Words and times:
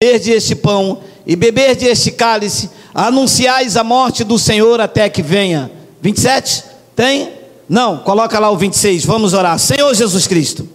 de 0.00 0.30
este 0.30 0.54
pão 0.54 1.00
e 1.26 1.34
beber 1.34 1.74
de 1.74 1.84
este 1.86 2.12
cálice, 2.12 2.70
anunciais 2.94 3.76
a 3.76 3.82
morte 3.82 4.22
do 4.22 4.38
Senhor 4.38 4.80
até 4.80 5.08
que 5.08 5.20
venha. 5.20 5.72
27? 6.00 6.62
Tem? 6.94 7.32
Não, 7.68 7.98
coloca 7.98 8.38
lá 8.38 8.48
o 8.48 8.56
26, 8.56 9.04
vamos 9.04 9.32
orar. 9.32 9.58
Senhor 9.58 9.92
Jesus 9.92 10.28
Cristo, 10.28 10.68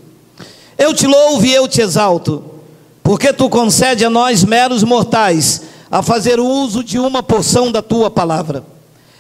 eu 0.78 0.94
te 0.94 1.08
louvo 1.08 1.46
e 1.46 1.54
eu 1.54 1.70
te 1.70 1.80
exalto, 1.80 2.44
porque 3.02 3.32
tu 3.32 3.48
concede 3.48 4.04
a 4.04 4.10
nós, 4.10 4.44
meros 4.44 4.84
mortais, 4.84 5.62
a 5.90 6.04
fazer 6.04 6.38
uso 6.38 6.84
de 6.84 7.00
uma 7.00 7.24
porção 7.24 7.72
da 7.72 7.82
tua 7.82 8.12
palavra. 8.12 8.66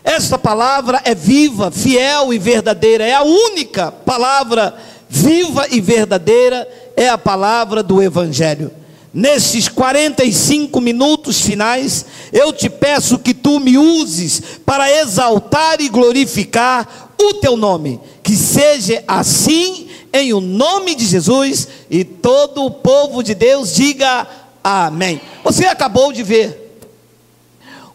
Esta 0.03 0.37
palavra 0.37 1.01
é 1.05 1.15
viva, 1.15 1.71
fiel 1.71 2.33
e 2.33 2.37
verdadeira, 2.37 3.05
é 3.05 3.13
a 3.13 3.23
única 3.23 3.89
palavra 3.89 4.75
viva 5.07 5.65
e 5.71 5.79
verdadeira, 5.79 6.67
é 6.97 7.07
a 7.07 7.17
palavra 7.17 7.81
do 7.81 8.03
Evangelho 8.03 8.82
nesses 9.13 9.67
45 9.67 10.81
minutos 10.81 11.41
finais, 11.41 12.05
eu 12.31 12.51
te 12.51 12.69
peço 12.69 13.19
que 13.19 13.33
tu 13.33 13.59
me 13.59 13.77
uses 13.77 14.41
para 14.65 14.91
exaltar 14.91 15.79
e 15.79 15.89
glorificar 15.89 17.13
o 17.21 17.35
teu 17.35 17.55
nome. 17.55 17.99
Que 18.23 18.35
seja 18.35 19.03
assim 19.07 19.87
em 20.11 20.33
o 20.33 20.41
nome 20.41 20.95
de 20.95 21.05
Jesus 21.05 21.67
e 21.89 22.03
todo 22.03 22.65
o 22.65 22.71
povo 22.71 23.21
de 23.21 23.35
Deus 23.35 23.75
diga 23.75 24.27
amém. 24.63 25.21
Você 25.43 25.65
acabou 25.65 26.11
de 26.11 26.23
ver 26.23 26.79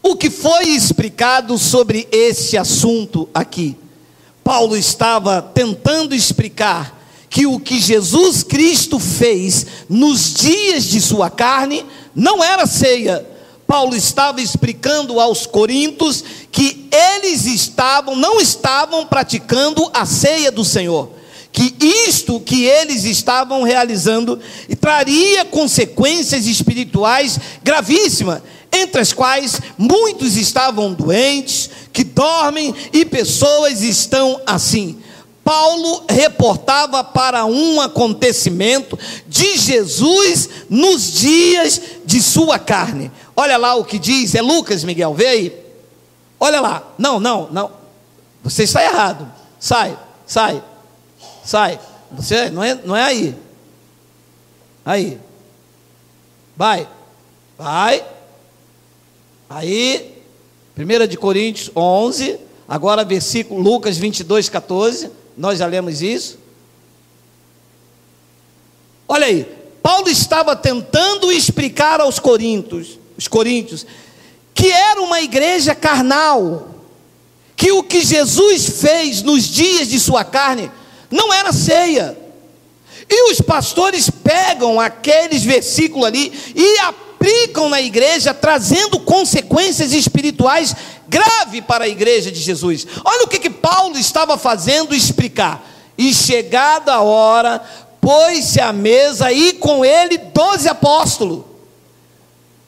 o 0.02 0.14
que 0.14 0.30
foi 0.30 0.68
explicado 0.68 1.58
sobre 1.58 2.06
esse 2.12 2.56
assunto 2.56 3.28
aqui. 3.34 3.76
Paulo 4.44 4.76
estava 4.76 5.42
tentando 5.42 6.14
explicar 6.14 6.97
que 7.38 7.46
o 7.46 7.60
que 7.60 7.78
Jesus 7.80 8.42
Cristo 8.42 8.98
fez 8.98 9.64
nos 9.88 10.34
dias 10.34 10.82
de 10.82 11.00
sua 11.00 11.30
carne 11.30 11.86
não 12.12 12.42
era 12.42 12.66
ceia. 12.66 13.24
Paulo 13.64 13.94
estava 13.94 14.40
explicando 14.40 15.20
aos 15.20 15.46
coríntios 15.46 16.24
que 16.50 16.88
eles 16.90 17.46
estavam, 17.46 18.16
não 18.16 18.40
estavam 18.40 19.06
praticando 19.06 19.88
a 19.94 20.04
ceia 20.04 20.50
do 20.50 20.64
Senhor. 20.64 21.12
Que 21.52 21.76
isto 22.08 22.40
que 22.40 22.64
eles 22.64 23.04
estavam 23.04 23.62
realizando 23.62 24.40
traria 24.80 25.44
consequências 25.44 26.44
espirituais 26.44 27.38
gravíssimas, 27.62 28.42
entre 28.72 29.00
as 29.00 29.12
quais 29.12 29.60
muitos 29.78 30.36
estavam 30.36 30.92
doentes, 30.92 31.70
que 31.92 32.02
dormem 32.02 32.74
e 32.92 33.04
pessoas 33.04 33.80
estão 33.80 34.40
assim. 34.44 34.98
Paulo 35.48 36.04
reportava 36.10 37.02
para 37.02 37.46
um 37.46 37.80
acontecimento 37.80 38.98
de 39.26 39.56
Jesus 39.56 40.46
nos 40.68 41.10
dias 41.10 41.80
de 42.04 42.20
sua 42.20 42.58
carne. 42.58 43.10
Olha 43.34 43.56
lá 43.56 43.74
o 43.74 43.82
que 43.82 43.98
diz, 43.98 44.34
é 44.34 44.42
Lucas, 44.42 44.84
Miguel, 44.84 45.14
vê 45.14 45.26
aí. 45.26 45.64
Olha 46.38 46.60
lá, 46.60 46.92
não, 46.98 47.18
não, 47.18 47.48
não, 47.50 47.72
você 48.44 48.64
está 48.64 48.84
errado. 48.84 49.26
Sai, 49.58 49.98
sai, 50.26 50.62
sai. 51.42 51.80
Você 52.12 52.50
não 52.50 52.62
é, 52.62 52.74
não 52.84 52.94
é 52.94 53.04
aí. 53.04 53.34
Aí. 54.84 55.18
Vai, 56.54 56.86
vai. 57.56 58.04
Aí, 59.48 60.14
1 60.76 61.06
de 61.06 61.16
Coríntios 61.16 61.70
11, 61.74 62.38
agora 62.68 63.02
versículo 63.02 63.62
Lucas 63.62 63.96
22, 63.96 64.50
14. 64.50 65.10
Nós 65.38 65.60
já 65.60 65.66
lemos 65.66 66.02
isso. 66.02 66.36
Olha 69.06 69.26
aí, 69.26 69.46
Paulo 69.80 70.10
estava 70.10 70.56
tentando 70.56 71.30
explicar 71.30 72.00
aos 72.00 72.18
coríntios, 72.18 72.98
os 73.16 73.28
coríntios, 73.28 73.86
que 74.52 74.68
era 74.68 75.00
uma 75.00 75.20
igreja 75.20 75.76
carnal, 75.76 76.74
que 77.56 77.70
o 77.70 77.84
que 77.84 78.02
Jesus 78.02 78.80
fez 78.80 79.22
nos 79.22 79.44
dias 79.44 79.88
de 79.88 80.00
sua 80.00 80.24
carne 80.24 80.70
não 81.08 81.32
era 81.32 81.52
ceia. 81.52 82.18
E 83.08 83.30
os 83.30 83.40
pastores 83.40 84.10
pegam 84.10 84.80
aqueles 84.80 85.44
versículos 85.44 86.06
ali 86.06 86.32
e 86.54 86.78
aplicam 86.80 87.07
na 87.68 87.80
igreja, 87.80 88.34
trazendo 88.34 88.98
consequências 89.00 89.92
espirituais 89.92 90.74
grave 91.06 91.62
para 91.62 91.84
a 91.84 91.88
igreja 91.88 92.30
de 92.30 92.40
Jesus. 92.40 92.86
Olha 93.04 93.24
o 93.24 93.28
que, 93.28 93.38
que 93.38 93.50
Paulo 93.50 93.96
estava 93.96 94.36
fazendo 94.36 94.94
explicar. 94.94 95.64
E 95.96 96.12
chegada 96.12 96.94
a 96.94 97.02
hora, 97.02 97.62
pôs-se 98.00 98.60
à 98.60 98.72
mesa 98.72 99.32
e 99.32 99.54
com 99.54 99.84
ele 99.84 100.18
doze 100.18 100.68
apóstolos. 100.68 101.44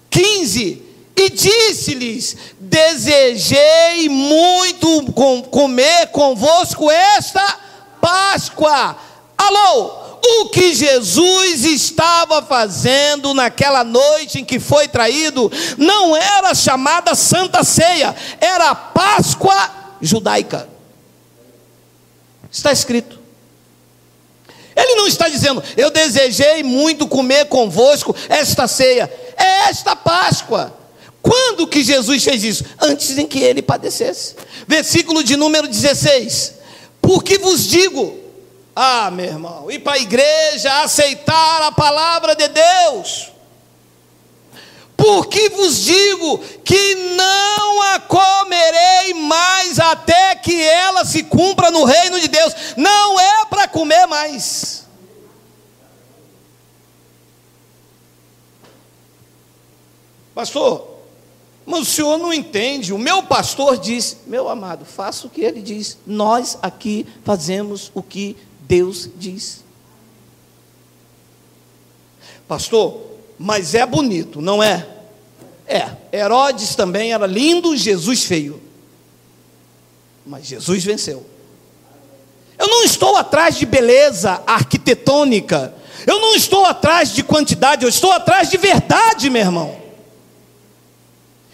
Quinze. 0.08 0.82
E 1.16 1.28
disse-lhes: 1.28 2.36
Desejei 2.58 4.08
muito 4.08 5.12
com, 5.12 5.42
comer 5.42 6.06
convosco 6.08 6.90
esta 6.90 7.58
Páscoa. 8.00 8.96
Alô, 9.36 9.99
o 10.22 10.48
que 10.50 10.74
Jesus 10.74 11.64
estava 11.64 12.42
fazendo 12.42 13.32
naquela 13.34 13.82
noite 13.82 14.40
em 14.40 14.44
que 14.44 14.60
foi 14.60 14.86
traído 14.86 15.50
não 15.76 16.16
era 16.16 16.54
chamada 16.54 17.14
Santa 17.14 17.64
Ceia, 17.64 18.14
era 18.40 18.74
Páscoa 18.74 19.70
judaica. 20.00 20.68
Está 22.50 22.72
escrito. 22.72 23.18
Ele 24.76 24.94
não 24.94 25.06
está 25.06 25.28
dizendo, 25.28 25.62
eu 25.76 25.90
desejei 25.90 26.62
muito 26.62 27.06
comer 27.06 27.46
convosco 27.46 28.14
esta 28.28 28.66
ceia, 28.66 29.12
é 29.36 29.68
esta 29.68 29.94
Páscoa. 29.94 30.76
Quando 31.22 31.66
que 31.66 31.82
Jesus 31.82 32.24
fez 32.24 32.42
isso? 32.42 32.64
Antes 32.80 33.18
em 33.18 33.26
que 33.26 33.40
ele 33.40 33.60
padecesse. 33.60 34.34
Versículo 34.66 35.22
de 35.22 35.36
número 35.36 35.68
16: 35.68 36.54
Porque 37.00 37.36
vos 37.36 37.66
digo, 37.66 38.18
ah, 38.74 39.10
meu 39.10 39.26
irmão, 39.26 39.70
ir 39.70 39.80
para 39.80 39.94
a 39.94 39.98
igreja, 39.98 40.82
aceitar 40.82 41.62
a 41.62 41.72
palavra 41.72 42.34
de 42.34 42.48
Deus. 42.48 43.30
Porque 44.96 45.48
vos 45.48 45.82
digo 45.82 46.38
que 46.62 46.94
não 46.94 47.82
a 47.82 48.00
comerei 48.00 49.14
mais 49.14 49.78
até 49.78 50.34
que 50.34 50.62
ela 50.62 51.04
se 51.06 51.22
cumpra 51.22 51.70
no 51.70 51.84
reino 51.84 52.20
de 52.20 52.28
Deus. 52.28 52.54
Não 52.76 53.18
é 53.18 53.46
para 53.46 53.66
comer 53.66 54.06
mais. 54.06 54.86
Pastor, 60.34 60.86
mas 61.64 61.80
o 61.80 61.84
senhor 61.84 62.18
não 62.18 62.32
entende. 62.32 62.92
O 62.92 62.98
meu 62.98 63.22
pastor 63.22 63.78
disse: 63.78 64.18
Meu 64.26 64.48
amado, 64.48 64.84
faça 64.84 65.26
o 65.26 65.30
que 65.30 65.40
ele 65.40 65.62
diz. 65.62 65.96
Nós 66.06 66.58
aqui 66.60 67.06
fazemos 67.24 67.90
o 67.94 68.02
que 68.02 68.36
Deus 68.70 69.10
diz. 69.16 69.64
Pastor, 72.46 73.00
mas 73.36 73.74
é 73.74 73.84
bonito, 73.84 74.40
não 74.40 74.62
é? 74.62 74.86
É. 75.66 75.90
Herodes 76.12 76.76
também 76.76 77.12
era 77.12 77.26
lindo, 77.26 77.76
Jesus 77.76 78.22
feio. 78.22 78.62
Mas 80.24 80.46
Jesus 80.46 80.84
venceu. 80.84 81.26
Eu 82.56 82.68
não 82.68 82.84
estou 82.84 83.16
atrás 83.16 83.56
de 83.56 83.66
beleza 83.66 84.40
arquitetônica. 84.46 85.74
Eu 86.06 86.20
não 86.20 86.36
estou 86.36 86.64
atrás 86.64 87.12
de 87.12 87.24
quantidade, 87.24 87.84
eu 87.84 87.88
estou 87.88 88.12
atrás 88.12 88.50
de 88.50 88.56
verdade, 88.56 89.28
meu 89.30 89.42
irmão. 89.42 89.80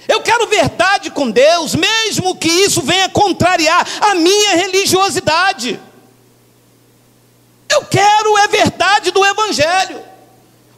Eu 0.06 0.20
quero 0.20 0.46
verdade 0.48 1.10
com 1.10 1.30
Deus, 1.30 1.74
mesmo 1.74 2.36
que 2.36 2.48
isso 2.48 2.82
venha 2.82 3.08
contrariar 3.08 3.86
a 4.02 4.14
minha 4.16 4.56
religiosidade. 4.56 5.80
Eu 7.76 7.84
quero 7.84 8.38
é 8.38 8.48
verdade 8.48 9.10
do 9.10 9.22
Evangelho. 9.22 10.02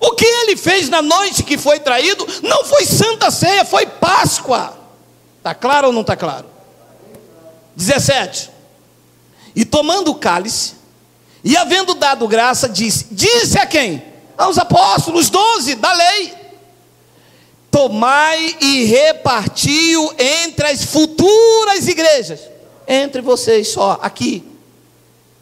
O 0.01 0.13
que 0.13 0.25
ele 0.25 0.57
fez 0.57 0.89
na 0.89 1.01
noite 1.01 1.45
que 1.45 1.57
foi 1.57 1.79
traído 1.79 2.27
não 2.43 2.65
foi 2.65 2.85
Santa 2.85 3.31
Ceia, 3.31 3.65
foi 3.65 3.87
Páscoa. 3.87 4.77
Está 5.37 5.55
claro 5.55 5.89
ou 5.89 5.93
não 5.93 6.01
está 6.01 6.17
claro? 6.17 6.47
17. 7.77 8.51
E 9.55 9.65
tomando 9.65 10.11
o 10.11 10.17
cálice, 10.17 10.75
e 11.45 11.57
havendo 11.57 11.95
dado 11.95 12.27
graça, 12.27 12.69
disse: 12.69 13.07
Disse 13.13 13.59
a 13.59 13.67
quem? 13.67 14.03
Aos 14.37 14.59
apóstolos, 14.59 15.31
doze 15.31 15.77
da 15.77 15.93
lei: 15.93 16.35
Tomai 17.71 18.57
e 18.61 18.85
repartiu 18.87 20.13
entre 20.19 20.67
as 20.67 20.83
futuras 20.83 21.87
igrejas, 21.87 22.41
entre 22.89 23.21
vocês 23.21 23.69
só, 23.69 24.01
aqui 24.03 24.48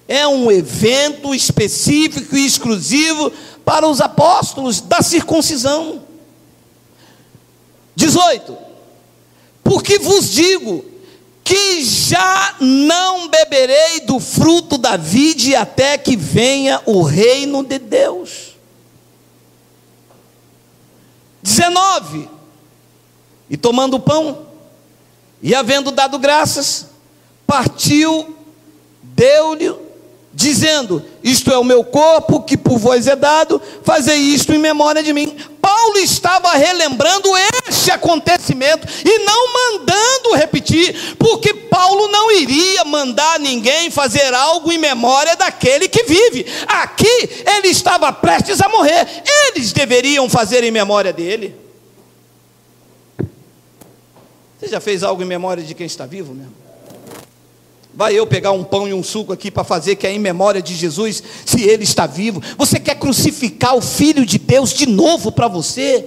é 0.08 0.26
um 0.26 0.50
evento 0.50 1.34
específico 1.34 2.36
e 2.36 2.46
exclusivo 2.46 3.32
para 3.64 3.86
os 3.88 4.00
apóstolos 4.00 4.80
da 4.80 5.02
circuncisão. 5.02 6.02
18. 7.96 8.56
Porque 9.64 9.98
vos 9.98 10.30
digo 10.30 10.84
que 11.42 11.82
já 11.84 12.56
não 12.60 13.28
beberei 13.28 14.00
do 14.00 14.20
fruto 14.20 14.78
da 14.78 14.96
vide 14.96 15.54
até 15.56 15.96
que 15.96 16.16
venha 16.16 16.80
o 16.86 17.02
reino 17.02 17.64
de 17.64 17.78
Deus. 17.78 18.56
19. 21.42 22.28
E 23.48 23.56
tomando 23.56 23.94
o 23.94 24.00
pão, 24.00 24.46
e 25.40 25.54
havendo 25.54 25.92
dado 25.92 26.18
graças, 26.18 26.86
partiu, 27.46 28.36
deu-lhe, 29.00 29.85
dizendo: 30.36 31.02
Isto 31.24 31.50
é 31.50 31.56
o 31.56 31.64
meu 31.64 31.82
corpo 31.82 32.42
que 32.42 32.58
por 32.58 32.78
vós 32.78 33.06
é 33.06 33.16
dado, 33.16 33.60
fazei 33.82 34.18
isto 34.18 34.52
em 34.52 34.58
memória 34.58 35.02
de 35.02 35.10
mim. 35.10 35.34
Paulo 35.62 35.96
estava 35.96 36.52
relembrando 36.52 37.30
este 37.66 37.90
acontecimento 37.90 38.86
e 39.02 39.18
não 39.20 39.52
mandando 39.52 40.34
repetir, 40.34 41.16
porque 41.18 41.54
Paulo 41.54 42.08
não 42.08 42.30
iria 42.30 42.84
mandar 42.84 43.40
ninguém 43.40 43.90
fazer 43.90 44.34
algo 44.34 44.70
em 44.70 44.78
memória 44.78 45.34
daquele 45.34 45.88
que 45.88 46.04
vive. 46.04 46.44
Aqui 46.68 47.44
ele 47.56 47.68
estava 47.68 48.12
prestes 48.12 48.60
a 48.60 48.68
morrer, 48.68 49.06
eles 49.48 49.72
deveriam 49.72 50.28
fazer 50.28 50.62
em 50.62 50.70
memória 50.70 51.14
dele. 51.14 51.56
Você 54.60 54.68
já 54.68 54.80
fez 54.80 55.02
algo 55.02 55.22
em 55.22 55.26
memória 55.26 55.62
de 55.62 55.74
quem 55.74 55.86
está 55.86 56.04
vivo 56.04 56.34
mesmo? 56.34 56.65
Vai 57.96 58.14
eu 58.14 58.26
pegar 58.26 58.52
um 58.52 58.62
pão 58.62 58.86
e 58.86 58.92
um 58.92 59.02
suco 59.02 59.32
aqui 59.32 59.50
para 59.50 59.64
fazer 59.64 59.96
que 59.96 60.06
é 60.06 60.12
em 60.12 60.18
memória 60.18 60.60
de 60.60 60.74
Jesus, 60.74 61.22
se 61.46 61.62
ele 61.62 61.82
está 61.82 62.06
vivo. 62.06 62.42
Você 62.58 62.78
quer 62.78 62.96
crucificar 62.96 63.74
o 63.74 63.80
Filho 63.80 64.26
de 64.26 64.38
Deus 64.38 64.74
de 64.74 64.84
novo 64.84 65.32
para 65.32 65.48
você? 65.48 66.04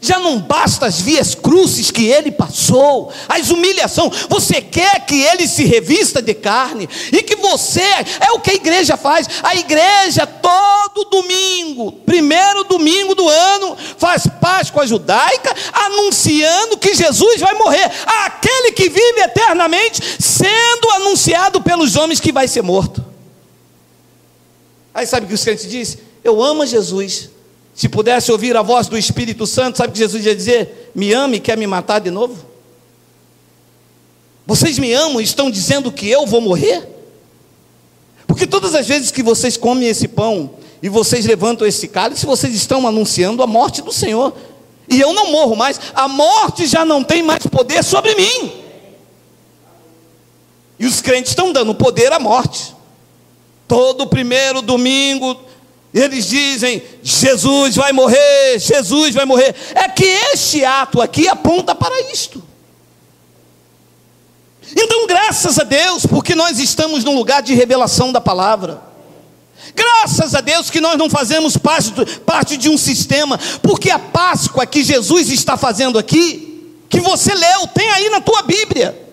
Já 0.00 0.20
não 0.20 0.38
basta 0.38 0.86
as 0.86 1.00
vias 1.00 1.34
crucis 1.34 1.90
que 1.90 2.06
ele 2.06 2.30
passou, 2.30 3.12
as 3.28 3.50
humilhações. 3.50 4.26
Você 4.28 4.62
quer 4.62 5.04
que 5.04 5.20
ele 5.20 5.48
se 5.48 5.64
revista 5.64 6.22
de 6.22 6.34
carne 6.34 6.88
e 7.12 7.20
que 7.22 7.34
você 7.34 7.82
é 8.20 8.30
o 8.32 8.38
que 8.38 8.52
a 8.52 8.54
igreja 8.54 8.96
faz. 8.96 9.26
A 9.42 9.56
igreja 9.56 10.24
todo 10.24 11.10
domingo, 11.10 11.92
primeiro 12.06 12.62
domingo 12.64 13.14
do 13.16 13.28
ano, 13.28 13.76
faz 13.98 14.24
Páscoa 14.40 14.86
judaica, 14.86 15.52
anunciando 15.88 16.78
que 16.78 16.94
Jesus 16.94 17.40
vai 17.40 17.54
morrer. 17.54 17.90
Aquele 18.24 18.72
que 18.72 18.88
vive 18.88 19.20
eternamente, 19.20 20.00
sendo 20.18 20.90
anunciado 20.96 21.60
pelos 21.60 21.96
homens 21.96 22.20
que 22.20 22.32
vai 22.32 22.46
ser 22.48 22.62
morto. 22.62 23.04
Aí 24.94 25.06
sabe 25.06 25.26
o 25.26 25.28
que 25.28 25.34
os 25.34 25.44
crentes 25.44 25.68
dizem? 25.68 26.00
Eu 26.24 26.42
amo 26.42 26.66
Jesus 26.66 27.30
se 27.78 27.88
pudesse 27.88 28.32
ouvir 28.32 28.56
a 28.56 28.62
voz 28.62 28.88
do 28.88 28.98
Espírito 28.98 29.46
Santo, 29.46 29.78
sabe 29.78 29.90
o 29.90 29.92
que 29.92 30.00
Jesus 30.00 30.26
ia 30.26 30.34
dizer? 30.34 30.90
Me 30.96 31.12
ame 31.12 31.36
e 31.36 31.40
quer 31.40 31.56
me 31.56 31.64
matar 31.64 32.00
de 32.00 32.10
novo? 32.10 32.36
Vocês 34.44 34.80
me 34.80 34.92
amam 34.92 35.20
e 35.20 35.24
estão 35.24 35.48
dizendo 35.48 35.92
que 35.92 36.10
eu 36.10 36.26
vou 36.26 36.40
morrer? 36.40 36.88
Porque 38.26 38.48
todas 38.48 38.74
as 38.74 38.88
vezes 38.88 39.12
que 39.12 39.22
vocês 39.22 39.56
comem 39.56 39.88
esse 39.88 40.08
pão 40.08 40.54
e 40.82 40.88
vocês 40.88 41.24
levantam 41.24 41.64
esse 41.64 41.86
cálice, 41.86 42.26
vocês 42.26 42.52
estão 42.52 42.84
anunciando 42.84 43.44
a 43.44 43.46
morte 43.46 43.80
do 43.80 43.92
Senhor. 43.92 44.34
E 44.88 45.00
eu 45.00 45.12
não 45.12 45.30
morro 45.30 45.54
mais, 45.54 45.80
a 45.94 46.08
morte 46.08 46.66
já 46.66 46.84
não 46.84 47.04
tem 47.04 47.22
mais 47.22 47.46
poder 47.46 47.84
sobre 47.84 48.14
mim. 48.14 48.52
E 50.78 50.86
os 50.86 51.00
crentes 51.00 51.32
estão 51.32 51.52
dando 51.52 51.74
poder 51.74 52.12
à 52.12 52.18
morte. 52.18 52.74
Todo 53.66 54.06
primeiro 54.06 54.62
domingo 54.62 55.38
eles 55.92 56.26
dizem: 56.26 56.82
Jesus 57.02 57.76
vai 57.76 57.92
morrer, 57.92 58.58
Jesus 58.58 59.14
vai 59.14 59.24
morrer. 59.24 59.54
É 59.74 59.88
que 59.88 60.04
este 60.04 60.64
ato 60.64 61.00
aqui 61.00 61.28
aponta 61.28 61.74
para 61.74 62.00
isto. 62.12 62.42
Então, 64.76 65.06
graças 65.06 65.58
a 65.58 65.64
Deus, 65.64 66.04
porque 66.04 66.34
nós 66.34 66.58
estamos 66.58 67.02
num 67.02 67.14
lugar 67.14 67.42
de 67.42 67.54
revelação 67.54 68.12
da 68.12 68.20
palavra. 68.20 68.87
Graças 69.78 70.34
a 70.34 70.40
Deus 70.40 70.70
que 70.70 70.80
nós 70.80 70.98
não 70.98 71.08
fazemos 71.08 71.56
parte, 71.56 71.92
parte 72.26 72.56
de 72.56 72.68
um 72.68 72.76
sistema, 72.76 73.38
porque 73.62 73.90
a 73.90 73.98
Páscoa 73.98 74.66
que 74.66 74.82
Jesus 74.82 75.30
está 75.30 75.56
fazendo 75.56 75.98
aqui, 75.98 76.74
que 76.88 76.98
você 76.98 77.32
leu, 77.32 77.68
tem 77.68 77.88
aí 77.90 78.10
na 78.10 78.20
tua 78.20 78.42
Bíblia. 78.42 79.06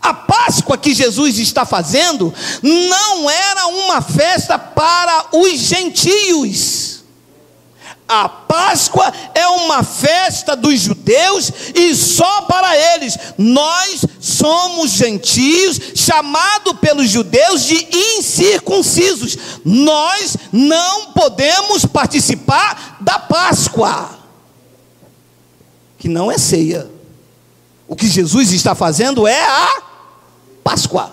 A 0.00 0.14
Páscoa 0.14 0.78
que 0.78 0.94
Jesus 0.94 1.38
está 1.38 1.66
fazendo 1.66 2.32
não 2.62 3.28
era 3.28 3.66
uma 3.66 4.00
festa 4.00 4.56
para 4.56 5.26
os 5.32 5.58
gentios. 5.58 6.97
A 8.08 8.26
Páscoa 8.26 9.12
é 9.34 9.46
uma 9.48 9.82
festa 9.82 10.56
dos 10.56 10.80
judeus 10.80 11.52
e 11.74 11.94
só 11.94 12.40
para 12.42 12.74
eles. 12.94 13.18
Nós 13.36 14.02
somos 14.18 14.92
gentios, 14.92 15.78
chamados 15.94 16.72
pelos 16.80 17.10
judeus 17.10 17.64
de 17.64 17.86
incircuncisos. 18.16 19.36
Nós 19.62 20.38
não 20.50 21.12
podemos 21.12 21.84
participar 21.84 22.96
da 22.98 23.18
Páscoa, 23.18 24.18
que 25.98 26.08
não 26.08 26.32
é 26.32 26.38
ceia. 26.38 26.90
O 27.86 27.94
que 27.94 28.08
Jesus 28.08 28.52
está 28.52 28.74
fazendo 28.74 29.26
é 29.26 29.38
a 29.38 29.82
Páscoa. 30.64 31.12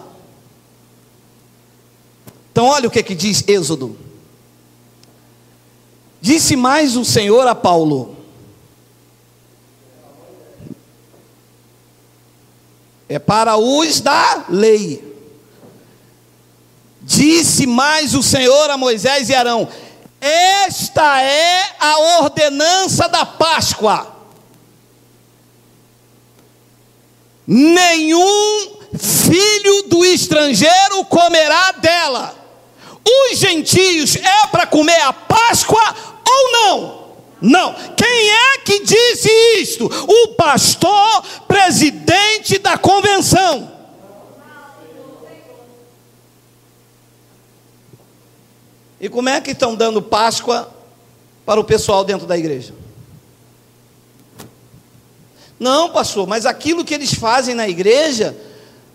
Então, 2.53 2.67
olha 2.67 2.87
o 2.87 2.91
que, 2.91 3.03
que 3.03 3.15
diz 3.15 3.43
Êxodo. 3.45 4.04
Disse 6.25 6.55
mais 6.55 6.97
o 6.97 7.05
Senhor 7.05 7.47
a 7.47 7.53
Paulo: 7.53 8.17
É 13.07 13.19
para 13.19 13.57
os 13.57 14.01
da 14.01 14.45
lei. 14.49 15.03
Disse 16.99 17.67
mais 17.67 18.15
o 18.15 18.23
Senhor 18.23 18.71
a 18.71 18.75
Moisés 18.75 19.29
e 19.29 19.35
Arão: 19.35 19.69
Esta 20.19 21.21
é 21.21 21.75
a 21.79 21.99
ordenança 22.23 23.07
da 23.07 23.23
Páscoa. 23.23 24.11
Nenhum 27.45 28.79
filho 28.97 29.83
do 29.89 30.03
estrangeiro 30.03 31.05
comerá 31.05 31.71
dela. 31.73 32.35
Os 33.07 33.37
gentios 33.37 34.15
é 34.15 34.47
para 34.47 34.65
comer 34.65 34.99
a 35.01 35.13
Páscoa 35.13 36.14
ou 36.35 36.51
não? 36.51 37.05
Não. 37.41 37.73
Quem 37.95 38.29
é 38.29 38.57
que 38.59 38.83
disse 38.83 39.29
isto? 39.61 39.85
O 39.85 40.29
pastor 40.29 41.23
presidente 41.47 42.57
da 42.57 42.77
convenção. 42.77 43.73
E 48.99 49.09
como 49.09 49.29
é 49.29 49.39
que 49.41 49.51
estão 49.51 49.75
dando 49.75 50.01
Páscoa 50.01 50.71
para 51.45 51.59
o 51.59 51.63
pessoal 51.63 52.03
dentro 52.03 52.25
da 52.25 52.37
igreja? 52.37 52.73
Não, 55.59 55.89
pastor, 55.89 56.27
mas 56.27 56.45
aquilo 56.45 56.83
que 56.83 56.93
eles 56.93 57.13
fazem 57.13 57.55
na 57.55 57.67
igreja 57.67 58.35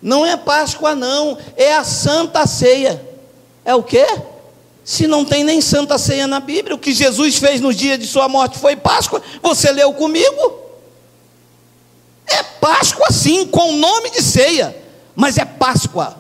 não 0.03 0.25
é 0.25 0.37
Páscoa, 0.37 0.95
não, 0.95 1.39
é 1.57 1.75
a 1.75 1.85
Santa 1.85 2.47
Ceia. 2.47 3.07
É 3.65 3.75
o 3.75 3.83
quê? 3.83 4.07
Se 4.85 5.07
não 5.07 5.25
tem 5.25 5.45
nem 5.45 5.61
Santa 5.61 5.99
Ceia 5.99 6.27
na 6.27 6.41
Bíblia, 6.41 6.75
o 6.75 6.79
que 6.79 6.93
Jesus 6.93 7.37
fez 7.37 7.61
no 7.61 7.73
dia 7.73 7.99
de 7.99 8.07
sua 8.07 8.29
morte 8.29 8.59
foi 8.59 8.77
Páscoa, 8.77 9.23
você 9.43 9.71
leu 9.71 9.93
comigo? 9.93 10.61
É 12.27 12.43
Páscoa 12.43 13.11
sim, 13.11 13.47
com 13.47 13.75
o 13.75 13.77
nome 13.77 14.11
de 14.11 14.23
ceia, 14.23 14.77
mas 15.15 15.37
é 15.37 15.45
Páscoa. 15.45 16.17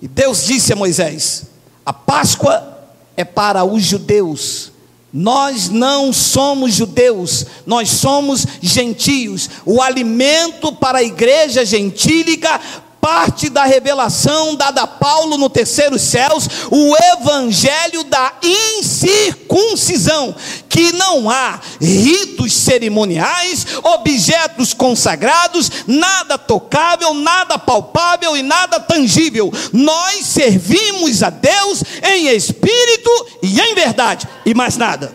E 0.00 0.06
Deus 0.06 0.44
disse 0.44 0.72
a 0.72 0.76
Moisés: 0.76 1.46
a 1.84 1.92
Páscoa 1.92 2.76
é 3.16 3.24
para 3.24 3.64
os 3.64 3.82
judeus, 3.82 4.72
nós 5.12 5.70
não 5.70 6.12
somos 6.12 6.74
judeus, 6.74 7.46
nós 7.64 7.88
somos 7.88 8.46
gentios. 8.60 9.48
O 9.64 9.80
alimento 9.80 10.72
para 10.72 10.98
a 10.98 11.02
igreja 11.02 11.64
gentílica 11.64 12.60
parte 13.06 13.48
da 13.48 13.62
revelação 13.64 14.56
dada 14.56 14.82
a 14.82 14.86
Paulo 14.88 15.38
no 15.38 15.48
terceiro 15.48 15.96
céus, 15.96 16.48
o 16.72 16.96
evangelho 17.14 18.02
da 18.02 18.32
incircuncisão, 18.42 20.34
que 20.68 20.90
não 20.90 21.30
há 21.30 21.60
ritos 21.80 22.52
cerimoniais, 22.52 23.64
objetos 23.84 24.74
consagrados, 24.74 25.70
nada 25.86 26.36
tocável, 26.36 27.14
nada 27.14 27.56
palpável 27.56 28.36
e 28.36 28.42
nada 28.42 28.80
tangível. 28.80 29.52
Nós 29.72 30.26
servimos 30.26 31.22
a 31.22 31.30
Deus 31.30 31.84
em 32.02 32.26
espírito 32.34 33.10
e 33.40 33.60
em 33.60 33.72
verdade, 33.76 34.26
e 34.44 34.52
mais 34.52 34.76
nada. 34.76 35.14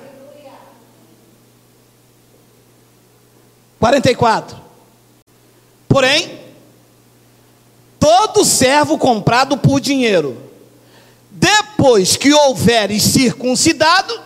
44. 3.81 4.55
Porém, 5.89 6.40
todo 8.01 8.43
servo 8.43 8.97
comprado 8.97 9.55
por 9.59 9.79
dinheiro, 9.79 10.35
depois 11.29 12.17
que 12.17 12.33
houveres 12.33 13.03
circuncidado, 13.03 14.19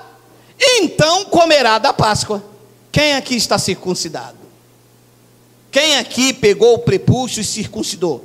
então 0.58 1.26
comerá 1.26 1.78
da 1.78 1.92
Páscoa. 1.92 2.42
Quem 2.90 3.16
aqui 3.16 3.36
está 3.36 3.60
circuncidado? 3.60 4.38
Quem 5.70 5.98
aqui 5.98 6.32
pegou 6.32 6.76
o 6.76 6.80
prepúcio 6.80 7.42
e 7.42 7.44
circuncidou? 7.44 8.24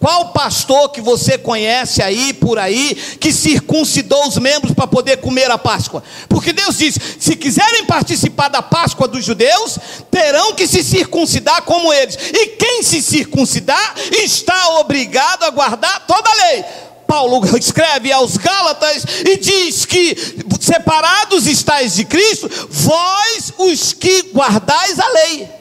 Qual 0.00 0.32
pastor 0.32 0.88
que 0.88 1.02
você 1.02 1.36
conhece 1.36 2.02
aí 2.02 2.32
por 2.32 2.58
aí 2.58 2.94
que 3.20 3.30
circuncidou 3.30 4.26
os 4.26 4.38
membros 4.38 4.72
para 4.72 4.86
poder 4.86 5.18
comer 5.18 5.50
a 5.50 5.58
Páscoa? 5.58 6.02
Porque 6.26 6.54
Deus 6.54 6.78
diz: 6.78 6.96
se 7.18 7.36
quiserem 7.36 7.84
participar 7.84 8.48
da 8.48 8.62
Páscoa 8.62 9.06
dos 9.06 9.22
judeus, 9.22 9.78
terão 10.10 10.54
que 10.54 10.66
se 10.66 10.82
circuncidar 10.82 11.62
como 11.62 11.92
eles. 11.92 12.16
E 12.16 12.46
quem 12.56 12.82
se 12.82 13.02
circuncidar 13.02 13.94
está 14.10 14.78
obrigado 14.78 15.44
a 15.44 15.50
guardar 15.50 16.06
toda 16.06 16.30
a 16.30 16.34
lei. 16.46 16.64
Paulo 17.06 17.42
escreve 17.58 18.10
aos 18.10 18.38
Gálatas 18.38 19.04
e 19.26 19.36
diz 19.36 19.84
que 19.84 20.16
separados 20.62 21.46
estáis 21.46 21.94
de 21.96 22.06
Cristo, 22.06 22.48
vós 22.70 23.52
os 23.58 23.92
que 23.92 24.30
guardais 24.32 24.98
a 24.98 25.08
lei. 25.08 25.59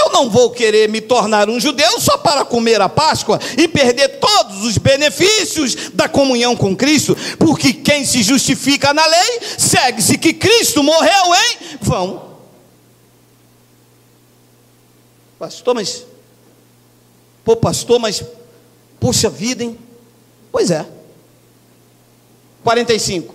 Eu 0.00 0.10
não 0.12 0.30
vou 0.30 0.50
querer 0.50 0.88
me 0.88 1.00
tornar 1.00 1.50
um 1.50 1.60
judeu 1.60 2.00
só 2.00 2.16
para 2.16 2.44
comer 2.44 2.80
a 2.80 2.88
Páscoa 2.88 3.38
e 3.56 3.68
perder 3.68 4.18
todos 4.18 4.64
os 4.64 4.78
benefícios 4.78 5.90
da 5.92 6.08
comunhão 6.08 6.56
com 6.56 6.74
Cristo, 6.74 7.14
porque 7.38 7.72
quem 7.74 8.04
se 8.04 8.22
justifica 8.22 8.94
na 8.94 9.06
lei, 9.06 9.40
segue-se 9.58 10.16
que 10.16 10.32
Cristo 10.32 10.82
morreu 10.82 11.34
em 11.34 11.78
vão. 11.82 12.30
Pastor, 15.38 15.74
mas. 15.74 16.06
Pô, 17.44 17.56
pastor, 17.56 17.98
mas. 17.98 18.24
Puxa 18.98 19.28
vida, 19.28 19.64
hein? 19.64 19.78
Pois 20.50 20.70
é. 20.70 20.86
45. 22.62 23.34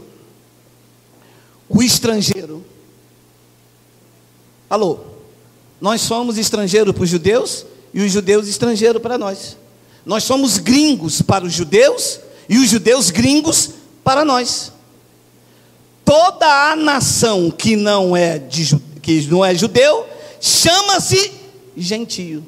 O 1.69 1.81
estrangeiro. 1.81 2.65
Alô? 4.69 5.14
Nós 5.85 6.01
somos 6.01 6.39
estrangeiros 6.39 6.95
para 6.95 7.03
os 7.03 7.09
judeus 7.11 7.63
e 7.93 8.01
os 8.01 8.11
judeus 8.11 8.47
estrangeiros 8.47 8.99
para 8.99 9.19
nós. 9.19 9.55
Nós 10.03 10.23
somos 10.23 10.57
gringos 10.57 11.21
para 11.21 11.45
os 11.45 11.53
judeus 11.53 12.19
e 12.49 12.57
os 12.57 12.71
judeus 12.71 13.11
gringos 13.11 13.69
para 14.03 14.25
nós. 14.25 14.71
Toda 16.03 16.71
a 16.71 16.75
nação 16.75 17.51
que 17.51 17.75
não 17.75 18.17
é, 18.17 18.39
de, 18.39 18.75
que 18.99 19.27
não 19.27 19.45
é 19.45 19.53
judeu 19.53 20.07
chama-se 20.41 21.31
gentio. 21.77 22.43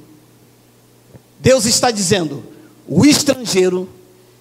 Deus 1.39 1.65
está 1.65 1.91
dizendo: 1.91 2.43
o 2.87 3.05
estrangeiro 3.05 3.87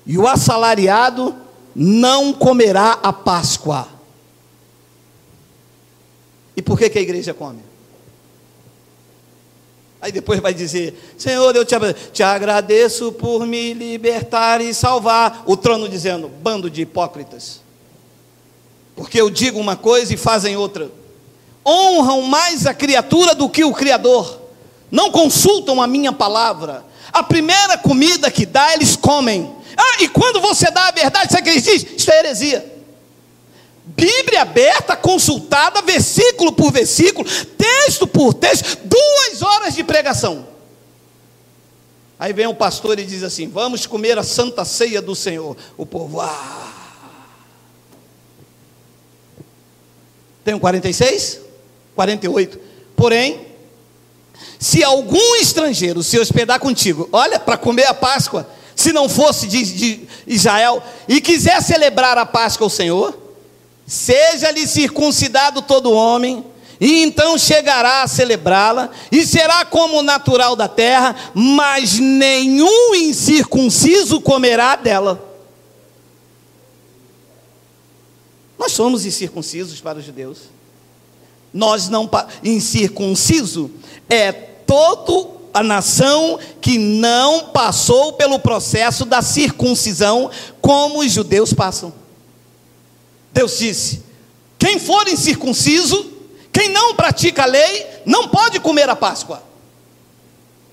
e 0.06 0.16
o 0.16 0.26
assalariado 0.26 1.36
não 1.74 2.32
comerá 2.32 2.92
a 3.02 3.12
Páscoa. 3.12 3.88
E 6.56 6.62
por 6.62 6.78
que, 6.78 6.88
que 6.88 6.98
a 6.98 7.02
igreja 7.02 7.34
come? 7.34 7.65
Aí 10.06 10.12
depois 10.12 10.38
vai 10.38 10.54
dizer: 10.54 10.94
Senhor, 11.18 11.56
eu 11.56 11.64
te, 11.64 11.74
te 12.12 12.22
agradeço 12.22 13.10
por 13.10 13.44
me 13.44 13.74
libertar 13.74 14.60
e 14.60 14.72
salvar. 14.72 15.42
O 15.46 15.56
trono 15.56 15.88
dizendo: 15.88 16.28
bando 16.28 16.70
de 16.70 16.82
hipócritas. 16.82 17.60
Porque 18.94 19.20
eu 19.20 19.28
digo 19.28 19.58
uma 19.58 19.74
coisa 19.74 20.14
e 20.14 20.16
fazem 20.16 20.56
outra. 20.56 20.88
Honram 21.66 22.22
mais 22.22 22.68
a 22.68 22.72
criatura 22.72 23.34
do 23.34 23.48
que 23.48 23.64
o 23.64 23.72
Criador. 23.72 24.42
Não 24.92 25.10
consultam 25.10 25.82
a 25.82 25.88
minha 25.88 26.12
palavra. 26.12 26.84
A 27.12 27.24
primeira 27.24 27.76
comida 27.76 28.30
que 28.30 28.46
dá, 28.46 28.74
eles 28.74 28.94
comem. 28.94 29.52
Ah, 29.76 30.04
e 30.04 30.08
quando 30.08 30.40
você 30.40 30.70
dá 30.70 30.86
a 30.86 30.92
verdade, 30.92 31.32
sabe 31.32 31.40
o 31.40 31.44
que 31.46 31.50
eles 31.50 31.64
dizem? 31.64 31.96
Isso 31.96 32.12
é 32.12 32.18
heresia. 32.20 32.75
Bíblia 33.96 34.42
aberta, 34.42 34.94
consultada, 34.94 35.80
versículo 35.80 36.52
por 36.52 36.70
versículo, 36.70 37.26
texto 37.56 38.06
por 38.06 38.34
texto, 38.34 38.78
duas 38.84 39.40
horas 39.40 39.74
de 39.74 39.82
pregação. 39.82 40.46
Aí 42.18 42.32
vem 42.34 42.46
o 42.46 42.54
pastor 42.54 42.98
e 42.98 43.04
diz 43.04 43.22
assim: 43.22 43.48
Vamos 43.48 43.86
comer 43.86 44.18
a 44.18 44.22
santa 44.22 44.66
ceia 44.66 45.00
do 45.00 45.14
Senhor. 45.14 45.56
O 45.78 45.86
povo, 45.86 46.20
ah. 46.20 46.72
Tem 50.44 50.58
46? 50.58 51.40
48. 51.94 52.60
Porém, 52.94 53.46
se 54.58 54.84
algum 54.84 55.36
estrangeiro 55.36 56.02
se 56.02 56.18
hospedar 56.18 56.60
contigo, 56.60 57.08
olha, 57.10 57.40
para 57.40 57.56
comer 57.56 57.86
a 57.86 57.94
Páscoa, 57.94 58.48
se 58.74 58.92
não 58.92 59.08
fosse 59.08 59.46
de, 59.46 59.64
de 59.64 60.08
Israel, 60.26 60.82
e 61.08 61.20
quiser 61.20 61.62
celebrar 61.62 62.18
a 62.18 62.26
Páscoa 62.26 62.66
ao 62.66 62.70
Senhor, 62.70 63.25
Seja-lhe 63.86 64.66
circuncidado 64.66 65.62
todo 65.62 65.92
homem, 65.92 66.44
e 66.80 67.02
então 67.02 67.38
chegará 67.38 68.02
a 68.02 68.08
celebrá-la, 68.08 68.90
e 69.12 69.24
será 69.24 69.64
como 69.64 70.02
natural 70.02 70.56
da 70.56 70.68
terra, 70.68 71.14
mas 71.32 71.98
nenhum 71.98 72.94
incircunciso 72.94 74.20
comerá 74.20 74.74
dela. 74.76 75.24
Nós 78.58 78.72
somos 78.72 79.06
incircuncisos 79.06 79.80
para 79.80 79.98
os 79.98 80.04
judeus. 80.04 80.38
Nós 81.52 81.88
não 81.88 82.10
incircunciso 82.42 83.70
é 84.10 84.32
todo 84.32 85.36
a 85.54 85.62
nação 85.62 86.38
que 86.60 86.76
não 86.76 87.46
passou 87.46 88.12
pelo 88.14 88.38
processo 88.38 89.04
da 89.04 89.22
circuncisão 89.22 90.30
como 90.60 91.00
os 91.00 91.12
judeus 91.12 91.52
passam. 91.52 91.92
Deus 93.36 93.58
disse: 93.58 94.02
quem 94.58 94.78
for 94.78 95.06
incircunciso, 95.06 96.10
quem 96.50 96.70
não 96.70 96.94
pratica 96.94 97.42
a 97.42 97.46
lei, 97.46 97.86
não 98.06 98.28
pode 98.28 98.58
comer 98.60 98.88
a 98.88 98.96
Páscoa. 98.96 99.42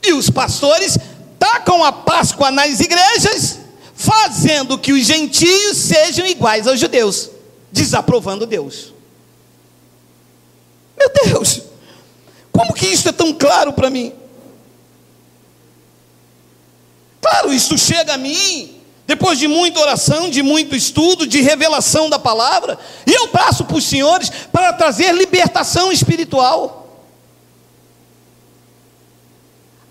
E 0.02 0.14
os 0.14 0.30
pastores 0.30 0.98
tacam 1.38 1.84
a 1.84 1.92
Páscoa 1.92 2.52
nas 2.52 2.80
igrejas, 2.80 3.60
fazendo 3.94 4.78
que 4.78 4.94
os 4.94 5.06
gentios 5.06 5.76
sejam 5.76 6.26
iguais 6.26 6.66
aos 6.66 6.80
judeus, 6.80 7.30
desaprovando 7.70 8.46
Deus. 8.46 8.94
Meu 10.98 11.12
Deus, 11.26 11.64
como 12.50 12.74
que 12.74 12.88
isso 12.88 13.10
é 13.10 13.12
tão 13.12 13.34
claro 13.34 13.74
para 13.74 13.90
mim? 13.90 14.14
Claro, 17.22 17.54
isso 17.54 17.78
chega 17.78 18.14
a 18.14 18.18
mim 18.18 18.83
depois 19.06 19.38
de 19.38 19.48
muita 19.48 19.80
oração, 19.80 20.30
de 20.30 20.42
muito 20.42 20.76
estudo, 20.76 21.28
de 21.28 21.42
revelação 21.42 22.10
da 22.10 22.18
palavra, 22.18 22.80
e 23.06 23.12
eu 23.12 23.28
passo 23.28 23.66
para 23.66 23.78
os 23.78 23.84
senhores 23.84 24.30
para 24.52 24.72
trazer 24.72 25.14
libertação 25.14 25.92
espiritual. 25.92 26.88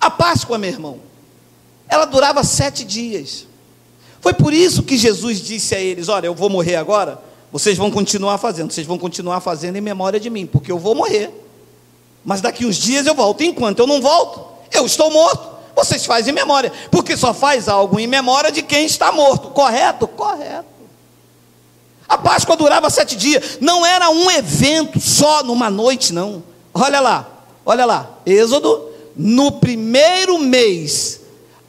A 0.01 0.11
Páscoa, 0.11 0.59
meu 0.59 0.71
irmão, 0.71 1.01
ela 1.89 2.07
durava 2.07 2.43
sete 2.43 2.85
dias. 2.85 3.47
Foi 4.21 4.33
por 4.33 4.53
isso 4.53 4.83
que 4.83 4.97
Jesus 4.97 5.41
disse 5.41 5.75
a 5.75 5.81
eles: 5.81 6.09
Olha, 6.09 6.27
eu 6.27 6.35
vou 6.35 6.49
morrer 6.49 6.77
agora, 6.77 7.23
vocês 7.53 7.77
vão 7.77 7.91
continuar 7.91 8.39
fazendo, 8.39 8.73
vocês 8.73 8.87
vão 8.87 8.99
continuar 8.99 9.41
fazendo 9.41 9.77
em 9.77 9.81
memória 9.81 10.19
de 10.19 10.31
mim, 10.31 10.47
porque 10.47 10.73
eu 10.73 10.79
vou 10.79 10.95
morrer. 10.95 11.31
Mas 12.25 12.41
daqui 12.41 12.65
uns 12.65 12.77
dias 12.77 13.07
eu 13.07 13.15
volto. 13.15 13.43
Enquanto 13.43 13.81
eu 13.81 13.87
não 13.87 14.01
volto, 14.01 14.43
eu 14.73 14.87
estou 14.87 15.11
morto. 15.11 15.52
Vocês 15.75 16.05
fazem 16.05 16.33
memória, 16.33 16.73
porque 16.91 17.17
só 17.17 17.33
faz 17.33 17.69
algo 17.69 17.99
em 17.99 18.07
memória 18.07 18.53
de 18.53 18.63
quem 18.63 18.85
está 18.85 19.11
morto. 19.11 19.49
Correto? 19.51 20.07
Correto. 20.07 20.73
A 22.09 22.19
Páscoa 22.19 22.57
durava 22.57 22.91
sete 22.91 23.17
dias, 23.17 23.59
não 23.61 23.87
era 23.87 24.11
um 24.11 24.31
evento 24.31 25.01
só 25.01 25.43
numa 25.43 25.71
noite, 25.71 26.13
não. 26.13 26.43
Olha 26.75 27.01
lá, 27.01 27.27
olha 27.65 27.87
lá, 27.87 28.19
Êxodo, 28.27 28.91
no 29.17 29.53
primeiro 29.53 30.39
mês, 30.39 31.21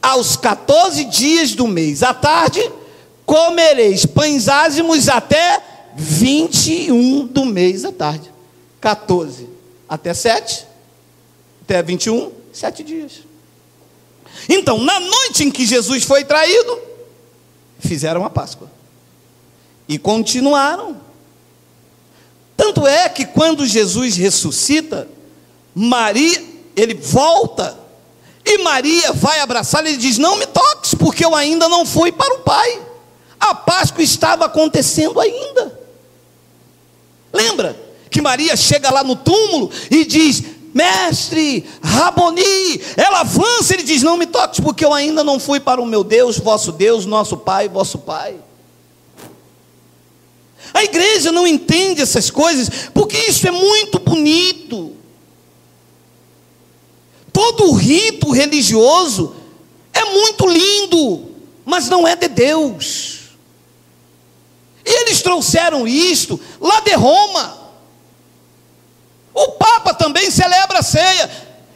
aos 0.01 0.35
14 0.35 1.05
dias 1.05 1.53
do 1.53 1.65
mês, 1.65 2.03
à 2.03 2.13
tarde, 2.13 2.69
comereis 3.25 4.05
pães 4.05 4.49
ázimos 4.49 5.07
até 5.07 5.61
21 5.95 7.27
do 7.27 7.45
mês 7.45 7.85
à 7.85 7.91
tarde. 7.91 8.31
14 8.81 9.47
até 9.87 10.13
7, 10.13 10.67
até 11.61 11.81
21, 11.81 12.31
sete 12.51 12.83
dias. 12.83 13.22
Então, 14.47 14.79
na 14.79 14.99
noite 14.99 15.43
em 15.43 15.51
que 15.51 15.65
Jesus 15.65 16.03
foi 16.03 16.23
traído, 16.23 16.79
fizeram 17.79 18.25
a 18.25 18.29
Páscoa. 18.29 18.71
E 19.87 19.97
continuaram. 19.97 20.97
Tanto 22.55 22.85
é 22.87 23.09
que 23.09 23.25
quando 23.25 23.65
Jesus 23.65 24.15
ressuscita, 24.15 25.07
Maria, 25.75 26.43
ele 26.75 26.93
volta, 26.93 27.77
e 28.45 28.57
Maria 28.59 29.13
vai 29.13 29.39
abraçá-lo 29.39 29.87
e 29.87 29.97
diz: 29.97 30.17
Não 30.17 30.35
me 30.35 30.45
toques, 30.45 30.93
porque 30.93 31.23
eu 31.23 31.35
ainda 31.35 31.69
não 31.69 31.85
fui 31.85 32.11
para 32.11 32.33
o 32.35 32.39
Pai. 32.39 32.81
A 33.39 33.55
Páscoa 33.55 34.03
estava 34.03 34.45
acontecendo 34.45 35.19
ainda. 35.19 35.79
Lembra 37.31 37.77
que 38.09 38.21
Maria 38.21 38.55
chega 38.55 38.91
lá 38.91 39.03
no 39.03 39.15
túmulo 39.15 39.71
e 39.89 40.05
diz: 40.05 40.43
mestre, 40.73 41.65
Raboni, 41.81 42.81
ela 42.97 43.21
avança, 43.21 43.73
ele 43.73 43.83
diz: 43.83 44.01
Não 44.01 44.17
me 44.17 44.25
toques, 44.25 44.59
porque 44.59 44.83
eu 44.83 44.93
ainda 44.93 45.23
não 45.23 45.39
fui 45.39 45.59
para 45.59 45.81
o 45.81 45.85
meu 45.85 46.03
Deus, 46.03 46.37
vosso 46.37 46.71
Deus, 46.71 47.05
nosso 47.05 47.37
Pai, 47.37 47.69
vosso 47.69 47.99
Pai. 47.99 48.35
A 50.73 50.83
igreja 50.83 51.31
não 51.31 51.45
entende 51.45 52.01
essas 52.01 52.31
coisas, 52.31 52.89
porque 52.93 53.17
isso 53.17 53.47
é 53.47 53.51
muito 53.51 53.99
bonito. 53.99 54.93
Todo 57.31 57.73
rito 57.73 58.31
religioso 58.31 59.35
é 59.93 60.05
muito 60.05 60.47
lindo, 60.47 61.31
mas 61.63 61.87
não 61.87 62.07
é 62.07 62.15
de 62.15 62.27
Deus. 62.27 63.19
E 64.85 65.01
eles 65.01 65.21
trouxeram 65.21 65.87
isto 65.87 66.39
lá 66.59 66.79
de 66.81 66.93
Roma. 66.93 67.63
O 69.33 69.53
Papa 69.53 69.93
também 69.93 70.29
celebra 70.29 70.72
a 70.72 70.72
ceia 70.83 71.29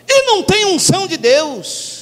e 0.07 0.23
não 0.23 0.43
tem 0.43 0.65
unção 0.65 1.07
de 1.07 1.17
Deus. 1.17 1.96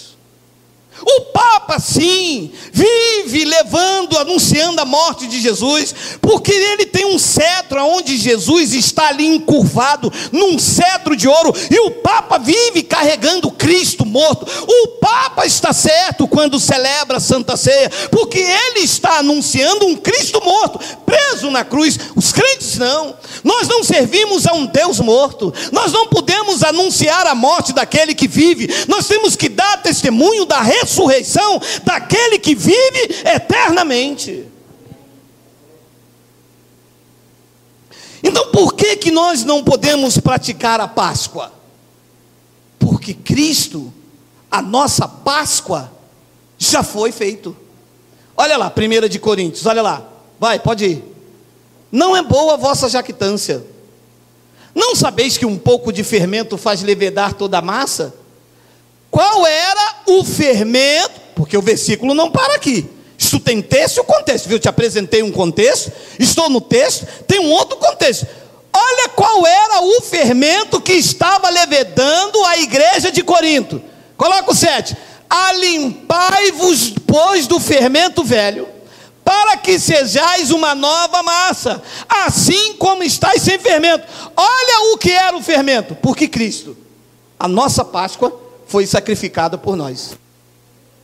O 1.02 1.22
Papa, 1.34 1.78
sim, 1.78 2.52
vive 2.72 3.44
levando, 3.44 4.18
anunciando 4.18 4.82
a 4.82 4.86
morte 4.86 5.28
de 5.28 5.42
Jesus, 5.42 5.94
porque 6.22 6.52
ele 6.52 6.86
tem 6.86 7.06
um 7.06 7.20
cetro 7.20 7.84
onde 7.84 8.18
Jesus 8.18 8.74
está 8.74 9.10
ali 9.10 9.26
encurvado, 9.26 10.12
num 10.32 10.58
cetro 10.58 11.16
de 11.16 11.28
ouro, 11.28 11.54
e 11.70 11.80
o 11.80 11.92
Papa 11.92 12.38
vive 12.38 12.82
carregando 12.82 13.52
Cristo 13.52 14.06
morto. 14.06 14.48
O 14.68 14.88
Papa 15.00 15.46
está 15.46 15.74
certo 15.74 16.28
quando 16.28 16.60
celebra 16.60 17.18
a 17.18 17.22
Santa 17.22 17.58
Ceia, 17.58 17.90
porque 18.10 18.40
ele 18.40 18.80
está 18.80 19.18
anunciando 19.18 19.86
um 19.86 19.96
Cristo 19.98 20.42
morto, 20.44 20.80
preso 21.06 21.52
na 21.52 21.66
cruz. 21.66 22.00
Os 22.16 22.32
crentes 22.32 22.78
não. 22.78 23.16
Nós 23.44 23.68
não 23.68 23.84
servimos 23.84 24.48
a 24.48 24.54
um 24.54 24.66
Deus 24.66 25.00
morto, 25.00 25.54
nós 25.72 25.92
não 25.92 26.08
podemos 26.08 26.64
anunciar 26.64 27.28
a 27.28 27.36
morte 27.36 27.74
daquele 27.74 28.16
que 28.16 28.28
vive, 28.28 28.70
nós 28.88 29.08
temos 29.08 29.36
que 29.36 29.50
dar 29.50 29.82
testemunho 29.84 30.46
da 30.46 30.62
ressurreição 30.62 30.85
ressurreição 30.86 31.60
daquele 31.84 32.38
que 32.40 32.56
vive 32.56 33.24
eternamente. 33.26 34.46
Então, 38.24 38.52
por 38.52 38.74
que 38.74 38.96
que 38.96 39.12
nós 39.12 39.44
não 39.44 39.64
podemos 39.64 40.18
praticar 40.18 40.80
a 40.80 40.88
Páscoa? 40.88 41.52
Porque 42.80 43.14
Cristo, 43.14 43.94
a 44.50 44.62
nossa 44.62 45.08
Páscoa, 45.08 45.92
já 46.58 46.82
foi 46.82 47.12
feito. 47.12 47.56
Olha 48.38 48.58
lá, 48.58 48.72
1 48.76 49.08
de 49.08 49.20
Coríntios, 49.20 49.66
olha 49.66 49.82
lá. 49.82 50.04
Vai, 50.40 50.60
pode 50.60 50.86
ir. 50.86 51.04
Não 51.92 52.16
é 52.16 52.24
boa 52.24 52.56
a 52.56 52.58
vossa 52.58 52.90
jactância. 52.90 53.64
Não 54.74 54.96
sabeis 54.96 55.38
que 55.38 55.46
um 55.46 55.58
pouco 55.58 55.94
de 55.94 56.04
fermento 56.04 56.58
faz 56.58 56.82
levedar 56.82 57.34
toda 57.34 57.60
a 57.60 57.62
massa? 57.62 58.14
Qual 59.16 59.48
era 59.48 59.96
o 60.08 60.26
fermento? 60.26 61.22
Porque 61.36 61.56
o 61.56 61.62
versículo 61.62 62.14
não 62.14 62.30
para 62.30 62.56
aqui. 62.56 62.86
Isso 63.18 63.40
tem 63.40 63.62
texto 63.62 64.00
e 64.00 64.04
contexto. 64.04 64.48
Viu? 64.48 64.58
Eu 64.58 64.60
te 64.60 64.68
apresentei 64.68 65.24
um 65.24 65.32
contexto, 65.32 65.90
estou 66.20 66.50
no 66.50 66.60
texto, 66.60 67.08
tem 67.26 67.40
um 67.40 67.50
outro 67.50 67.78
contexto. 67.78 68.28
Olha 68.74 69.08
qual 69.08 69.48
era 69.48 69.80
o 69.80 70.02
fermento 70.02 70.82
que 70.82 70.92
estava 70.92 71.50
levedando 71.50 72.44
a 72.44 72.58
igreja 72.58 73.10
de 73.10 73.24
Corinto. 73.24 73.82
Coloca 74.18 74.52
o 74.52 74.54
7. 74.54 74.98
Alimpai-vos, 75.30 76.96
pois, 77.08 77.48
do 77.48 77.58
fermento 77.58 78.22
velho, 78.22 78.68
para 79.24 79.56
que 79.56 79.80
sejais 79.80 80.52
uma 80.52 80.76
nova 80.76 81.24
massa, 81.24 81.82
assim 82.10 82.74
como 82.74 83.02
estáis 83.02 83.42
sem 83.44 83.58
fermento. 83.58 84.06
Olha 84.36 84.94
o 84.94 84.98
que 84.98 85.12
era 85.12 85.38
o 85.38 85.42
fermento, 85.42 85.96
porque 85.96 86.28
Cristo, 86.28 86.76
a 87.40 87.48
nossa 87.48 87.86
Páscoa, 87.86 88.44
foi 88.68 88.86
sacrificada 88.86 89.58
por 89.58 89.76
nós. 89.76 90.18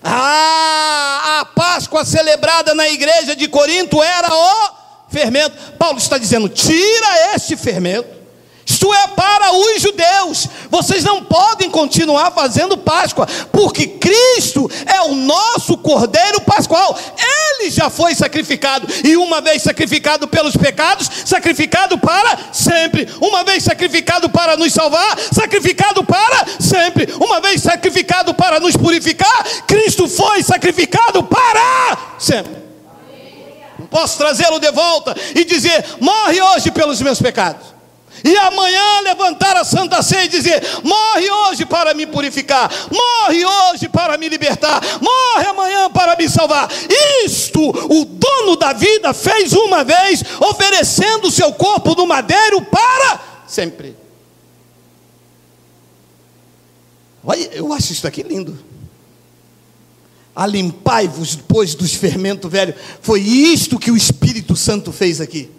Ah, 0.03 1.39
a 1.41 1.45
Páscoa 1.45 2.03
celebrada 2.03 2.73
na 2.73 2.87
igreja 2.89 3.35
de 3.35 3.47
Corinto 3.47 4.01
era 4.01 4.33
o 4.33 4.71
fermento. 5.09 5.55
Paulo 5.77 5.97
está 5.97 6.17
dizendo: 6.17 6.49
tira 6.49 7.35
este 7.35 7.55
fermento 7.55 8.20
isto 8.65 8.93
é 8.93 9.07
para 9.09 9.53
os 9.53 9.81
judeus. 9.81 10.47
Vocês 10.69 11.03
não 11.03 11.23
podem 11.23 11.69
continuar 11.69 12.31
fazendo 12.31 12.77
Páscoa, 12.77 13.27
porque 13.51 13.85
Cristo 13.85 14.69
é 14.85 15.01
o 15.01 15.13
nosso 15.13 15.77
Cordeiro 15.77 16.41
Pascual. 16.41 16.97
Ele 17.17 17.69
já 17.69 17.89
foi 17.89 18.15
sacrificado, 18.15 18.87
e 19.03 19.15
uma 19.17 19.39
vez 19.39 19.61
sacrificado 19.61 20.27
pelos 20.27 20.55
pecados, 20.55 21.09
sacrificado 21.25 21.97
para 21.97 22.37
sempre. 22.51 23.07
Uma 23.19 23.43
vez 23.43 23.63
sacrificado 23.63 24.29
para 24.29 24.57
nos 24.57 24.73
salvar, 24.73 25.17
sacrificado 25.31 26.03
para 26.03 26.45
sempre. 26.59 27.13
Uma 27.19 27.39
vez 27.39 27.61
sacrificado 27.61 28.33
para 28.33 28.59
nos 28.59 28.75
purificar, 28.75 29.45
Cristo 29.67 30.07
foi 30.07 30.41
sacrificado 30.43 31.23
para 31.23 31.97
sempre. 32.17 32.61
Não 33.77 33.87
posso 33.87 34.17
trazê-lo 34.17 34.59
de 34.59 34.71
volta 34.71 35.15
e 35.35 35.43
dizer: 35.43 35.85
morre 35.99 36.41
hoje 36.41 36.71
pelos 36.71 37.01
meus 37.01 37.21
pecados 37.21 37.80
e 38.23 38.37
amanhã 38.37 39.01
levantar 39.01 39.57
a 39.57 39.63
santa 39.63 40.01
ceia 40.01 40.25
e 40.25 40.29
dizer: 40.29 40.61
morre 40.83 41.29
hoje 41.29 41.65
para 41.65 41.93
me 41.93 42.05
purificar, 42.05 42.69
morre 42.91 43.45
hoje 43.45 43.89
para 43.89 44.17
me 44.17 44.29
libertar, 44.29 44.81
morre 45.01 45.47
amanhã 45.47 45.89
para 45.89 46.15
me 46.15 46.29
salvar. 46.29 46.69
Isto 47.25 47.61
o 47.61 48.05
dono 48.05 48.55
da 48.55 48.73
vida 48.73 49.13
fez 49.13 49.53
uma 49.53 49.83
vez, 49.83 50.23
oferecendo 50.39 51.27
o 51.27 51.31
seu 51.31 51.51
corpo 51.53 51.95
no 51.95 52.05
madeiro 52.05 52.61
para 52.61 53.19
sempre. 53.47 53.95
Olha, 57.23 57.49
eu 57.53 57.71
acho 57.71 57.91
isso 57.91 58.07
aqui 58.07 58.23
lindo. 58.23 58.57
Alimpai-vos 60.35 61.35
depois 61.35 61.75
dos 61.75 61.93
fermentos 61.93 62.49
velhos. 62.49 62.75
Foi 63.01 63.19
isto 63.19 63.77
que 63.77 63.91
o 63.91 63.97
Espírito 63.97 64.55
Santo 64.55 64.91
fez 64.91 65.21
aqui. 65.21 65.51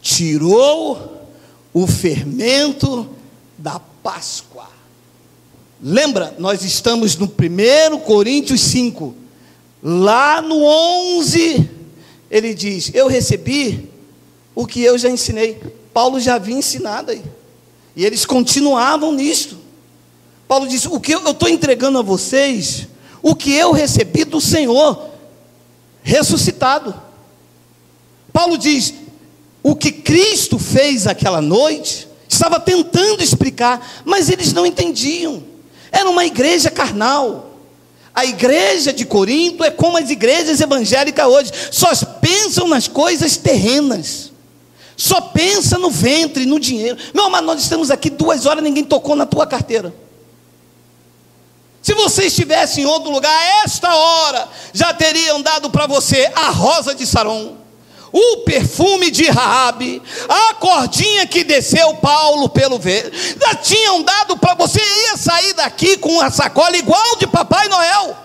Tirou 0.00 1.15
o 1.76 1.86
fermento 1.86 3.06
da 3.58 3.78
Páscoa. 3.78 4.66
Lembra, 5.78 6.34
nós 6.38 6.64
estamos 6.64 7.16
no 7.16 7.26
1 7.26 7.98
Coríntios 7.98 8.62
5, 8.62 9.14
lá 9.82 10.40
no 10.40 10.64
11, 10.64 11.68
ele 12.30 12.54
diz: 12.54 12.90
Eu 12.94 13.08
recebi 13.08 13.90
o 14.54 14.66
que 14.66 14.82
eu 14.82 14.96
já 14.96 15.10
ensinei. 15.10 15.60
Paulo 15.92 16.18
já 16.18 16.36
havia 16.36 16.56
ensinado 16.56 17.10
aí, 17.10 17.22
e 17.94 18.06
eles 18.06 18.24
continuavam 18.24 19.12
nisto. 19.12 19.58
Paulo 20.48 20.66
disse: 20.66 20.88
O 20.88 20.98
que 20.98 21.14
eu 21.14 21.30
estou 21.30 21.46
entregando 21.46 21.98
a 21.98 22.02
vocês, 22.02 22.88
o 23.20 23.34
que 23.34 23.52
eu 23.52 23.72
recebi 23.72 24.24
do 24.24 24.40
Senhor, 24.40 25.10
ressuscitado. 26.02 26.94
Paulo 28.32 28.56
diz: 28.56 28.94
o 29.68 29.74
que 29.74 29.90
Cristo 29.90 30.60
fez 30.60 31.08
aquela 31.08 31.40
noite, 31.40 32.06
estava 32.28 32.60
tentando 32.60 33.20
explicar, 33.20 34.04
mas 34.04 34.30
eles 34.30 34.52
não 34.52 34.64
entendiam. 34.64 35.42
Era 35.90 36.08
uma 36.08 36.24
igreja 36.24 36.70
carnal. 36.70 37.58
A 38.14 38.24
igreja 38.24 38.92
de 38.92 39.04
Corinto 39.04 39.64
é 39.64 39.70
como 39.72 39.98
as 39.98 40.08
igrejas 40.08 40.60
evangélicas 40.60 41.26
hoje, 41.26 41.50
só 41.72 41.88
pensam 42.20 42.68
nas 42.68 42.86
coisas 42.86 43.36
terrenas. 43.36 44.30
Só 44.96 45.20
pensa 45.20 45.76
no 45.78 45.90
ventre, 45.90 46.46
no 46.46 46.60
dinheiro. 46.60 46.96
Meu 47.12 47.24
amado, 47.24 47.48
nós 47.48 47.60
estamos 47.60 47.90
aqui 47.90 48.08
duas 48.08 48.46
horas, 48.46 48.62
ninguém 48.62 48.84
tocou 48.84 49.16
na 49.16 49.26
tua 49.26 49.48
carteira. 49.48 49.92
Se 51.82 51.92
você 51.92 52.26
estivesse 52.26 52.82
em 52.82 52.86
outro 52.86 53.10
lugar, 53.10 53.36
a 53.36 53.64
esta 53.64 53.92
hora, 53.92 54.48
já 54.72 54.94
teriam 54.94 55.42
dado 55.42 55.70
para 55.70 55.88
você 55.88 56.30
a 56.36 56.50
rosa 56.50 56.94
de 56.94 57.04
Saron 57.04 57.65
o 58.12 58.38
perfume 58.38 59.10
de 59.10 59.24
Raabe, 59.28 60.02
a 60.28 60.54
cordinha 60.54 61.26
que 61.26 61.44
desceu 61.44 61.94
Paulo 61.96 62.48
pelo 62.48 62.78
ver, 62.78 63.12
já 63.40 63.54
tinham 63.54 64.02
dado 64.02 64.36
para 64.36 64.54
você 64.54 64.80
ia 64.80 65.16
sair 65.16 65.52
daqui 65.54 65.96
com 65.96 66.10
uma 66.12 66.30
sacola 66.30 66.76
igual 66.76 67.16
de 67.16 67.26
Papai 67.26 67.68
Noel. 67.68 68.16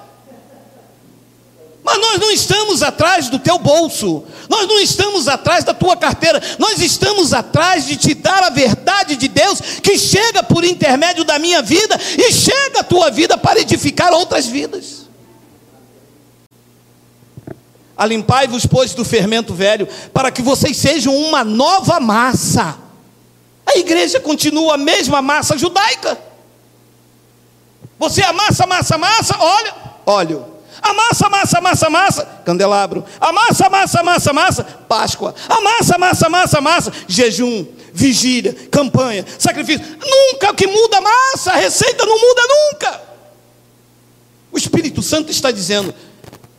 Mas 1.83 1.97
nós 1.97 2.19
não 2.19 2.31
estamos 2.31 2.83
atrás 2.83 3.27
do 3.27 3.39
teu 3.39 3.57
bolso, 3.57 4.23
nós 4.47 4.67
não 4.67 4.79
estamos 4.79 5.27
atrás 5.27 5.63
da 5.63 5.73
tua 5.73 5.97
carteira, 5.97 6.41
nós 6.59 6.79
estamos 6.79 7.33
atrás 7.33 7.87
de 7.87 7.97
te 7.97 8.13
dar 8.13 8.43
a 8.43 8.49
verdade 8.49 9.15
de 9.15 9.27
Deus 9.27 9.59
que 9.81 9.97
chega 9.97 10.43
por 10.43 10.63
intermédio 10.63 11.23
da 11.23 11.39
minha 11.39 11.61
vida 11.61 11.99
e 12.17 12.31
chega 12.31 12.81
a 12.81 12.83
tua 12.83 13.09
vida 13.09 13.35
para 13.37 13.59
edificar 13.59 14.13
outras 14.13 14.45
vidas. 14.45 15.00
Alimpai-vos, 18.01 18.65
pois, 18.65 18.95
do 18.95 19.05
fermento 19.05 19.53
velho, 19.53 19.87
para 20.11 20.31
que 20.31 20.41
vocês 20.41 20.75
sejam 20.75 21.15
uma 21.15 21.43
nova 21.43 21.99
massa. 21.99 22.75
A 23.63 23.77
igreja 23.77 24.19
continua 24.19 24.73
a 24.73 24.77
mesma 24.77 25.21
massa 25.21 25.55
judaica. 25.55 26.17
Você 27.99 28.23
amassa, 28.23 28.65
massa, 28.65 28.97
massa, 28.97 29.37
olha, 29.37 29.75
óleo. 30.03 30.45
Amassa, 30.81 31.29
massa, 31.29 31.61
massa, 31.61 31.89
massa, 31.91 32.25
candelabro. 32.43 33.05
Amassa, 33.19 33.69
massa, 33.69 34.01
massa, 34.01 34.33
massa, 34.33 34.63
Páscoa. 34.63 35.35
Amassa, 35.47 35.99
massa, 35.99 36.27
massa, 36.27 36.59
massa, 36.59 36.91
jejum, 37.07 37.67
vigília, 37.93 38.55
campanha, 38.71 39.23
sacrifício. 39.37 39.85
Nunca 40.03 40.55
que 40.55 40.65
muda 40.65 40.97
a 40.97 41.01
massa, 41.01 41.51
a 41.51 41.57
receita 41.57 42.03
não 42.03 42.19
muda 42.19 42.41
nunca. 42.47 43.01
O 44.51 44.57
Espírito 44.57 45.03
Santo 45.03 45.29
está 45.29 45.51
dizendo: 45.51 45.93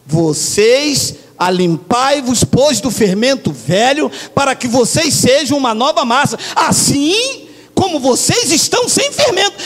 vocês 0.07 1.17
Alimpai-vos, 1.43 2.45
pois, 2.45 2.81
do 2.81 2.91
fermento 2.91 3.51
velho, 3.51 4.11
para 4.33 4.55
que 4.55 4.69
vocês 4.69 5.13
sejam 5.15 5.59
uma 5.59 5.75
nova 5.75 6.05
massa. 6.05 6.39
Assim 6.55 7.49
como 7.75 7.99
vocês 7.99 8.53
estão 8.53 8.89
sem 8.89 9.11
fermento. 9.11 9.57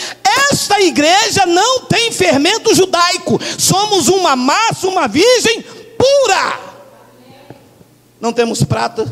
Esta 0.50 0.80
igreja 0.80 1.44
não 1.44 1.80
tem 1.80 2.10
fermento 2.10 2.74
judaico. 2.74 3.38
Somos 3.58 4.08
uma 4.08 4.34
massa, 4.34 4.88
uma 4.88 5.06
virgem 5.06 5.62
pura. 5.98 6.60
Não 8.18 8.32
temos 8.32 8.62
prata, 8.62 9.06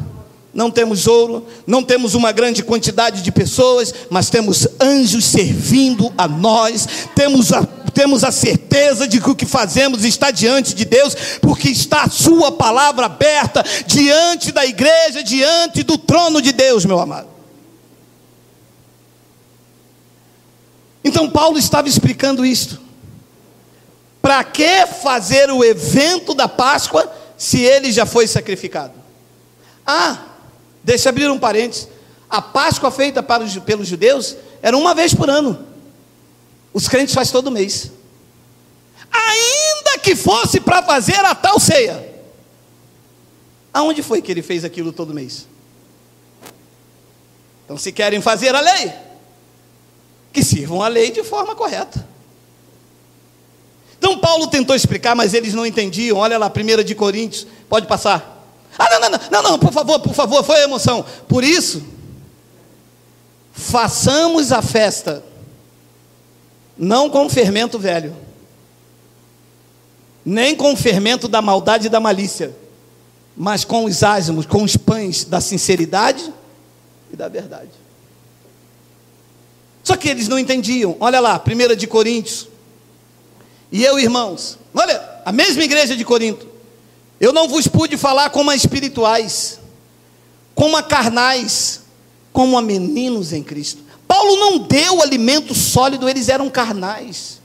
não 0.54 0.70
temos 0.70 1.06
ouro, 1.06 1.46
não 1.66 1.82
temos 1.82 2.14
uma 2.14 2.32
grande 2.32 2.62
quantidade 2.62 3.20
de 3.20 3.30
pessoas, 3.30 3.92
mas 4.08 4.30
temos 4.30 4.66
anjos 4.80 5.26
servindo 5.26 6.10
a 6.16 6.26
nós, 6.26 6.88
temos 7.14 7.52
a, 7.52 7.68
temos 7.94 8.24
a 8.24 8.32
certeza 8.32 9.08
de 9.08 9.20
que 9.20 9.30
o 9.30 9.34
que 9.34 9.46
fazemos 9.46 10.04
está 10.04 10.30
diante 10.30 10.74
de 10.74 10.84
Deus, 10.84 11.14
porque 11.40 11.68
está 11.68 12.02
a 12.02 12.10
Sua 12.10 12.52
palavra 12.52 13.06
aberta 13.06 13.64
diante 13.86 14.52
da 14.52 14.66
igreja, 14.66 15.22
diante 15.22 15.82
do 15.82 15.96
trono 15.96 16.42
de 16.42 16.52
Deus, 16.52 16.84
meu 16.84 16.98
amado. 16.98 17.28
Então, 21.02 21.30
Paulo 21.30 21.58
estava 21.58 21.88
explicando 21.88 22.44
isto. 22.44 22.82
Para 24.20 24.42
que 24.42 24.86
fazer 25.02 25.50
o 25.50 25.62
evento 25.62 26.34
da 26.34 26.48
Páscoa 26.48 27.10
se 27.36 27.60
ele 27.60 27.92
já 27.92 28.06
foi 28.06 28.26
sacrificado? 28.26 28.94
Ah, 29.86 30.34
Deixa 30.84 31.08
eu 31.08 31.10
abrir 31.10 31.30
um 31.30 31.38
parênteses. 31.38 31.88
A 32.28 32.42
Páscoa 32.42 32.90
feita 32.90 33.22
para 33.22 33.42
os, 33.42 33.56
pelos 33.58 33.88
judeus 33.88 34.36
era 34.60 34.76
uma 34.76 34.94
vez 34.94 35.14
por 35.14 35.30
ano. 35.30 35.66
Os 36.74 36.88
crentes 36.88 37.14
fazem 37.14 37.32
todo 37.32 37.52
mês. 37.52 37.92
Ainda 39.10 39.98
que 40.02 40.16
fosse 40.16 40.60
para 40.60 40.82
fazer 40.82 41.24
a 41.24 41.34
tal 41.34 41.60
ceia. 41.60 42.12
Aonde 43.72 44.02
foi 44.02 44.20
que 44.20 44.32
ele 44.32 44.42
fez 44.42 44.64
aquilo 44.64 44.92
todo 44.92 45.14
mês? 45.14 45.46
Então, 47.64 47.78
se 47.78 47.92
querem 47.92 48.20
fazer 48.20 48.54
a 48.54 48.60
lei, 48.60 48.92
que 50.32 50.42
sirvam 50.42 50.82
a 50.82 50.88
lei 50.88 51.12
de 51.12 51.22
forma 51.22 51.54
correta. 51.54 52.06
Então, 53.96 54.18
Paulo 54.18 54.48
tentou 54.48 54.76
explicar, 54.76 55.14
mas 55.14 55.32
eles 55.32 55.54
não 55.54 55.64
entendiam. 55.64 56.18
Olha 56.18 56.36
lá, 56.36 56.52
1 56.54 56.82
de 56.82 56.94
Coríntios, 56.94 57.46
pode 57.68 57.86
passar. 57.86 58.44
Ah, 58.76 58.90
não, 58.90 59.00
não, 59.00 59.10
não, 59.10 59.20
não, 59.30 59.42
não, 59.42 59.58
por 59.58 59.72
favor, 59.72 60.00
por 60.00 60.12
favor, 60.12 60.44
foi 60.44 60.60
emoção. 60.62 61.06
Por 61.28 61.44
isso, 61.44 61.82
façamos 63.52 64.52
a 64.52 64.60
festa, 64.60 65.24
não 66.76 67.08
com 67.08 67.28
fermento 67.28 67.78
velho, 67.78 68.14
nem 70.24 70.56
com 70.56 70.74
fermento 70.76 71.28
da 71.28 71.42
maldade 71.42 71.86
e 71.86 71.90
da 71.90 72.00
malícia, 72.00 72.54
mas 73.36 73.64
com 73.64 73.84
os 73.84 74.02
ázimos, 74.02 74.46
com 74.46 74.62
os 74.62 74.76
pães 74.76 75.24
da 75.24 75.40
sinceridade 75.40 76.32
e 77.12 77.16
da 77.16 77.28
verdade. 77.28 77.70
Só 79.82 79.96
que 79.96 80.08
eles 80.08 80.28
não 80.28 80.38
entendiam. 80.38 80.96
Olha 80.98 81.20
lá, 81.20 81.40
1 81.46 81.76
de 81.76 81.86
Coríntios. 81.86 82.48
E 83.70 83.84
eu, 83.84 83.98
irmãos, 83.98 84.58
olha, 84.74 85.20
a 85.24 85.30
mesma 85.30 85.62
igreja 85.62 85.94
de 85.94 86.04
Corinto. 86.04 86.46
Eu 87.20 87.32
não 87.32 87.48
vos 87.48 87.68
pude 87.68 87.96
falar 87.96 88.30
como 88.30 88.50
a 88.50 88.56
espirituais, 88.56 89.60
como 90.54 90.76
a 90.76 90.82
carnais, 90.82 91.82
como 92.32 92.56
a 92.56 92.62
meninos 92.62 93.32
em 93.32 93.42
Cristo. 93.42 93.83
Paulo 94.14 94.36
não 94.36 94.58
deu 94.58 95.02
alimento 95.02 95.52
sólido, 95.52 96.08
eles 96.08 96.28
eram 96.28 96.48
carnais. 96.48 97.40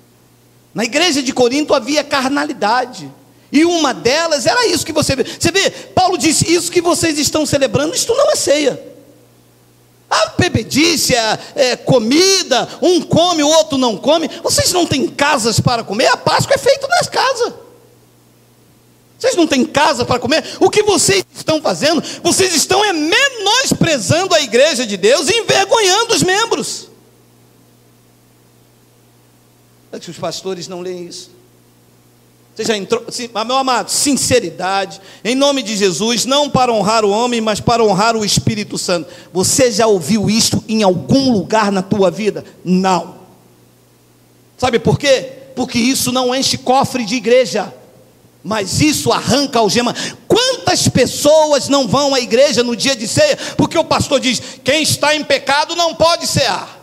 Na 0.71 0.84
igreja 0.84 1.23
de 1.23 1.34
Corinto 1.34 1.73
havia 1.73 2.03
carnalidade. 2.03 3.12
E 3.51 3.65
uma 3.65 3.91
delas 3.91 4.45
era 4.45 4.67
isso 4.67 4.86
que 4.86 4.93
você 4.93 5.15
vê. 5.15 5.23
Você 5.23 5.51
vê, 5.51 5.71
Paulo 5.71 6.15
disse: 6.15 6.53
Isso 6.53 6.71
que 6.71 6.79
vocês 6.79 7.17
estão 7.17 7.43
celebrando, 7.43 7.95
isto 7.95 8.13
não 8.13 8.32
é 8.32 8.36
ceia. 8.36 8.79
A 10.08 10.34
bebedice, 10.38 11.15
é, 11.15 11.39
é, 11.55 11.75
comida, 11.75 12.69
um 12.84 13.01
come, 13.01 13.41
o 13.41 13.47
outro 13.47 13.75
não 13.79 13.97
come. 13.97 14.29
Vocês 14.43 14.71
não 14.71 14.86
têm 14.86 15.08
casas 15.08 15.60
para 15.60 15.84
comer, 15.84 16.05
a 16.05 16.17
Páscoa 16.17 16.53
é 16.53 16.60
feita 16.60 16.88
nas 16.88 17.10
casas. 17.10 17.53
Vocês 19.19 19.36
não 19.36 19.45
têm 19.45 19.65
casa 19.65 20.05
para 20.05 20.17
comer? 20.17 20.41
O 20.62 20.69
que 20.69 20.82
vocês 20.82 21.25
estão 21.36 21.62
fazendo? 21.62 22.01
Vocês 22.23 22.55
estão 22.55 22.84
é 22.86 22.93
menosprezando 22.93 24.34
a 24.34 24.39
igreja 24.39 24.88
de 24.88 24.95
Deus 24.95 25.27
e 25.27 25.39
envergonhando 25.39 26.13
os 26.13 26.23
membros. 26.23 26.88
É 29.91 29.99
que 29.99 30.10
os 30.10 30.17
pastores 30.17 30.69
não 30.69 30.79
leem 30.79 31.05
isso. 31.08 31.32
Você 32.55 32.63
já 32.63 32.77
entrou, 32.77 33.03
sim, 33.10 33.29
meu 33.45 33.58
amado, 33.58 33.89
sinceridade, 33.89 35.01
em 35.23 35.36
nome 35.36 35.63
de 35.63 35.75
Jesus, 35.75 36.25
não 36.25 36.49
para 36.49 36.71
honrar 36.71 37.03
o 37.03 37.10
homem, 37.10 37.41
mas 37.41 37.60
para 37.60 37.84
honrar 37.84 38.15
o 38.15 38.23
Espírito 38.23 38.77
Santo. 38.77 39.10
Você 39.34 39.69
já 39.69 39.88
ouviu 39.88 40.29
isto 40.29 40.63
em 40.67 40.82
algum 40.82 41.34
lugar 41.34 41.73
na 41.73 41.82
tua 41.82 42.10
vida? 42.10 42.45
Não. 42.63 43.19
Sabe 44.58 44.79
por 44.79 44.97
quê? 44.97 45.34
Porque 45.55 45.77
isso 45.77 46.12
não 46.12 46.34
enche 46.34 46.58
cofre 46.58 47.03
de 47.03 47.15
igreja 47.15 47.73
mas 48.43 48.82
isso 48.82 49.12
arranca 49.12 49.60
algema. 49.60 49.93
Quantas 50.28 50.88
pessoas 50.88 51.67
não 51.67 51.88
vão 51.88 52.13
à 52.13 52.19
igreja 52.19 52.63
no 52.63 52.75
dia 52.75 52.95
de 52.95 53.08
ceia? 53.08 53.38
Porque 53.58 53.78
o 53.78 53.84
pastor 53.84 54.19
diz: 54.19 54.41
quem 54.63 54.82
está 54.82 55.15
em 55.15 55.23
pecado 55.23 55.75
não 55.75 55.95
pode 55.95 56.25
cear. 56.28 56.78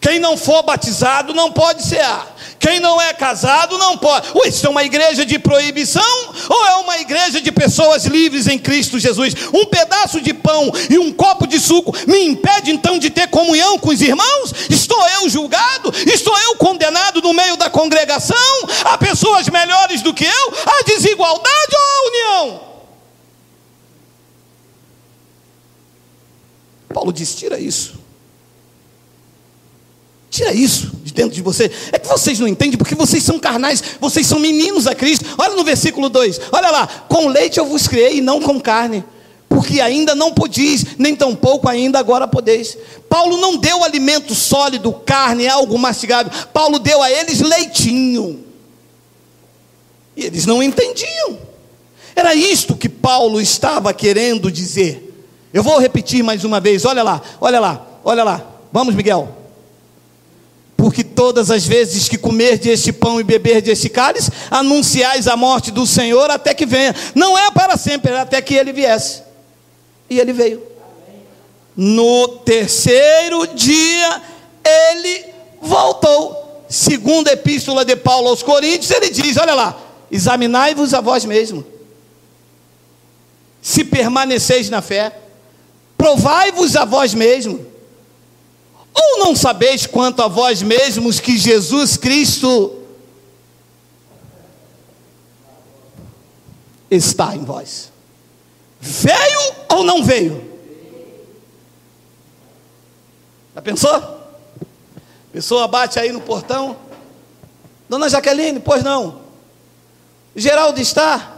Quem 0.00 0.18
não 0.18 0.36
for 0.36 0.62
batizado 0.62 1.34
não 1.34 1.52
pode 1.52 1.82
cear. 1.82 2.35
Quem 2.58 2.80
não 2.80 3.00
é 3.00 3.12
casado 3.12 3.78
não 3.78 3.96
pode. 3.98 4.28
Ué, 4.34 4.48
isso 4.48 4.66
é 4.66 4.70
uma 4.70 4.84
igreja 4.84 5.24
de 5.24 5.38
proibição 5.38 6.02
ou 6.48 6.66
é 6.66 6.74
uma 6.76 6.98
igreja 6.98 7.40
de 7.40 7.52
pessoas 7.52 8.04
livres 8.06 8.46
em 8.46 8.58
Cristo 8.58 8.98
Jesus? 8.98 9.34
Um 9.52 9.66
pedaço 9.66 10.20
de 10.20 10.32
pão 10.32 10.72
e 10.90 10.98
um 10.98 11.12
copo 11.12 11.46
de 11.46 11.60
suco 11.60 11.92
me 12.06 12.24
impede 12.24 12.70
então 12.70 12.98
de 12.98 13.10
ter 13.10 13.28
comunhão 13.28 13.78
com 13.78 13.90
os 13.90 14.00
irmãos? 14.00 14.52
Estou 14.70 15.06
eu 15.08 15.28
julgado? 15.28 15.92
Estou 16.06 16.36
eu 16.38 16.56
condenado 16.56 17.20
no 17.20 17.32
meio 17.32 17.56
da 17.56 17.68
congregação? 17.68 18.36
Há 18.84 18.96
pessoas 18.98 19.48
melhores 19.48 20.02
do 20.02 20.14
que 20.14 20.24
eu? 20.24 20.54
Há 20.66 20.82
desigualdade 20.84 21.74
ou 21.74 21.82
há 21.82 22.08
união? 22.08 22.60
Paulo 26.92 27.12
diz: 27.12 27.34
tira 27.34 27.58
isso. 27.58 28.05
Tira 30.36 30.52
isso 30.52 30.92
de 31.02 31.14
dentro 31.14 31.34
de 31.34 31.40
você. 31.40 31.70
É 31.90 31.98
que 31.98 32.06
vocês 32.06 32.38
não 32.38 32.46
entendem, 32.46 32.76
porque 32.76 32.94
vocês 32.94 33.22
são 33.22 33.38
carnais, 33.38 33.82
vocês 33.98 34.26
são 34.26 34.38
meninos 34.38 34.86
a 34.86 34.94
Cristo. 34.94 35.24
Olha 35.38 35.54
no 35.54 35.64
versículo 35.64 36.10
2: 36.10 36.38
olha 36.52 36.70
lá, 36.70 36.86
com 37.08 37.28
leite 37.28 37.56
eu 37.56 37.64
vos 37.64 37.88
criei 37.88 38.18
e 38.18 38.20
não 38.20 38.42
com 38.42 38.60
carne, 38.60 39.02
porque 39.48 39.80
ainda 39.80 40.14
não 40.14 40.34
podis, 40.34 40.84
nem 40.98 41.16
tampouco 41.16 41.66
ainda 41.70 41.98
agora 41.98 42.28
podeis. 42.28 42.76
Paulo 43.08 43.38
não 43.38 43.56
deu 43.56 43.82
alimento 43.82 44.34
sólido, 44.34 44.92
carne, 44.92 45.48
algo 45.48 45.78
mastigável. 45.78 46.30
Paulo 46.52 46.78
deu 46.78 47.02
a 47.02 47.10
eles 47.10 47.40
leitinho. 47.40 48.44
E 50.14 50.22
eles 50.22 50.44
não 50.44 50.62
entendiam. 50.62 51.38
Era 52.14 52.34
isto 52.34 52.76
que 52.76 52.90
Paulo 52.90 53.40
estava 53.40 53.94
querendo 53.94 54.52
dizer. 54.52 55.02
Eu 55.50 55.62
vou 55.62 55.78
repetir 55.78 56.22
mais 56.22 56.44
uma 56.44 56.60
vez. 56.60 56.84
Olha 56.84 57.02
lá, 57.02 57.22
olha 57.40 57.58
lá, 57.58 57.86
olha 58.04 58.22
lá. 58.22 58.46
Vamos, 58.70 58.94
Miguel 58.94 59.45
porque 60.76 61.02
todas 61.02 61.50
as 61.50 61.64
vezes 61.64 62.08
que 62.08 62.18
comer 62.18 62.58
deste 62.58 62.92
pão 62.92 63.18
e 63.18 63.24
beber 63.24 63.62
deste 63.62 63.88
cálice, 63.88 64.30
anunciais 64.50 65.26
a 65.26 65.36
morte 65.36 65.70
do 65.70 65.86
Senhor 65.86 66.30
até 66.30 66.52
que 66.52 66.66
venha. 66.66 66.94
Não 67.14 67.36
é 67.36 67.50
para 67.50 67.76
sempre, 67.76 68.12
é 68.12 68.20
até 68.20 68.40
que 68.42 68.54
ele 68.54 68.72
viesse. 68.72 69.22
E 70.10 70.20
ele 70.20 70.32
veio. 70.32 70.62
No 71.74 72.28
terceiro 72.28 73.46
dia, 73.48 74.22
ele 74.64 75.24
voltou. 75.60 76.64
Segundo 76.68 77.28
a 77.28 77.32
epístola 77.32 77.84
de 77.84 77.96
Paulo 77.96 78.28
aos 78.28 78.42
Coríntios, 78.42 78.90
ele 78.90 79.08
diz: 79.08 79.36
Olha 79.36 79.54
lá, 79.54 79.78
examinai-vos 80.10 80.92
a 80.92 81.00
vós 81.00 81.24
mesmos, 81.24 81.64
se 83.62 83.84
permaneceis 83.84 84.68
na 84.68 84.82
fé, 84.82 85.16
provai-vos 85.96 86.76
a 86.76 86.84
vós 86.84 87.14
mesmos 87.14 87.60
ou 88.96 89.18
não 89.18 89.36
sabeis 89.36 89.86
quanto 89.86 90.22
a 90.22 90.28
vós 90.28 90.62
mesmos 90.62 91.20
que 91.20 91.36
Jesus 91.36 91.96
Cristo 91.96 92.82
está 96.90 97.36
em 97.36 97.44
vós? 97.44 97.92
Veio 98.80 99.54
ou 99.68 99.84
não 99.84 100.02
veio? 100.02 100.56
Já 103.54 103.62
pensou? 103.62 104.16
Pessoa 105.32 105.68
bate 105.68 105.98
aí 105.98 106.12
no 106.12 106.20
portão. 106.20 106.76
Dona 107.88 108.08
Jaqueline, 108.08 108.60
pois 108.60 108.82
não. 108.82 109.20
Geraldo 110.34 110.80
está? 110.80 111.36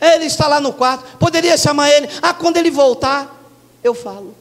Ele 0.00 0.24
está 0.26 0.46
lá 0.46 0.60
no 0.60 0.72
quarto. 0.72 1.16
Poderia 1.18 1.56
chamar 1.56 1.90
ele. 1.90 2.08
Ah, 2.20 2.34
quando 2.34 2.56
ele 2.56 2.70
voltar, 2.70 3.34
eu 3.82 3.94
falo. 3.94 4.34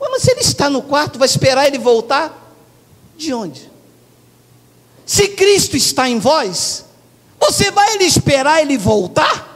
Mas 0.00 0.22
se 0.22 0.30
ele 0.30 0.40
está 0.40 0.70
no 0.70 0.82
quarto, 0.82 1.18
vai 1.18 1.26
esperar 1.26 1.66
ele 1.66 1.78
voltar? 1.78 2.54
De 3.16 3.34
onde? 3.34 3.70
Se 5.04 5.28
Cristo 5.28 5.76
está 5.76 6.08
em 6.08 6.18
vós, 6.18 6.84
você 7.38 7.70
vai 7.70 7.94
ele 7.94 8.04
esperar 8.04 8.62
ele 8.62 8.78
voltar? 8.78 9.48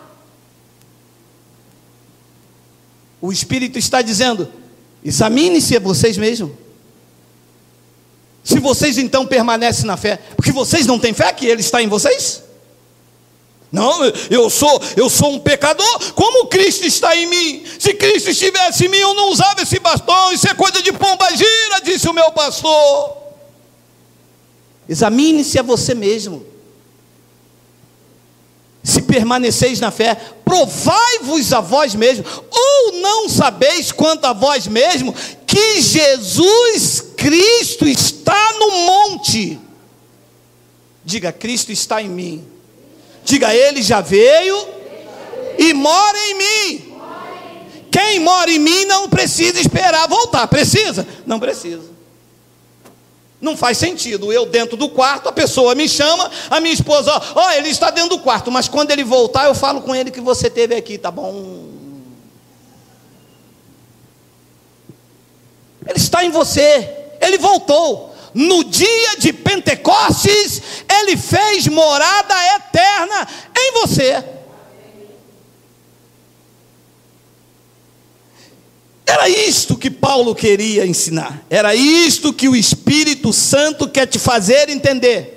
O 3.20 3.32
Espírito 3.32 3.78
está 3.78 4.02
dizendo: 4.02 4.52
Examine-se 5.02 5.78
vocês 5.78 6.18
mesmos. 6.18 6.52
Se 8.44 8.60
vocês 8.60 8.98
então 8.98 9.26
permanecem 9.26 9.86
na 9.86 9.96
fé, 9.96 10.18
porque 10.36 10.52
vocês 10.52 10.86
não 10.86 10.98
têm 10.98 11.14
fé 11.14 11.32
que 11.32 11.46
Ele 11.46 11.62
está 11.62 11.82
em 11.82 11.88
vocês? 11.88 12.43
Não, 13.74 14.04
eu 14.30 14.48
sou, 14.48 14.80
eu 14.96 15.10
sou 15.10 15.32
um 15.32 15.40
pecador, 15.40 16.12
como 16.12 16.46
Cristo 16.46 16.86
está 16.86 17.16
em 17.16 17.26
mim? 17.26 17.64
Se 17.76 17.92
Cristo 17.92 18.30
estivesse 18.30 18.86
em 18.86 18.88
mim, 18.88 18.98
eu 18.98 19.14
não 19.14 19.30
usava 19.30 19.62
esse 19.62 19.80
bastão, 19.80 20.32
isso 20.32 20.48
é 20.48 20.54
coisa 20.54 20.80
de 20.80 20.92
pomba 20.92 21.28
gira, 21.34 21.80
disse 21.82 22.08
o 22.08 22.12
meu 22.12 22.30
pastor. 22.30 23.16
Examine-se 24.88 25.58
a 25.58 25.62
você 25.62 25.92
mesmo. 25.92 26.46
Se 28.84 29.02
permaneceis 29.02 29.80
na 29.80 29.90
fé, 29.90 30.14
provai-vos 30.44 31.52
a 31.52 31.60
vós 31.60 31.96
mesmos, 31.96 32.30
ou 32.48 32.92
não 33.00 33.28
sabeis 33.28 33.90
quanto 33.90 34.24
a 34.26 34.32
vós 34.32 34.68
mesmo, 34.68 35.12
que 35.44 35.80
Jesus 35.82 37.00
Cristo 37.16 37.88
está 37.88 38.52
no 38.52 38.70
monte. 38.70 39.58
Diga, 41.04 41.32
Cristo 41.32 41.72
está 41.72 42.00
em 42.00 42.08
mim. 42.08 42.53
Diga, 43.24 43.54
Ele 43.54 43.82
já 43.82 44.00
veio 44.00 44.68
e 45.58 45.72
mora 45.72 46.18
em 46.18 46.34
mim. 46.34 46.94
Quem 47.90 48.20
mora 48.20 48.50
em 48.50 48.58
mim 48.58 48.84
não 48.86 49.08
precisa 49.08 49.60
esperar 49.60 50.08
voltar. 50.08 50.46
Precisa? 50.48 51.06
Não 51.24 51.38
precisa. 51.38 51.94
Não 53.40 53.56
faz 53.56 53.78
sentido. 53.78 54.32
Eu 54.32 54.46
dentro 54.46 54.76
do 54.76 54.88
quarto, 54.88 55.28
a 55.28 55.32
pessoa 55.32 55.74
me 55.74 55.88
chama, 55.88 56.30
a 56.50 56.60
minha 56.60 56.74
esposa, 56.74 57.12
ó, 57.12 57.46
oh, 57.46 57.50
ele 57.52 57.68
está 57.68 57.90
dentro 57.90 58.16
do 58.16 58.18
quarto, 58.18 58.50
mas 58.50 58.68
quando 58.68 58.90
ele 58.90 59.04
voltar, 59.04 59.46
eu 59.46 59.54
falo 59.54 59.82
com 59.82 59.94
ele 59.94 60.10
que 60.10 60.20
você 60.20 60.50
teve 60.50 60.74
aqui, 60.74 60.98
tá 60.98 61.10
bom? 61.10 61.72
Ele 65.86 65.98
está 65.98 66.24
em 66.24 66.30
você. 66.30 66.90
Ele 67.20 67.38
voltou 67.38 68.13
no 68.34 68.64
dia 68.64 69.16
de 69.18 69.32
Pentecostes, 69.32 70.60
Ele 70.88 71.16
fez 71.16 71.68
morada 71.68 72.34
eterna 72.56 73.28
em 73.56 73.72
você. 73.80 74.22
Era 79.06 79.28
isto 79.28 79.76
que 79.76 79.90
Paulo 79.90 80.34
queria 80.34 80.86
ensinar, 80.86 81.44
era 81.48 81.74
isto 81.74 82.32
que 82.32 82.48
o 82.48 82.56
Espírito 82.56 83.32
Santo 83.32 83.88
quer 83.88 84.06
te 84.06 84.18
fazer 84.18 84.68
entender. 84.68 85.32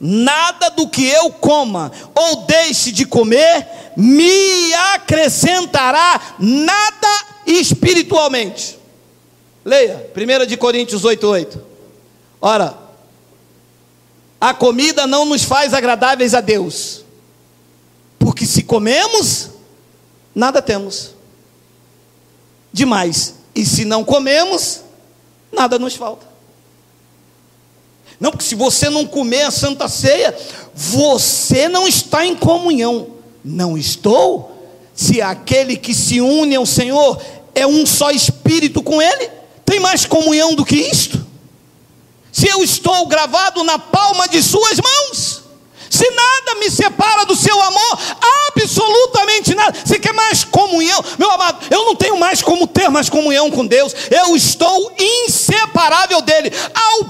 Nada 0.00 0.70
do 0.70 0.88
que 0.88 1.06
eu 1.06 1.32
coma 1.32 1.90
ou 2.14 2.46
deixe 2.46 2.92
de 2.92 3.04
comer 3.04 3.66
me 3.96 4.72
acrescentará 4.94 6.36
nada 6.38 7.26
espiritualmente. 7.44 8.78
Leia, 9.64 10.08
1 10.16 10.46
de 10.46 10.56
Coríntios 10.56 11.02
8,8. 11.02 11.67
Ora, 12.40 12.78
a 14.40 14.54
comida 14.54 15.06
não 15.06 15.24
nos 15.24 15.42
faz 15.42 15.74
agradáveis 15.74 16.34
a 16.34 16.40
Deus, 16.40 17.04
porque 18.18 18.46
se 18.46 18.62
comemos, 18.62 19.50
nada 20.34 20.62
temos 20.62 21.14
demais, 22.72 23.34
e 23.54 23.64
se 23.64 23.84
não 23.84 24.04
comemos, 24.04 24.82
nada 25.52 25.78
nos 25.78 25.96
falta. 25.96 26.26
Não, 28.20 28.30
porque 28.30 28.44
se 28.44 28.54
você 28.54 28.90
não 28.90 29.06
comer 29.06 29.42
a 29.42 29.50
santa 29.50 29.88
ceia, 29.88 30.36
você 30.74 31.68
não 31.68 31.86
está 31.86 32.24
em 32.26 32.34
comunhão. 32.34 33.08
Não 33.44 33.78
estou? 33.78 34.56
Se 34.94 35.22
aquele 35.22 35.76
que 35.76 35.94
se 35.94 36.20
une 36.20 36.56
ao 36.56 36.66
Senhor 36.66 37.20
é 37.54 37.66
um 37.66 37.86
só 37.86 38.10
espírito 38.10 38.82
com 38.82 39.00
Ele, 39.00 39.30
tem 39.64 39.78
mais 39.78 40.04
comunhão 40.04 40.54
do 40.54 40.64
que 40.64 40.76
isto? 40.76 41.17
Se 42.38 42.46
eu 42.46 42.62
estou 42.62 43.04
gravado 43.06 43.64
na 43.64 43.80
palma 43.80 44.28
de 44.28 44.40
Suas 44.40 44.78
mãos, 44.78 45.42
se 45.90 46.08
nada 46.08 46.60
me 46.60 46.70
separa 46.70 47.26
do 47.26 47.34
seu 47.34 47.60
amor, 47.60 47.98
absolutamente 48.46 49.56
nada. 49.56 49.76
Você 49.84 49.98
quer 49.98 50.12
mais 50.12 50.44
comunhão? 50.44 51.02
Meu 51.18 51.28
amado, 51.32 51.66
eu 51.68 51.84
não 51.84 51.96
tenho 51.96 52.16
mais 52.16 52.40
como 52.40 52.68
ter 52.68 52.88
mais 52.90 53.10
comunhão 53.10 53.50
com 53.50 53.66
Deus. 53.66 53.92
Eu 54.08 54.36
estou 54.36 54.92
inseparável 54.96 56.22
dele, 56.22 56.52
ao 56.72 57.04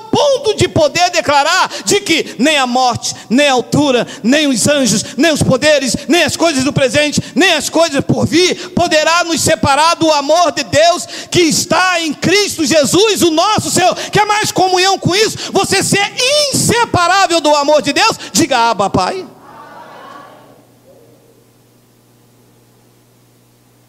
de 0.58 0.68
poder 0.68 1.10
declarar 1.10 1.70
de 1.84 2.00
que 2.00 2.34
nem 2.38 2.58
a 2.58 2.66
morte, 2.66 3.14
nem 3.30 3.48
a 3.48 3.52
altura, 3.52 4.06
nem 4.22 4.46
os 4.46 4.66
anjos, 4.66 5.16
nem 5.16 5.32
os 5.32 5.42
poderes, 5.42 5.96
nem 6.08 6.24
as 6.24 6.36
coisas 6.36 6.64
do 6.64 6.72
presente, 6.72 7.22
nem 7.34 7.54
as 7.54 7.70
coisas 7.70 8.04
por 8.04 8.26
vir 8.26 8.70
poderá 8.70 9.24
nos 9.24 9.40
separar 9.40 9.94
do 9.94 10.10
amor 10.12 10.52
de 10.52 10.64
Deus 10.64 11.06
que 11.30 11.40
está 11.40 12.00
em 12.00 12.12
Cristo 12.12 12.64
Jesus, 12.64 13.22
o 13.22 13.30
nosso 13.30 13.70
Senhor. 13.70 13.94
Quer 14.10 14.26
mais 14.26 14.50
comunhão 14.50 14.98
com 14.98 15.14
isso? 15.14 15.52
Você 15.52 15.82
ser 15.82 16.12
inseparável 16.52 17.40
do 17.40 17.54
amor 17.54 17.80
de 17.82 17.92
Deus? 17.92 18.18
Diga 18.32 18.70
Abba, 18.70 18.90
Pai. 18.90 19.26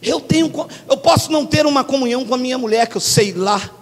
Eu 0.02 0.22
tenho, 0.22 0.52
eu 0.88 0.98
posso 0.98 1.32
não 1.32 1.46
ter 1.46 1.66
uma 1.66 1.84
comunhão 1.84 2.24
com 2.24 2.34
a 2.34 2.38
minha 2.38 2.58
mulher, 2.58 2.88
que 2.88 2.96
eu 2.96 3.02
sei 3.02 3.34
lá. 3.34 3.79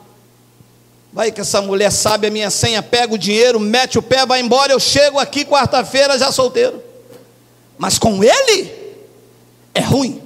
Vai 1.18 1.32
que 1.32 1.42
essa 1.42 1.60
mulher 1.64 1.92
sabe 1.92 2.28
a 2.28 2.30
minha 2.30 2.52
senha, 2.52 2.84
pega 2.84 3.12
o 3.12 3.18
dinheiro, 3.18 3.60
mete 3.60 3.98
o 3.98 4.04
pé, 4.04 4.24
vai 4.24 4.40
embora. 4.40 4.72
Eu 4.72 4.80
chego 4.80 5.18
aqui 5.18 5.44
quarta-feira 5.44 6.16
já 6.20 6.32
solteiro. 6.32 6.80
Mas 7.76 7.98
com 7.98 8.24
ele 8.24 8.72
é 9.74 9.80
ruim. 9.80 10.22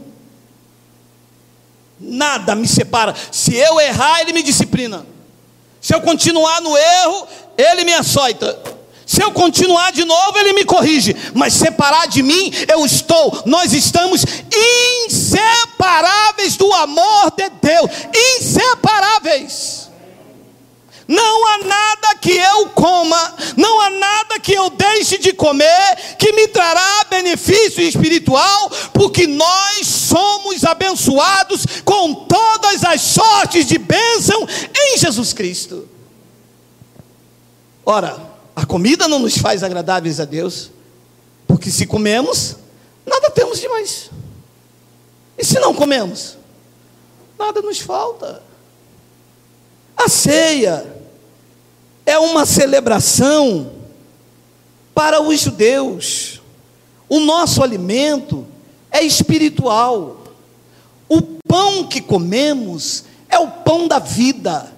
Nada 1.98 2.56
me 2.56 2.68
separa. 2.68 3.16
Se 3.32 3.56
eu 3.56 3.80
errar, 3.80 4.20
ele 4.20 4.34
me 4.34 4.44
disciplina. 4.44 5.06
Se 5.80 5.96
eu 5.96 6.02
continuar 6.02 6.60
no 6.60 6.76
erro, 6.78 7.26
ele 7.58 7.86
me 7.86 7.94
açoita. 7.94 8.62
Se 9.06 9.24
eu 9.24 9.32
continuar 9.32 9.94
de 9.94 10.04
novo, 10.04 10.38
ele 10.40 10.52
me 10.52 10.66
corrige. 10.66 11.16
Mas 11.34 11.54
separar 11.54 12.06
de 12.10 12.22
mim, 12.22 12.52
eu 12.68 12.86
estou. 12.86 13.44
Nós 13.46 13.72
estamos 13.72 14.26
inseparáveis 15.08 16.58
do 16.58 16.70
amor 16.74 17.32
de 17.38 17.50
Deus. 17.62 17.90
Inseparáveis. 18.14 19.91
Não 21.12 21.46
há 21.46 21.58
nada 21.58 22.16
que 22.22 22.32
eu 22.32 22.70
coma, 22.70 23.36
não 23.58 23.82
há 23.82 23.90
nada 23.90 24.40
que 24.40 24.54
eu 24.54 24.70
deixe 24.70 25.18
de 25.18 25.34
comer 25.34 26.16
que 26.18 26.32
me 26.32 26.48
trará 26.48 27.04
benefício 27.10 27.82
espiritual, 27.82 28.72
porque 28.94 29.28
nós 29.28 29.86
somos 29.86 30.64
abençoados 30.64 31.66
com 31.84 32.14
todas 32.14 32.86
as 32.86 33.02
sortes 33.02 33.66
de 33.66 33.78
bênção 33.78 34.48
em 34.74 34.98
Jesus 34.98 35.34
Cristo. 35.34 35.86
Ora, 37.86 38.18
a 38.56 38.66
comida 38.66 39.06
não 39.06 39.20
nos 39.20 39.38
faz 39.38 39.64
agradáveis 39.64 40.18
a 40.18 40.24
Deus, 40.24 40.72
porque 41.46 41.70
se 41.70 41.86
comemos, 41.86 42.56
nada 43.06 43.30
temos 43.32 43.60
demais. 43.60 44.10
E 45.38 45.44
se 45.44 45.60
não 45.60 45.74
comemos, 45.74 46.38
nada 47.38 47.62
nos 47.62 47.80
falta. 47.80 48.42
A 49.98 50.08
ceia 50.08 51.01
é 52.06 52.18
uma 52.18 52.46
celebração 52.46 53.72
para 54.94 55.22
os 55.22 55.40
judeus. 55.40 56.42
O 57.08 57.20
nosso 57.20 57.64
alimento 57.64 58.48
é 58.90 59.02
espiritual. 59.02 60.24
O 61.10 61.22
pão 61.48 61.86
que 61.86 62.02
comemos 62.02 63.06
é 63.30 63.38
o 63.40 63.48
pão 63.48 63.88
da 63.88 64.00
vida, 64.00 64.72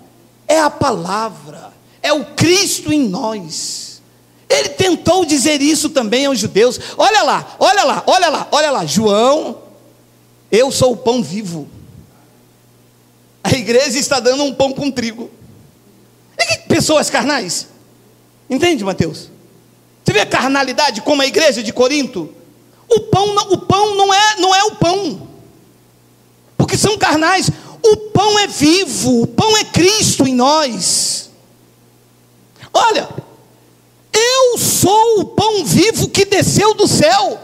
é 0.48 0.60
a 0.60 0.70
palavra 0.70 1.74
é 2.04 2.12
o 2.12 2.26
Cristo 2.26 2.92
em 2.92 3.08
nós. 3.08 4.02
Ele 4.50 4.70
tentou 4.70 5.26
dizer 5.26 5.62
isso 5.62 5.90
também 5.90 6.26
aos 6.26 6.38
judeus. 6.38 6.78
Olha 6.98 7.24
lá, 7.24 7.56
olha 7.58 7.84
lá, 7.86 8.04
olha 8.06 8.30
lá, 8.30 8.48
olha 8.52 8.72
lá. 8.72 8.86
João, 8.86 9.58
eu 10.52 10.70
sou 10.70 10.92
o 10.92 10.98
pão 10.98 11.24
vivo. 11.24 11.68
A 13.42 13.52
igreja 13.54 13.98
está 13.98 14.20
dando 14.20 14.44
um 14.44 14.54
pão 14.54 14.74
com 14.74 14.92
trigo. 14.92 15.32
Pessoas 16.74 17.08
carnais? 17.08 17.68
Entende, 18.50 18.84
Mateus? 18.84 19.30
Você 20.04 20.12
vê 20.12 20.22
a 20.22 20.26
carnalidade 20.26 21.04
como 21.04 21.22
a 21.22 21.28
igreja 21.28 21.62
de 21.62 21.72
Corinto? 21.72 22.34
O 22.90 23.00
pão, 23.00 23.32
não, 23.36 23.52
o 23.52 23.58
pão 23.60 23.96
não 23.96 24.12
é, 24.12 24.36
não 24.38 24.56
é 24.56 24.64
o 24.64 24.72
pão. 24.78 25.30
Porque 26.58 26.76
são 26.76 26.98
carnais. 26.98 27.52
O 27.84 27.96
pão 27.96 28.40
é 28.40 28.48
vivo, 28.48 29.22
o 29.22 29.28
pão 29.28 29.56
é 29.56 29.66
Cristo 29.66 30.28
em 30.28 30.34
nós. 30.34 31.30
Olha, 32.74 33.08
eu 34.12 34.58
sou 34.58 35.20
o 35.20 35.26
pão 35.26 35.64
vivo 35.64 36.10
que 36.10 36.26
desceu 36.26 36.74
do 36.74 36.88
céu. 36.88 37.40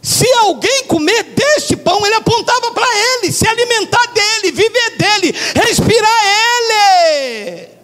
Se 0.00 0.30
alguém 0.34 0.84
comer 0.84 1.24
deste 1.24 1.74
pão, 1.74 2.06
ele 2.06 2.14
apontava 2.14 2.70
para 2.70 2.86
ele, 2.86 3.32
se 3.32 3.48
alimentar 3.48 4.06
dele, 4.12 4.52
viver 4.52 4.90
dele, 4.96 5.34
respirar 5.56 6.22
ele. 6.24 7.75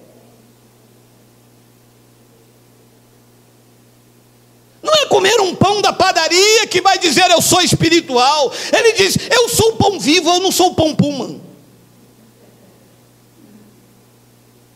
Não 4.83 4.92
é 4.92 5.07
comer 5.07 5.40
um 5.40 5.55
pão 5.55 5.81
da 5.81 5.92
padaria 5.92 6.66
que 6.66 6.81
vai 6.81 6.99
dizer 6.99 7.31
eu 7.31 7.40
sou 7.40 7.61
espiritual. 7.61 8.53
Ele 8.73 8.92
diz, 8.95 9.16
eu 9.31 9.49
sou 9.49 9.71
o 9.71 9.77
pão 9.77 10.01
vivo, 10.01 10.29
eu 10.29 10.40
não 10.40 10.51
sou 10.51 10.71
o 10.71 10.75
pão 10.75 10.95
puma. 10.95 11.40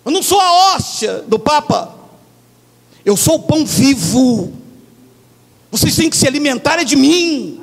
Eu 0.04 0.12
não 0.12 0.22
sou 0.22 0.40
a 0.40 0.76
hóstia 0.76 1.24
do 1.26 1.36
Papa. 1.36 1.92
Eu 3.04 3.16
sou 3.16 3.36
o 3.36 3.42
pão 3.42 3.66
vivo. 3.66 4.52
Vocês 5.68 5.96
têm 5.96 6.08
que 6.08 6.16
se 6.16 6.28
alimentar 6.28 6.82
de 6.84 6.94
mim. 6.94 7.60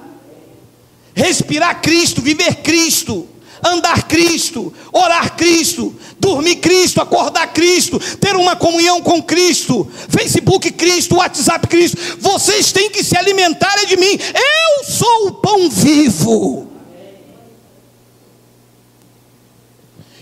Respirar 1.15 1.81
Cristo, 1.81 2.21
viver 2.21 2.55
Cristo 2.55 3.29
andar 3.63 4.07
Cristo, 4.07 4.73
orar 4.91 5.35
Cristo, 5.35 5.95
dormir 6.19 6.57
Cristo, 6.57 7.01
acordar 7.01 7.53
Cristo, 7.53 7.99
ter 8.17 8.35
uma 8.35 8.55
comunhão 8.55 9.01
com 9.01 9.21
Cristo, 9.21 9.89
Facebook 10.09 10.71
Cristo, 10.71 11.15
WhatsApp 11.15 11.67
Cristo. 11.67 11.97
Vocês 12.19 12.71
têm 12.71 12.89
que 12.89 13.03
se 13.03 13.17
alimentar 13.17 13.85
de 13.85 13.97
mim. 13.97 14.17
Eu 14.17 14.85
sou 14.85 15.27
o 15.27 15.31
pão 15.33 15.69
vivo. 15.69 16.69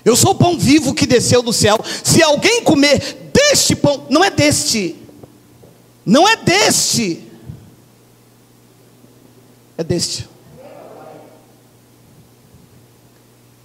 Eu 0.03 0.15
sou 0.15 0.31
o 0.31 0.35
pão 0.35 0.57
vivo 0.57 0.93
que 0.93 1.05
desceu 1.05 1.41
do 1.41 1.53
céu. 1.53 1.79
Se 2.03 2.23
alguém 2.23 2.63
comer 2.63 3.31
deste 3.33 3.75
pão, 3.75 4.05
não 4.09 4.23
é 4.23 4.29
deste, 4.29 4.95
não 6.05 6.27
é 6.27 6.35
deste, 6.35 7.21
é 9.77 9.83
deste. 9.83 10.30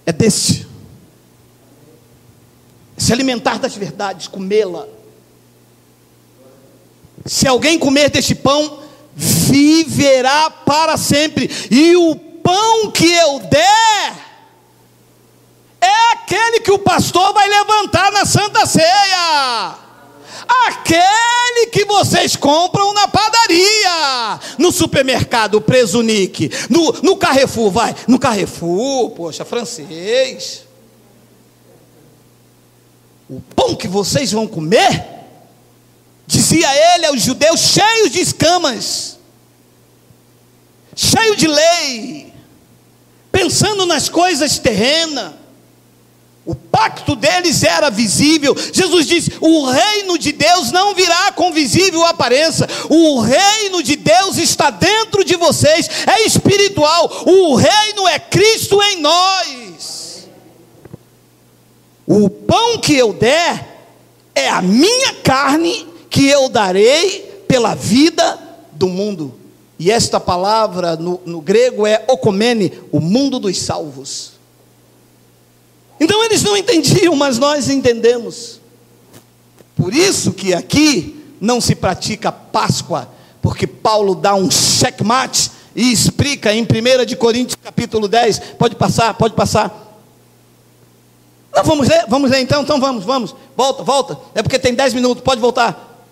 É 0.07 0.13
deste. 0.13 0.65
Se 2.97 3.11
alimentar 3.11 3.59
das 3.59 3.75
verdades, 3.75 4.27
comê-la. 4.27 4.87
Se 7.25 7.45
alguém 7.45 7.77
comer 7.77 8.09
deste 8.09 8.33
pão, 8.33 8.79
viverá 9.13 10.49
para 10.49 10.95
sempre. 10.95 11.51
E 11.69 11.97
o 11.97 12.15
pão 12.15 12.89
que 12.89 13.05
eu 13.05 13.39
der, 13.41 14.15
é 15.81 16.11
aquele 16.13 16.61
que 16.61 16.71
o 16.71 16.79
pastor 16.79 17.33
vai 17.33 17.49
levantar 17.49 18.09
na 18.13 18.25
Santa 18.25 18.65
Ceia. 18.65 19.86
Aquele 20.67 21.67
que 21.71 21.85
vocês 21.85 22.35
compram 22.35 22.93
na 22.93 23.07
padaria, 23.07 24.39
no 24.57 24.71
supermercado 24.71 25.61
Presunique, 25.61 26.49
no, 26.69 26.91
no 27.01 27.17
Carrefour, 27.17 27.71
vai, 27.71 27.95
no 28.07 28.17
Carrefour, 28.17 29.11
poxa, 29.11 29.43
francês. 29.43 30.63
O 33.29 33.41
pão 33.55 33.75
que 33.75 33.87
vocês 33.87 34.31
vão 34.31 34.47
comer, 34.47 35.05
dizia 36.25 36.67
ele 36.95 37.07
aos 37.07 37.21
judeus, 37.21 37.59
cheios 37.59 38.11
de 38.11 38.21
escamas, 38.21 39.17
cheio 40.95 41.35
de 41.35 41.47
lei, 41.47 42.33
pensando 43.31 43.85
nas 43.85 44.07
coisas 44.07 44.57
terrenas 44.59 45.33
o 46.47 46.55
pacto 46.55 47.13
deles 47.13 47.61
era 47.61 47.89
visível. 47.89 48.55
Jesus 48.71 49.05
disse: 49.05 49.33
O 49.41 49.65
reino 49.65 50.17
de 50.17 50.31
Deus 50.31 50.71
não 50.71 50.95
virá 50.95 51.33
com 51.33 51.51
visível 51.51 52.05
aparência. 52.05 52.65
O 52.89 53.19
reino 53.19 53.83
de 53.83 53.97
Deus 53.97 54.37
está 54.37 54.69
dentro 54.69 55.25
de 55.25 55.35
vocês, 55.35 55.89
é 56.07 56.25
espiritual. 56.25 57.25
O 57.25 57.55
reino 57.55 58.07
é 58.07 58.17
Cristo 58.17 58.81
em 58.81 59.01
nós. 59.01 60.29
O 62.07 62.29
pão 62.29 62.77
que 62.77 62.95
eu 62.95 63.11
der 63.11 63.83
é 64.33 64.47
a 64.47 64.61
minha 64.61 65.15
carne 65.15 65.85
que 66.09 66.27
eu 66.27 66.47
darei 66.47 67.43
pela 67.45 67.75
vida 67.75 68.39
do 68.71 68.87
mundo. 68.87 69.37
E 69.77 69.91
esta 69.91 70.17
palavra 70.17 70.95
no, 70.95 71.19
no 71.25 71.41
grego 71.41 71.85
é 71.85 72.05
okomene, 72.07 72.71
o 72.89 73.01
mundo 73.01 73.37
dos 73.37 73.61
salvos. 73.61 74.36
Então 75.99 76.23
eles 76.23 76.43
não 76.43 76.55
entendiam, 76.55 77.15
mas 77.15 77.37
nós 77.39 77.69
entendemos. 77.69 78.59
Por 79.75 79.93
isso 79.93 80.31
que 80.31 80.53
aqui 80.53 81.23
não 81.39 81.61
se 81.61 81.75
pratica 81.75 82.31
Páscoa, 82.31 83.09
porque 83.41 83.67
Paulo 83.67 84.15
dá 84.15 84.35
um 84.35 84.49
checkmate 84.49 85.51
e 85.75 85.91
explica 85.91 86.53
em 86.53 86.63
1 86.63 87.05
de 87.05 87.15
Coríntios 87.15 87.57
capítulo 87.63 88.07
10. 88.07 88.39
Pode 88.57 88.75
passar, 88.75 89.13
pode 89.13 89.35
passar. 89.35 89.85
Não, 91.55 91.63
vamos 91.63 91.87
ler, 91.87 92.05
vamos 92.07 92.29
ler 92.29 92.41
então, 92.41 92.61
então 92.61 92.79
vamos, 92.79 93.03
vamos. 93.03 93.35
Volta, 93.55 93.83
volta. 93.83 94.19
É 94.35 94.43
porque 94.43 94.59
tem 94.59 94.73
10 94.73 94.93
minutos, 94.93 95.23
pode 95.23 95.39
voltar. 95.39 96.05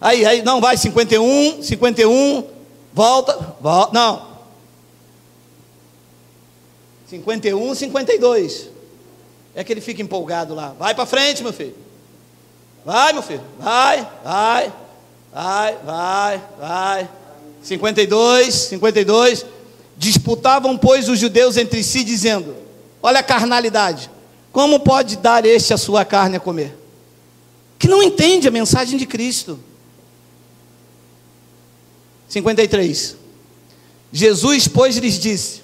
Aí, 0.00 0.24
aí, 0.24 0.42
não, 0.42 0.60
vai, 0.60 0.76
51, 0.76 1.62
51, 1.62 2.44
volta, 2.92 3.56
volta, 3.60 3.92
não. 3.92 4.28
51, 7.08 7.74
52. 7.74 8.77
É 9.58 9.64
que 9.64 9.72
ele 9.72 9.80
fica 9.80 10.00
empolgado 10.00 10.54
lá. 10.54 10.72
Vai 10.78 10.94
para 10.94 11.04
frente, 11.04 11.42
meu 11.42 11.52
filho. 11.52 11.74
Vai, 12.84 13.12
meu 13.12 13.22
filho. 13.22 13.42
Vai, 13.58 14.08
vai, 14.22 14.72
vai, 15.34 15.78
vai, 15.84 16.42
vai. 16.60 17.10
52, 17.60 18.54
52. 18.54 19.44
Disputavam, 19.96 20.78
pois, 20.78 21.08
os 21.08 21.18
judeus 21.18 21.56
entre 21.56 21.82
si, 21.82 22.04
dizendo: 22.04 22.54
Olha 23.02 23.18
a 23.18 23.22
carnalidade. 23.24 24.08
Como 24.52 24.78
pode 24.78 25.16
dar 25.16 25.44
este 25.44 25.74
a 25.74 25.76
sua 25.76 26.04
carne 26.04 26.36
a 26.36 26.40
comer? 26.40 26.78
Que 27.80 27.88
não 27.88 28.00
entende 28.00 28.46
a 28.46 28.52
mensagem 28.52 28.96
de 28.96 29.06
Cristo. 29.06 29.58
53. 32.28 33.16
Jesus, 34.12 34.68
pois, 34.68 34.96
lhes 34.98 35.18
disse: 35.18 35.62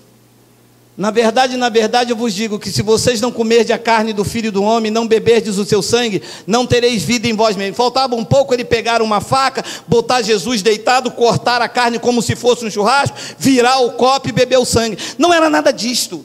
na 0.97 1.11
verdade, 1.11 1.57
na 1.57 1.69
verdade, 1.69 2.11
eu 2.13 2.17
vos 2.17 2.33
digo 2.33 2.59
que 2.59 2.71
se 2.71 2.81
vocês 2.81 3.21
não 3.21 3.33
comerdes 3.33 3.73
a 3.73 3.79
carne 3.79 4.13
do 4.13 4.25
filho 4.25 4.53
do 4.53 4.63
homem, 4.63 4.93
não 4.93 5.09
beberdes 5.09 5.59
o 5.59 5.65
seu 5.65 5.83
sangue, 5.83 6.23
não 6.47 6.65
tereis 6.65 7.03
vida 7.03 7.27
em 7.27 7.35
vós 7.35 7.57
mesmos. 7.57 7.77
Faltava 7.77 8.15
um 8.15 8.25
pouco 8.25 8.55
ele 8.55 8.65
pegar 8.65 9.03
uma 9.03 9.21
faca, 9.21 9.65
botar 9.89 10.23
Jesus 10.23 10.63
deitado, 10.63 11.11
cortar 11.11 11.61
a 11.61 11.69
carne 11.69 11.99
como 11.99 12.23
se 12.23 12.37
fosse 12.37 12.65
um 12.65 12.71
churrasco, 12.71 13.17
virar 13.37 13.81
o 13.81 13.93
copo 13.93 14.29
e 14.29 14.33
beber 14.33 14.59
o 14.59 14.65
sangue. 14.65 14.97
Não 15.19 15.35
era 15.35 15.51
nada 15.51 15.73
disto. 15.73 16.25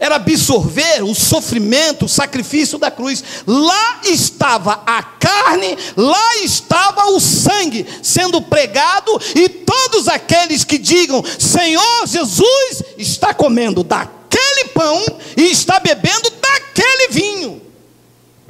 Era 0.00 0.14
absorver 0.14 1.02
o 1.02 1.12
sofrimento, 1.12 2.04
o 2.04 2.08
sacrifício 2.08 2.78
da 2.78 2.88
cruz. 2.88 3.24
Lá 3.44 4.00
estava 4.04 4.82
a 4.86 5.02
carne, 5.02 5.76
lá 5.96 6.36
estava 6.36 7.06
o 7.10 7.18
sangue 7.18 7.84
sendo 8.00 8.40
pregado, 8.40 9.20
e 9.34 9.48
todos 9.48 10.06
aqueles 10.06 10.62
que 10.62 10.78
digam: 10.78 11.24
Senhor 11.38 12.06
Jesus 12.06 12.82
está 12.96 13.34
comendo 13.34 13.82
daquele 13.82 14.68
pão 14.72 15.04
e 15.36 15.50
está 15.50 15.80
bebendo 15.80 16.30
daquele 16.30 17.08
vinho, 17.08 17.62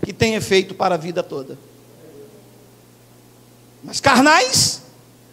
que 0.04 0.12
tem 0.12 0.34
efeito 0.34 0.74
para 0.74 0.96
a 0.96 0.98
vida 0.98 1.22
toda. 1.22 1.58
Mas 3.82 4.00
carnais, 4.00 4.82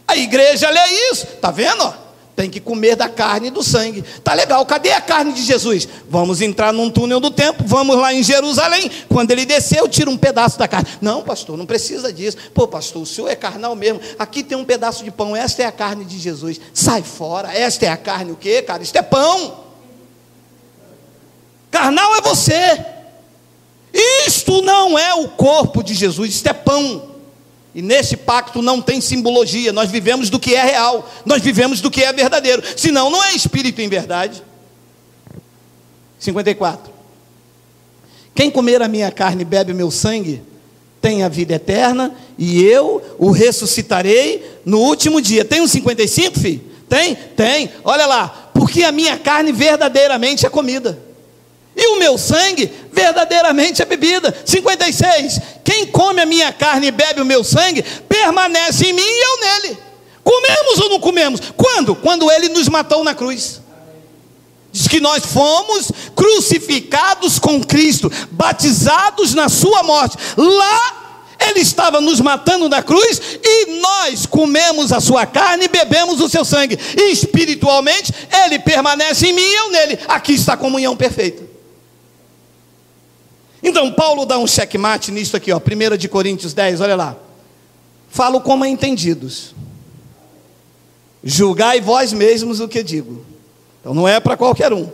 a 0.07 0.15
igreja 0.15 0.69
lê 0.69 1.11
isso, 1.11 1.25
está 1.25 1.51
vendo? 1.51 2.04
Tem 2.35 2.49
que 2.49 2.59
comer 2.59 2.97
da 2.97 3.07
carne 3.07 3.47
e 3.47 3.51
do 3.51 3.63
sangue. 3.63 4.03
Tá 4.23 4.33
legal, 4.33 4.65
cadê 4.65 4.91
a 4.91 4.99
carne 4.99 5.31
de 5.31 5.41
Jesus? 5.41 5.87
Vamos 6.09 6.41
entrar 6.41 6.73
num 6.73 6.89
túnel 6.89 7.21
do 7.21 7.31
tempo, 7.31 7.63
vamos 7.65 7.95
lá 7.95 8.13
em 8.13 8.21
Jerusalém. 8.21 8.91
Quando 9.07 9.31
ele 9.31 9.45
desceu, 9.45 9.87
tira 9.87 10.09
um 10.09 10.17
pedaço 10.17 10.59
da 10.59 10.67
carne. 10.67 10.89
Não, 10.99 11.23
pastor, 11.23 11.57
não 11.57 11.65
precisa 11.65 12.11
disso. 12.11 12.35
Pô, 12.53 12.67
pastor, 12.67 13.03
o 13.03 13.05
senhor 13.05 13.29
é 13.29 13.35
carnal 13.35 13.73
mesmo. 13.73 14.01
Aqui 14.19 14.43
tem 14.43 14.57
um 14.57 14.65
pedaço 14.65 15.03
de 15.03 15.11
pão, 15.11 15.33
esta 15.33 15.63
é 15.63 15.65
a 15.65 15.71
carne 15.71 16.03
de 16.03 16.19
Jesus. 16.19 16.59
Sai 16.73 17.01
fora, 17.01 17.53
esta 17.53 17.85
é 17.85 17.89
a 17.89 17.97
carne, 17.97 18.33
o 18.33 18.35
quê, 18.35 18.61
cara? 18.61 18.83
Isto 18.83 18.97
é 18.97 19.01
pão. 19.01 19.63
Carnal 21.71 22.15
é 22.15 22.21
você. 22.21 22.85
Isto 24.27 24.61
não 24.61 24.99
é 24.99 25.13
o 25.13 25.29
corpo 25.29 25.81
de 25.81 25.93
Jesus, 25.93 26.35
isto 26.35 26.47
é 26.47 26.53
pão. 26.53 27.14
E 27.75 27.81
nesse 27.81 28.15
pacto 28.15 28.61
não 28.61 28.81
tem 28.81 29.01
simbologia, 29.01 29.73
nós 29.73 29.91
vivemos 29.91 30.29
do 30.29 30.39
que 30.39 30.55
é 30.55 30.63
real, 30.63 31.11
nós 31.25 31.41
vivemos 31.41 31.81
do 31.81 31.91
que 31.91 32.01
é 32.01 32.13
verdadeiro, 32.13 32.63
senão 32.77 33.09
não 33.09 33.21
é 33.21 33.33
espírito 33.33 33.81
em 33.81 33.89
verdade. 33.89 34.41
54. 36.17 36.93
Quem 38.33 38.49
comer 38.49 38.81
a 38.81 38.87
minha 38.87 39.11
carne 39.11 39.41
e 39.41 39.45
bebe 39.45 39.73
meu 39.73 39.91
sangue, 39.91 40.41
tem 41.01 41.21
a 41.21 41.27
vida 41.27 41.55
eterna, 41.55 42.15
e 42.37 42.63
eu 42.63 43.01
o 43.19 43.29
ressuscitarei 43.29 44.59
no 44.63 44.79
último 44.79 45.21
dia. 45.21 45.43
Tem 45.43 45.59
um 45.59 45.67
55, 45.67 46.39
filho? 46.39 46.61
Tem? 46.87 47.13
Tem. 47.13 47.69
Olha 47.83 48.05
lá, 48.05 48.51
porque 48.53 48.83
a 48.83 48.91
minha 48.93 49.17
carne 49.17 49.51
verdadeiramente 49.51 50.45
é 50.45 50.49
comida 50.49 50.97
e 51.75 51.87
o 51.87 51.99
meu 51.99 52.17
sangue 52.17 52.71
verdadeiramente 52.91 53.81
é 53.81 53.85
bebida. 53.85 54.33
56. 54.45 55.41
Quem 55.63 55.85
come 55.87 56.21
a 56.21 56.25
minha 56.25 56.53
carne 56.53 56.87
e 56.87 56.91
bebe 56.91 57.21
o 57.21 57.25
meu 57.25 57.43
sangue, 57.43 57.83
permanece 58.07 58.87
em 58.87 58.93
mim 58.93 59.01
e 59.01 59.23
eu 59.23 59.39
nele. 59.39 59.77
Comemos 60.23 60.79
ou 60.79 60.89
não 60.89 60.99
comemos? 60.99 61.39
Quando? 61.55 61.95
Quando 61.95 62.31
ele 62.31 62.49
nos 62.49 62.69
matou 62.69 63.03
na 63.03 63.13
cruz. 63.13 63.61
Diz 64.71 64.87
que 64.87 64.99
nós 64.99 65.25
fomos 65.25 65.91
crucificados 66.15 67.39
com 67.39 67.63
Cristo, 67.63 68.11
batizados 68.31 69.33
na 69.33 69.47
sua 69.47 69.83
morte. 69.83 70.17
Lá 70.35 71.03
ele 71.39 71.59
estava 71.59 72.01
nos 72.01 72.19
matando 72.19 72.67
na 72.67 72.81
cruz 72.81 73.21
e 73.43 73.79
nós 73.79 74.25
comemos 74.25 74.91
a 74.91 74.99
sua 74.99 75.25
carne 75.25 75.65
e 75.65 75.69
bebemos 75.69 76.19
o 76.19 76.29
seu 76.29 76.43
sangue. 76.43 76.79
E 76.97 77.11
espiritualmente, 77.11 78.13
ele 78.45 78.59
permanece 78.59 79.27
em 79.27 79.33
mim 79.33 79.41
e 79.41 79.55
eu 79.55 79.71
nele. 79.71 79.99
Aqui 80.07 80.33
está 80.33 80.53
a 80.53 80.57
comunhão 80.57 80.95
perfeita. 80.95 81.44
Então, 83.67 83.91
Paulo 83.91 84.27
dá 84.27 84.37
um 84.37 84.45
checkmate 84.45 85.11
nisso 85.11 85.35
aqui, 85.35 85.51
ó, 85.51 85.57
1 85.59 85.97
de 85.97 86.07
Coríntios 86.07 86.53
10, 86.53 86.81
olha 86.81 86.95
lá. 86.95 87.17
Falo 88.07 88.39
como 88.39 88.63
entendidos. 88.63 89.55
Julgai 91.23 91.81
vós 91.81 92.13
mesmos 92.13 92.59
o 92.59 92.67
que 92.67 92.83
digo. 92.83 93.25
Então 93.81 93.95
não 93.95 94.07
é 94.07 94.19
para 94.19 94.37
qualquer 94.37 94.71
um. 94.71 94.87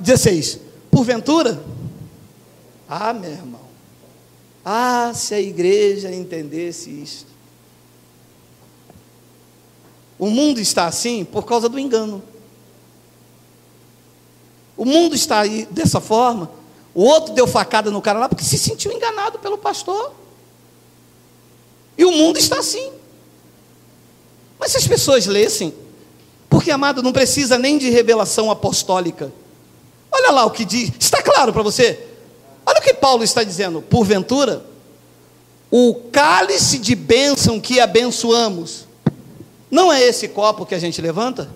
16. 0.00 0.58
Porventura? 0.90 1.62
Ah, 2.88 3.12
meu 3.12 3.30
irmão. 3.30 3.60
Ah, 4.64 5.12
se 5.14 5.34
a 5.34 5.40
igreja 5.40 6.12
entendesse 6.12 6.90
isto. 6.90 7.30
O 10.18 10.28
mundo 10.28 10.60
está 10.60 10.86
assim 10.86 11.24
por 11.24 11.44
causa 11.44 11.68
do 11.68 11.78
engano. 11.78 12.20
O 14.82 14.84
mundo 14.84 15.14
está 15.14 15.42
aí 15.42 15.64
dessa 15.70 16.00
forma. 16.00 16.50
O 16.92 17.04
outro 17.04 17.32
deu 17.32 17.46
facada 17.46 17.88
no 17.88 18.02
cara 18.02 18.18
lá 18.18 18.28
porque 18.28 18.42
se 18.42 18.58
sentiu 18.58 18.90
enganado 18.90 19.38
pelo 19.38 19.56
pastor. 19.56 20.12
E 21.96 22.04
o 22.04 22.10
mundo 22.10 22.36
está 22.36 22.58
assim. 22.58 22.90
Mas 24.58 24.72
se 24.72 24.78
as 24.78 24.88
pessoas 24.88 25.26
lessem, 25.26 25.72
porque 26.50 26.68
amado, 26.68 27.00
não 27.00 27.12
precisa 27.12 27.56
nem 27.56 27.78
de 27.78 27.90
revelação 27.90 28.50
apostólica. 28.50 29.32
Olha 30.10 30.32
lá 30.32 30.44
o 30.46 30.50
que 30.50 30.64
diz, 30.64 30.90
está 30.98 31.22
claro 31.22 31.52
para 31.52 31.62
você? 31.62 32.04
Olha 32.66 32.80
o 32.80 32.82
que 32.82 32.94
Paulo 32.94 33.22
está 33.22 33.44
dizendo. 33.44 33.82
Porventura, 33.82 34.66
o 35.70 35.94
cálice 36.10 36.76
de 36.76 36.96
bênção 36.96 37.60
que 37.60 37.78
abençoamos 37.78 38.88
não 39.70 39.92
é 39.92 40.02
esse 40.02 40.26
copo 40.26 40.66
que 40.66 40.74
a 40.74 40.80
gente 40.80 41.00
levanta? 41.00 41.48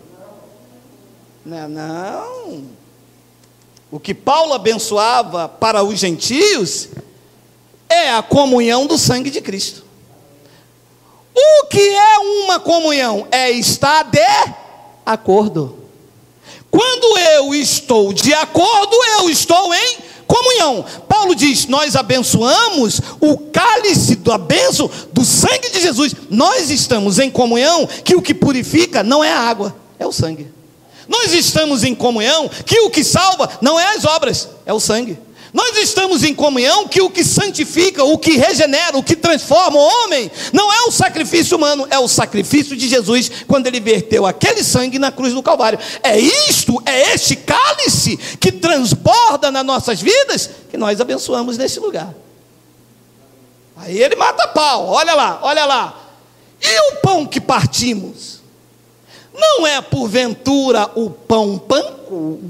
Não, 1.44 1.68
não. 1.68 2.85
O 3.90 4.00
que 4.00 4.12
Paulo 4.12 4.52
abençoava 4.52 5.48
para 5.48 5.82
os 5.82 5.98
gentios 5.98 6.88
é 7.88 8.10
a 8.10 8.22
comunhão 8.22 8.86
do 8.86 8.98
sangue 8.98 9.30
de 9.30 9.40
Cristo. 9.40 9.84
O 11.34 11.66
que 11.66 11.80
é 11.80 12.18
uma 12.18 12.58
comunhão? 12.58 13.28
É 13.30 13.50
estar 13.50 14.02
de 14.04 14.54
acordo. 15.04 15.78
Quando 16.70 17.18
eu 17.18 17.54
estou 17.54 18.12
de 18.12 18.34
acordo, 18.34 18.96
eu 19.18 19.30
estou 19.30 19.72
em 19.72 19.98
comunhão. 20.26 20.84
Paulo 21.08 21.34
diz: 21.34 21.66
Nós 21.66 21.94
abençoamos 21.94 23.00
o 23.20 23.38
cálice 23.38 24.16
da 24.16 24.36
bênção 24.36 24.90
do 25.12 25.24
sangue 25.24 25.70
de 25.70 25.80
Jesus. 25.80 26.14
Nós 26.28 26.70
estamos 26.70 27.18
em 27.18 27.30
comunhão 27.30 27.86
que 27.86 28.16
o 28.16 28.22
que 28.22 28.34
purifica 28.34 29.02
não 29.02 29.22
é 29.22 29.32
a 29.32 29.40
água, 29.40 29.76
é 29.98 30.06
o 30.06 30.12
sangue. 30.12 30.55
Nós 31.08 31.32
estamos 31.32 31.84
em 31.84 31.94
comunhão 31.94 32.48
que 32.48 32.80
o 32.80 32.90
que 32.90 33.04
salva 33.04 33.48
não 33.60 33.78
é 33.78 33.96
as 33.96 34.04
obras, 34.04 34.48
é 34.64 34.72
o 34.72 34.80
sangue. 34.80 35.18
Nós 35.56 35.74
estamos 35.78 36.22
em 36.22 36.34
comunhão 36.34 36.86
que 36.86 37.00
o 37.00 37.08
que 37.08 37.24
santifica, 37.24 38.04
o 38.04 38.18
que 38.18 38.32
regenera, 38.32 38.98
o 38.98 39.02
que 39.02 39.16
transforma 39.16 39.78
o 39.78 40.04
homem, 40.04 40.30
não 40.52 40.70
é 40.70 40.82
o 40.82 40.90
sacrifício 40.90 41.56
humano, 41.56 41.86
é 41.88 41.98
o 41.98 42.06
sacrifício 42.06 42.76
de 42.76 42.86
Jesus, 42.86 43.30
quando 43.46 43.66
ele 43.66 43.80
verteu 43.80 44.26
aquele 44.26 44.62
sangue 44.62 44.98
na 44.98 45.10
cruz 45.10 45.32
do 45.32 45.42
Calvário. 45.42 45.78
É 46.02 46.18
isto, 46.18 46.82
é 46.84 47.14
este 47.14 47.36
cálice 47.36 48.18
que 48.38 48.52
transborda 48.52 49.50
nas 49.50 49.64
nossas 49.64 49.98
vidas, 49.98 50.50
que 50.70 50.76
nós 50.76 51.00
abençoamos 51.00 51.56
nesse 51.56 51.80
lugar. 51.80 52.14
Aí 53.78 53.96
ele 53.98 54.16
mata 54.16 54.48
pau, 54.48 54.88
olha 54.88 55.14
lá, 55.14 55.38
olha 55.42 55.64
lá. 55.64 56.02
E 56.60 56.92
o 56.92 56.96
pão 56.96 57.24
que 57.24 57.40
partimos? 57.40 58.35
Não 59.36 59.66
é 59.66 59.80
porventura 59.80 60.90
o 60.94 61.10
pão 61.10 61.58
panco? 61.58 62.40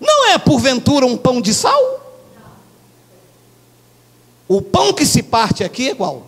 Não 0.00 0.28
é 0.28 0.38
porventura 0.38 1.04
um 1.06 1.16
pão 1.16 1.40
de 1.40 1.52
sal? 1.52 2.00
O 4.48 4.62
pão 4.62 4.92
que 4.92 5.04
se 5.04 5.22
parte 5.22 5.64
aqui 5.64 5.90
é 5.90 5.94
qual? 5.94 6.26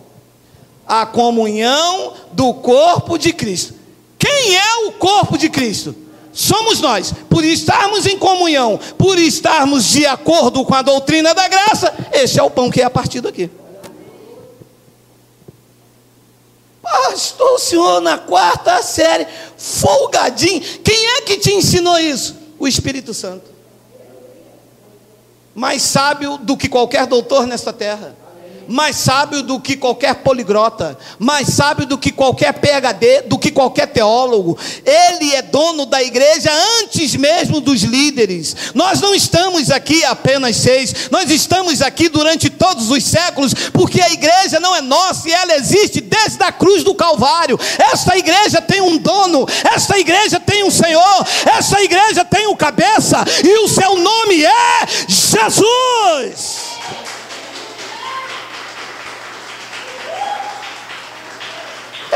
A 0.85 1.05
comunhão 1.05 2.13
do 2.33 2.53
corpo 2.55 3.17
de 3.17 3.31
Cristo. 3.31 3.75
Quem 4.17 4.55
é 4.55 4.87
o 4.87 4.91
corpo 4.93 5.37
de 5.37 5.49
Cristo? 5.49 5.95
Somos 6.33 6.81
nós. 6.81 7.13
Por 7.29 7.43
estarmos 7.43 8.05
em 8.05 8.17
comunhão, 8.17 8.79
por 8.97 9.17
estarmos 9.17 9.85
de 9.85 10.05
acordo 10.05 10.65
com 10.65 10.75
a 10.75 10.81
doutrina 10.81 11.33
da 11.33 11.47
graça, 11.47 11.93
esse 12.11 12.39
é 12.39 12.43
o 12.43 12.49
pão 12.49 12.69
que 12.69 12.81
é 12.81 12.89
partido 12.89 13.29
aqui. 13.29 13.49
Pastor, 16.91 17.53
o 17.53 17.59
senhor 17.59 18.01
na 18.01 18.17
quarta 18.17 18.81
série, 18.81 19.27
folgadinho. 19.57 20.61
Quem 20.83 21.17
é 21.17 21.21
que 21.21 21.37
te 21.37 21.53
ensinou 21.53 21.97
isso? 21.97 22.35
O 22.57 22.67
Espírito 22.67 23.13
Santo 23.13 23.59
mais 25.59 25.81
sábio 25.81 26.37
do 26.37 26.55
que 26.55 26.69
qualquer 26.69 27.05
doutor 27.05 27.45
nesta 27.45 27.73
terra, 27.73 28.15
mais 28.69 28.97
sábio 28.97 29.41
do 29.41 29.59
que 29.59 29.75
qualquer 29.75 30.15
poligrota, 30.15 30.97
mais 31.17 31.47
sábio 31.47 31.87
do 31.87 31.97
que 31.97 32.11
qualquer 32.11 32.53
PhD, 32.53 33.23
do 33.23 33.37
que 33.37 33.49
qualquer 33.49 33.87
teólogo. 33.87 34.57
Ele 34.85 35.33
é 35.33 35.41
dono 35.41 35.87
da 35.87 36.03
igreja 36.03 36.51
antes 36.81 37.15
mesmo 37.15 37.59
dos 37.59 37.81
líderes. 37.81 38.55
Nós 38.75 39.01
não 39.01 39.15
estamos 39.15 39.71
aqui 39.71 40.05
apenas 40.05 40.55
seis, 40.57 41.09
nós 41.09 41.31
estamos 41.31 41.81
aqui 41.81 42.09
durante 42.09 42.49
todos 42.49 42.91
os 42.91 43.03
séculos, 43.03 43.53
porque 43.73 43.99
a 43.99 44.11
igreja 44.11 44.59
não 44.59 44.75
é 44.75 44.81
nossa 44.81 45.27
e 45.27 45.33
ela 45.33 45.55
existe 45.55 45.99
desde 45.99 46.43
a 46.43 46.51
cruz 46.51 46.83
do 46.83 46.93
Calvário. 46.93 47.59
Esta 47.91 48.15
igreja 48.17 48.61
tem 48.61 48.81
um 48.81 48.97
dono, 48.97 49.47
esta 49.63 49.97
igreja 49.97 50.39
tem 50.39 50.63
um 50.63 50.69
Senhor, 50.69 51.27
esta 51.57 51.81
igreja 51.81 52.23
tem 52.23 52.47
um 52.47 52.55
cabeça, 52.55 53.23
e 53.43 53.63
o 53.63 53.67
seu 53.67 53.97
nome 53.97 54.45
é 54.45 54.87
Jesus. 55.07 56.78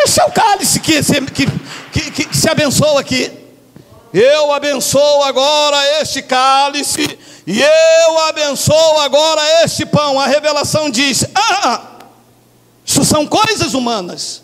Esse 0.04 0.20
é 0.20 0.26
o 0.26 0.32
cálice 0.32 0.80
que 0.80 1.02
se, 1.02 1.22
que, 1.22 1.46
que, 1.92 2.26
que 2.26 2.38
se 2.38 2.50
abençoa 2.50 3.00
aqui. 3.00 3.32
Eu 4.14 4.52
abençoo 4.52 5.24
agora 5.24 6.02
este 6.02 6.22
cálice, 6.22 7.18
e 7.48 7.62
eu 7.62 8.20
abençoo 8.28 9.00
agora 9.00 9.42
este 9.64 9.86
pão. 9.86 10.20
A 10.20 10.28
revelação 10.28 10.90
diz: 10.90 11.26
ah, 11.34 11.82
isso 12.86 13.04
são 13.04 13.26
coisas 13.26 13.74
humanas. 13.74 14.44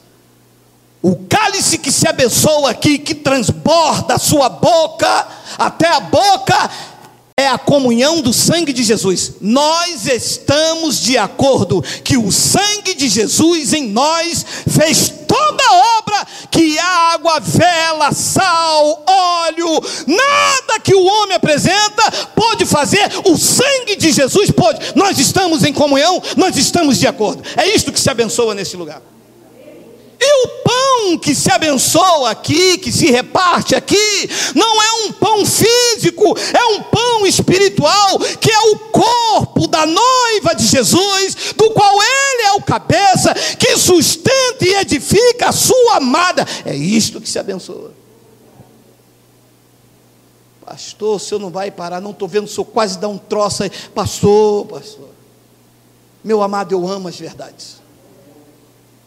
O 1.01 1.16
cálice 1.28 1.78
que 1.78 1.91
se 1.91 2.07
abençoa 2.07 2.72
aqui, 2.72 2.97
que 2.97 3.16
transborda 3.16 4.16
a 4.16 4.20
sua 4.20 4.49
boca, 4.49 5.28
até 5.57 5.88
a 5.88 5.99
boca, 5.99 6.70
é 7.39 7.47
a 7.47 7.57
comunhão 7.57 8.19
do 8.19 8.33
sangue 8.33 8.73
de 8.73 8.83
Jesus. 8.83 9.35
Nós 9.39 10.05
estamos 10.05 10.99
de 10.99 11.17
acordo 11.17 11.81
que 12.03 12.17
o 12.17 12.33
sangue 12.33 12.93
de 12.93 13.07
Jesus 13.07 13.71
em 13.71 13.87
nós 13.87 14.45
fez 14.67 15.13
toda 15.25 15.63
a 15.63 15.99
obra 15.99 16.27
que 16.51 16.77
água, 16.77 17.39
vela, 17.39 18.11
sal, 18.11 19.05
óleo, 19.07 19.81
nada 20.05 20.81
que 20.83 20.93
o 20.93 21.05
homem 21.05 21.37
apresenta 21.37 22.11
pode 22.35 22.65
fazer, 22.65 23.09
o 23.23 23.37
sangue 23.37 23.95
de 23.95 24.11
Jesus 24.11 24.51
pode. 24.51 24.91
Nós 24.93 25.17
estamos 25.17 25.63
em 25.63 25.71
comunhão, 25.71 26.21
nós 26.35 26.57
estamos 26.57 26.97
de 26.97 27.07
acordo. 27.07 27.41
É 27.55 27.73
isto 27.73 27.93
que 27.93 27.99
se 28.01 28.09
abençoa 28.09 28.53
nesse 28.53 28.75
lugar. 28.75 29.01
E 30.22 30.45
o 30.45 30.47
pão 30.63 31.17
que 31.17 31.34
se 31.34 31.49
abençoa 31.49 32.32
aqui, 32.32 32.78
que 32.78 32.91
se 32.91 33.09
reparte 33.09 33.74
aqui, 33.74 34.30
não 34.53 34.82
é 34.82 34.91
um 35.05 35.13
pão 35.13 35.45
físico, 35.45 36.38
é 36.53 36.65
um 36.76 36.84
pão 36.84 37.26
espiritual, 37.26 38.20
que 38.39 38.51
é 38.51 38.59
o 38.72 38.80
corpo 38.80 39.65
da 39.67 39.86
noiva 39.86 40.53
de 40.55 40.67
Jesus, 40.67 41.53
do 41.55 41.72
qual 41.72 41.93
ele 42.01 42.43
é 42.43 42.51
o 42.53 42.61
cabeça, 42.61 43.34
que 43.57 43.78
sustenta 43.78 44.65
e 44.65 44.76
edifica 44.76 45.49
a 45.49 45.53
sua 45.53 45.97
amada. 45.97 46.45
É 46.65 46.76
isto 46.76 47.22
que 47.22 47.30
se 47.30 47.39
abençoa. 47.39 47.93
Pastor, 50.65 51.15
o 51.15 51.20
senhor 51.20 51.39
não 51.39 51.49
vai 51.49 51.72
parar, 51.72 52.01
não 52.01 52.11
estou 52.11 52.28
vendo 52.28 52.45
o 52.45 52.47
senhor 52.47 52.65
quase 52.65 52.99
dar 52.99 53.07
um 53.07 53.17
troço 53.17 53.63
aí. 53.63 53.72
Pastor, 53.95 54.65
pastor. 54.65 55.09
Meu 56.24 56.43
amado, 56.43 56.74
eu 56.74 56.88
amo 56.88 57.07
as 57.07 57.17
verdades. 57.17 57.78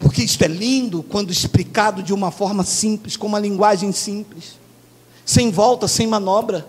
Porque 0.02 0.24
isto 0.24 0.42
é 0.42 0.48
lindo 0.48 1.00
quando 1.00 1.30
explicado 1.30 2.02
de 2.02 2.12
uma 2.12 2.32
forma 2.32 2.64
simples, 2.64 3.16
com 3.16 3.28
uma 3.28 3.38
linguagem 3.38 3.92
simples, 3.92 4.58
sem 5.24 5.48
volta, 5.52 5.86
sem 5.86 6.08
manobra. 6.08 6.66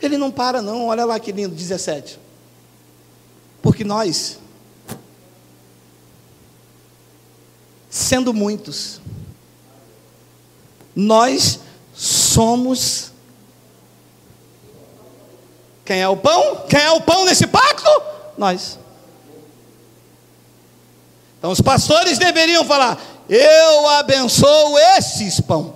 Ele 0.00 0.16
não 0.16 0.30
para, 0.30 0.62
não, 0.62 0.86
olha 0.86 1.04
lá 1.04 1.20
que 1.20 1.30
lindo, 1.30 1.54
17. 1.54 2.18
Porque 3.60 3.84
nós, 3.84 4.38
sendo 7.90 8.32
muitos, 8.32 8.98
nós 10.96 11.60
somos. 11.94 13.12
Quem 15.84 16.00
é 16.00 16.08
o 16.08 16.16
pão? 16.16 16.64
Quem 16.66 16.80
é 16.80 16.90
o 16.92 17.02
pão 17.02 17.26
nesse 17.26 17.46
pacto? 17.46 17.90
Nós. 18.38 18.78
Então 21.44 21.52
os 21.52 21.60
pastores 21.60 22.16
deveriam 22.16 22.64
falar: 22.64 22.98
Eu 23.28 23.86
abençoo 23.86 24.78
esses 24.96 25.40
pão. 25.40 25.74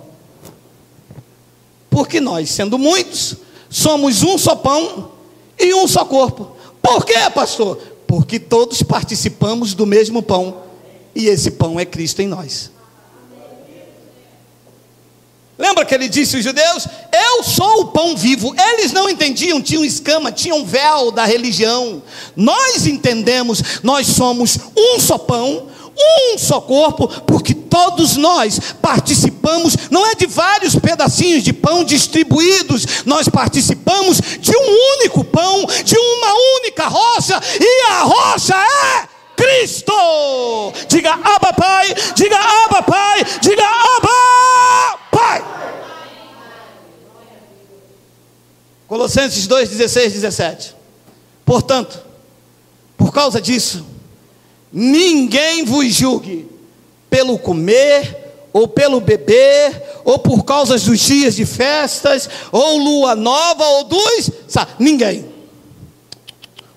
Porque 1.91 2.19
nós, 2.19 2.49
sendo 2.49 2.75
muitos, 2.79 3.35
somos 3.69 4.23
um 4.23 4.35
só 4.35 4.55
pão 4.55 5.11
e 5.59 5.71
um 5.75 5.87
só 5.87 6.03
corpo. 6.05 6.55
Por 6.81 7.05
quê, 7.05 7.13
pastor? 7.35 7.77
Porque 8.07 8.39
todos 8.39 8.81
participamos 8.81 9.75
do 9.75 9.85
mesmo 9.85 10.23
pão 10.23 10.57
e 11.13 11.27
esse 11.27 11.51
pão 11.51 11.79
é 11.79 11.85
Cristo 11.85 12.23
em 12.23 12.27
nós. 12.27 12.71
Lembra 15.59 15.83
que 15.83 15.93
ele 15.93 16.07
disse 16.07 16.37
aos 16.37 16.45
judeus: 16.45 16.87
Eu 17.11 17.43
sou 17.43 17.81
o 17.81 17.87
pão 17.87 18.15
vivo. 18.15 18.55
Eles 18.57 18.93
não 18.93 19.09
entendiam, 19.09 19.61
tinham 19.61 19.83
escama, 19.83 20.31
tinham 20.31 20.65
véu 20.65 21.11
da 21.11 21.25
religião. 21.25 22.01
Nós 22.33 22.87
entendemos, 22.87 23.61
nós 23.83 24.07
somos 24.07 24.57
um 24.77 24.97
só 25.01 25.17
pão, 25.17 25.67
um 25.99 26.37
só 26.37 26.61
corpo, 26.61 27.09
porque 27.23 27.53
todos 27.53 28.15
nós 28.15 28.57
participamos, 28.81 29.75
não 29.91 30.05
é 30.05 30.15
de 30.15 30.25
vários 30.25 30.75
pedacinhos 30.75 31.43
de 31.43 31.51
pão 31.51 31.83
distribuídos, 31.83 33.03
nós 33.05 33.27
participamos 33.27 34.21
de 34.39 34.51
um 34.55 34.97
único 34.97 35.25
pão, 35.25 35.65
de 35.83 35.97
uma 35.97 36.33
única 36.61 36.87
rocha, 36.87 37.37
e 37.59 37.91
a 37.91 38.03
rocha 38.03 38.55
é 38.55 39.19
Cristo. 39.35 39.93
Diga 40.87 41.13
Abba 41.13 41.53
Pai, 41.53 41.93
diga 42.15 42.37
Abba 42.37 42.81
Pai, 42.83 43.25
diga 43.41 43.65
Abba 43.65 44.99
Pai. 45.11 45.43
Colossenses 49.09 49.47
2, 49.47 49.69
16, 49.69 50.13
17. 50.13 50.75
Portanto, 51.43 51.99
por 52.95 53.11
causa 53.11 53.41
disso, 53.41 53.83
ninguém 54.71 55.65
vos 55.65 55.91
julgue 55.91 56.47
pelo 57.09 57.39
comer, 57.39 58.49
ou 58.53 58.67
pelo 58.67 59.01
beber, 59.01 59.81
ou 60.05 60.19
por 60.19 60.43
causa 60.43 60.77
dos 60.77 60.99
dias 60.99 61.35
de 61.35 61.43
festas, 61.43 62.29
ou 62.51 62.77
lua 62.77 63.15
nova, 63.15 63.65
ou 63.65 63.85
dos. 63.85 64.29
Sabe, 64.47 64.73
ninguém. 64.77 65.25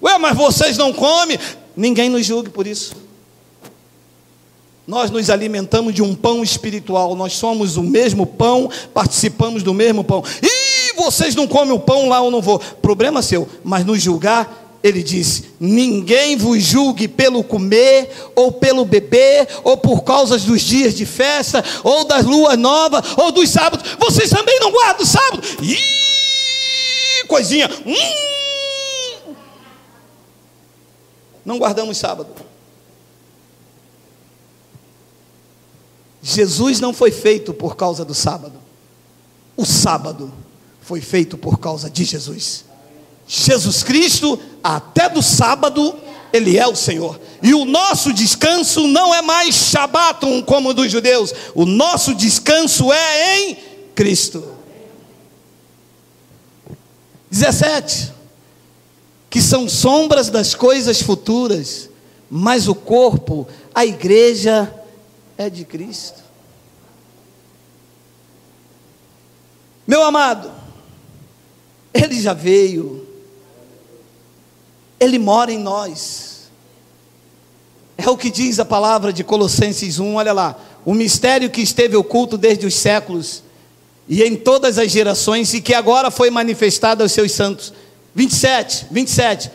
Ué, 0.03 0.17
mas 0.17 0.35
vocês 0.35 0.79
não 0.79 0.91
comem? 0.91 1.39
Ninguém 1.77 2.09
nos 2.09 2.25
julgue 2.25 2.49
por 2.49 2.67
isso. 2.67 2.95
Nós 4.87 5.11
nos 5.11 5.29
alimentamos 5.29 5.95
de 5.95 6.03
um 6.03 6.15
pão 6.15 6.43
espiritual, 6.43 7.15
nós 7.15 7.35
somos 7.35 7.77
o 7.77 7.83
mesmo 7.83 8.27
pão, 8.27 8.71
participamos 8.95 9.63
do 9.63 9.75
mesmo 9.75 10.03
pão. 10.03 10.25
E 10.43 10.62
vocês 10.95 11.35
não 11.35 11.47
comem 11.47 11.73
o 11.73 11.81
pão 11.81 12.09
lá, 12.09 12.19
eu 12.19 12.31
não 12.31 12.41
vou. 12.41 12.59
Problema 12.59 13.23
seu, 13.23 13.49
mas 13.63 13.85
nos 13.85 14.03
julgar, 14.03 14.79
ele 14.83 15.03
disse: 15.03 15.53
Ninguém 15.61 16.37
vos 16.37 16.63
julgue 16.63 17.07
pelo 17.07 17.45
comer, 17.45 18.11
ou 18.35 18.53
pelo 18.53 18.85
beber, 18.85 19.47
ou 19.63 19.77
por 19.77 20.03
causa 20.03 20.39
dos 20.39 20.61
dias 20.63 20.95
de 20.95 21.07
festa, 21.07 21.65
ou 21.85 22.05
das 22.05 22.25
luas 22.25 22.59
novas, 22.59 23.17
ou 23.17 23.31
dos 23.31 23.49
sábados. 23.49 23.97
Vocês 23.99 24.29
também 24.29 24.59
não 24.59 24.73
guardam 24.73 25.05
o 25.05 25.07
sábado? 25.07 25.43
Ih, 25.63 27.27
coisinha. 27.29 27.71
Hum. 27.87 29.35
Não 31.45 31.59
guardamos 31.59 31.97
sábado. 31.97 32.31
Jesus 36.23 36.79
não 36.79 36.93
foi 36.93 37.11
feito 37.11 37.53
por 37.53 37.77
causa 37.77 38.05
do 38.05 38.15
sábado. 38.15 38.61
O 39.57 39.67
sábado 39.67 40.33
foi 40.83 41.01
feito 41.01 41.39
por 41.39 41.59
causa 41.59 41.89
de 41.89 42.05
Jesus. 42.05 42.65
Jesus 43.27 43.83
Cristo, 43.83 44.39
até 44.63 45.09
do 45.09 45.23
sábado, 45.23 45.95
Ele 46.33 46.59
é 46.59 46.67
o 46.67 46.75
Senhor. 46.75 47.19
E 47.43 47.55
o 47.55 47.65
nosso 47.65 48.13
descanso 48.13 48.87
não 48.89 49.15
é 49.15 49.23
mais 49.23 49.55
Shabatum 49.55 50.43
como 50.43 50.75
dos 50.75 50.91
judeus. 50.91 51.33
O 51.55 51.65
nosso 51.65 52.15
descanso 52.15 52.93
é 52.93 53.39
em 53.39 53.59
Cristo. 53.95 54.45
17. 57.31 58.13
Que 59.31 59.41
são 59.41 59.69
sombras 59.69 60.29
das 60.29 60.55
coisas 60.55 61.01
futuras, 61.01 61.89
mas 62.29 62.69
o 62.69 62.75
corpo, 62.75 63.47
a 63.75 63.87
igreja, 63.87 64.73
é 65.39 65.49
de 65.49 65.65
Cristo. 65.65 66.21
Meu 69.87 70.03
amado, 70.05 70.62
Ele 71.93 72.21
já 72.21 72.33
veio, 72.33 73.07
Ele 74.99 75.19
mora 75.19 75.53
em 75.53 75.59
nós. 75.59 76.51
É 77.97 78.09
o 78.09 78.17
que 78.17 78.31
diz 78.31 78.59
a 78.59 78.65
palavra 78.65 79.13
de 79.13 79.23
Colossenses 79.23 79.99
1, 79.99 80.15
olha 80.15 80.33
lá. 80.33 80.59
O 80.85 80.95
mistério 80.95 81.51
que 81.51 81.61
esteve 81.61 81.97
oculto 81.97 82.37
desde 82.37 82.67
os 82.67 82.75
séculos 82.75 83.43
e 84.09 84.23
em 84.23 84.35
todas 84.35 84.79
as 84.79 84.91
gerações 84.91 85.55
e 85.55 85.61
que 85.61 85.75
agora 85.75 86.11
foi 86.11 86.31
manifestado 86.31 87.03
aos 87.03 87.13
seus 87.13 87.33
santos. 87.33 87.73
27, 88.15 88.87
27 88.91 89.51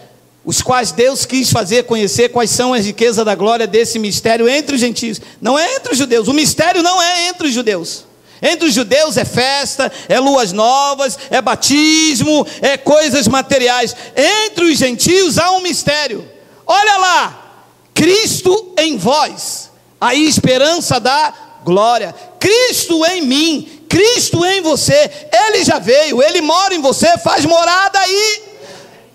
os 0.47 0.61
quais 0.61 0.93
Deus 0.93 1.25
quis 1.25 1.51
fazer 1.51 1.83
conhecer 1.83 2.29
quais 2.29 2.49
são 2.49 2.73
as 2.73 2.85
riquezas 2.85 3.25
da 3.25 3.35
glória 3.35 3.67
desse 3.67 3.99
mistério 3.99 4.47
entre 4.47 4.75
os 4.75 4.79
gentios. 4.79 5.19
Não 5.41 5.59
é 5.59 5.75
entre 5.75 5.91
os 5.91 5.97
judeus, 5.97 6.29
o 6.29 6.33
mistério 6.33 6.81
não 6.81 7.01
é 7.03 7.27
entre 7.27 7.49
os 7.49 7.53
judeus. 7.53 8.05
Entre 8.41 8.67
os 8.67 8.73
judeus 8.73 9.17
é 9.17 9.25
festa, 9.25 9.91
é 10.07 10.19
luas 10.19 10.51
novas, 10.51 11.17
é 11.29 11.41
batismo, 11.41 12.45
é 12.61 12.77
coisas 12.77 13.27
materiais. 13.27 13.95
Entre 14.15 14.65
os 14.65 14.77
gentios 14.77 15.38
há 15.38 15.51
um 15.51 15.61
mistério. 15.61 16.27
Olha 16.65 16.97
lá, 16.97 17.47
Cristo 17.93 18.73
em 18.77 18.97
vós, 18.97 19.71
a 19.99 20.13
esperança 20.13 20.99
da 20.99 21.33
glória. 21.63 22.13
Cristo 22.39 23.03
em 23.05 23.21
mim, 23.21 23.85
Cristo 23.89 24.45
em 24.45 24.61
você. 24.61 25.09
Ele 25.31 25.63
já 25.63 25.79
veio, 25.79 26.21
ele 26.21 26.41
mora 26.41 26.75
em 26.75 26.81
você, 26.81 27.17
faz 27.17 27.45
morada 27.45 27.99
aí. 27.99 28.43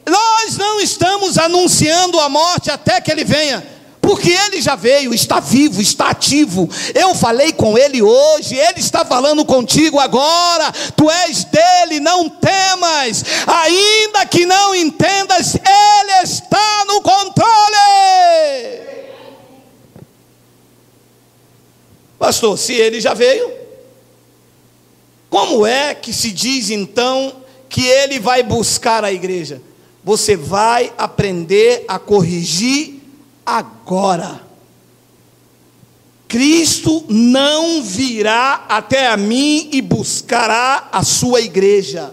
Nós 0.05 0.57
não 0.59 0.81
estamos 0.81 1.39
anunciando 1.39 2.19
a 2.19 2.29
morte 2.29 2.71
até 2.71 3.01
que 3.01 3.11
ele 3.11 3.25
venha, 3.25 3.65
porque 4.03 4.31
ele 4.31 4.61
já 4.61 4.75
veio, 4.75 5.15
está 5.15 5.39
vivo, 5.39 5.81
está 5.81 6.11
ativo. 6.11 6.69
Eu 6.93 7.15
falei 7.15 7.53
com 7.53 7.79
ele 7.79 8.03
hoje, 8.03 8.57
ele 8.57 8.81
está 8.81 9.05
falando 9.05 9.45
contigo 9.45 10.01
agora. 10.01 10.73
Tu 10.97 11.09
és 11.09 11.45
dele, 11.45 12.01
não 12.01 12.29
temas, 12.29 13.25
ainda 13.47 14.27
que 14.27 14.45
não 14.45 14.75
entendas, 14.75 15.55
ele 15.55 16.23
está 16.25 16.85
no 16.89 17.01
controle. 17.01 17.53
Pastor, 22.19 22.59
se 22.59 22.75
ele 22.75 23.01
já 23.01 23.15
veio, 23.15 23.53
como 25.31 25.65
é 25.65 25.95
que 25.95 26.13
se 26.13 26.33
diz 26.33 26.71
então 26.71 27.37
que 27.69 27.87
ele 27.87 28.19
vai 28.19 28.43
buscar 28.43 29.05
a 29.05 29.13
igreja? 29.13 29.63
Você 30.03 30.37
vai 30.37 30.93
aprender 30.99 31.85
a 31.87 32.01
corrigir 32.01 33.02
agora. 33.45 34.41
Cristo 36.29 37.05
não 37.09 37.83
virá 37.83 38.65
até 38.69 39.09
a 39.09 39.17
mim 39.17 39.69
e 39.71 39.83
buscará 39.83 40.89
a 40.91 41.03
sua 41.05 41.43
igreja, 41.43 42.13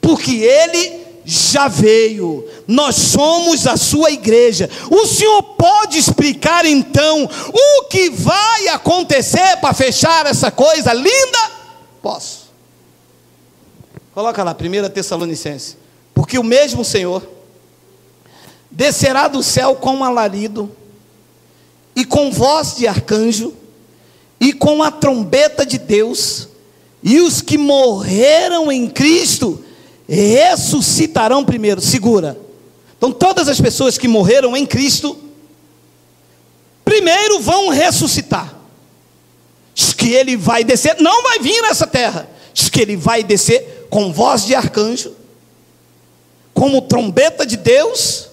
porque 0.00 0.36
ele 0.36 1.02
já 1.24 1.68
veio, 1.68 2.48
nós 2.66 2.96
somos 2.96 3.66
a 3.66 3.76
sua 3.76 4.10
igreja. 4.10 4.70
O 4.90 5.06
senhor 5.06 5.42
pode 5.42 5.98
explicar 5.98 6.64
então 6.64 7.28
o 7.52 7.84
que 7.84 8.10
vai 8.10 8.68
acontecer 8.68 9.58
para 9.60 9.74
fechar 9.74 10.26
essa 10.26 10.50
coisa 10.50 10.92
linda? 10.94 11.50
Posso. 12.00 12.50
Coloca 14.14 14.42
lá, 14.42 14.56
1 14.58 14.90
Tessalonicense. 14.90 15.76
Porque 16.14 16.38
o 16.38 16.44
mesmo 16.44 16.84
Senhor 16.84 17.26
descerá 18.72 19.28
do 19.28 19.42
céu 19.42 19.76
com 19.76 19.96
um 19.96 20.04
alarido, 20.04 20.74
e 21.94 22.04
com 22.04 22.32
voz 22.32 22.76
de 22.76 22.86
arcanjo, 22.86 23.54
e 24.40 24.52
com 24.52 24.82
a 24.82 24.90
trombeta 24.90 25.64
de 25.64 25.78
Deus, 25.78 26.48
e 27.02 27.20
os 27.20 27.40
que 27.40 27.58
morreram 27.58 28.72
em 28.72 28.88
Cristo 28.88 29.62
ressuscitarão 30.08 31.44
primeiro. 31.44 31.80
Segura. 31.80 32.38
Então, 32.96 33.12
todas 33.12 33.48
as 33.48 33.60
pessoas 33.60 33.98
que 33.98 34.08
morreram 34.08 34.56
em 34.56 34.64
Cristo, 34.64 35.18
primeiro 36.84 37.40
vão 37.40 37.68
ressuscitar. 37.68 38.56
Diz 39.74 39.92
que 39.92 40.12
ele 40.12 40.36
vai 40.36 40.64
descer, 40.64 40.96
não 41.00 41.22
vai 41.22 41.38
vir 41.38 41.60
nessa 41.62 41.86
terra. 41.86 42.28
Diz 42.54 42.68
que 42.68 42.80
ele 42.80 42.96
vai 42.96 43.22
descer 43.22 43.86
com 43.90 44.12
voz 44.12 44.44
de 44.44 44.54
arcanjo, 44.54 45.14
como 46.54 46.82
trombeta 46.82 47.44
de 47.44 47.56
Deus, 47.56 48.28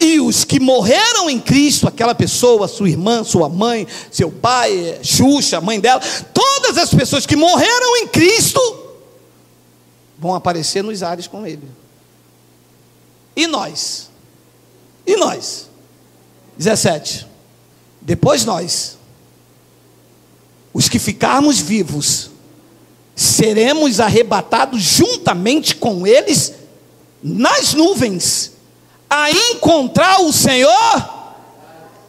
e 0.00 0.20
os 0.20 0.44
que 0.44 0.60
morreram 0.60 1.30
em 1.30 1.40
Cristo, 1.40 1.88
aquela 1.88 2.14
pessoa, 2.14 2.68
sua 2.68 2.88
irmã, 2.88 3.24
sua 3.24 3.48
mãe, 3.48 3.86
seu 4.10 4.30
pai, 4.30 4.98
Xuxa, 5.02 5.60
mãe 5.60 5.80
dela, 5.80 6.00
todas 6.32 6.76
as 6.76 6.92
pessoas 6.92 7.24
que 7.26 7.36
morreram 7.36 7.96
em 7.98 8.08
Cristo 8.08 8.60
vão 10.18 10.34
aparecer 10.34 10.82
nos 10.82 11.02
ares 11.02 11.26
com 11.26 11.46
Ele. 11.46 11.68
E 13.36 13.46
nós? 13.46 14.10
E 15.06 15.16
nós? 15.16 15.68
17. 16.56 17.26
Depois 18.00 18.44
nós, 18.44 18.98
os 20.72 20.88
que 20.88 20.98
ficarmos 20.98 21.58
vivos, 21.58 22.30
seremos 23.14 24.00
arrebatados 24.00 24.82
juntamente 24.82 25.76
com 25.76 26.06
eles 26.06 26.54
nas 27.22 27.72
nuvens, 27.72 28.53
a 29.14 29.30
encontrar 29.30 30.20
o 30.22 30.32
Senhor. 30.32 31.14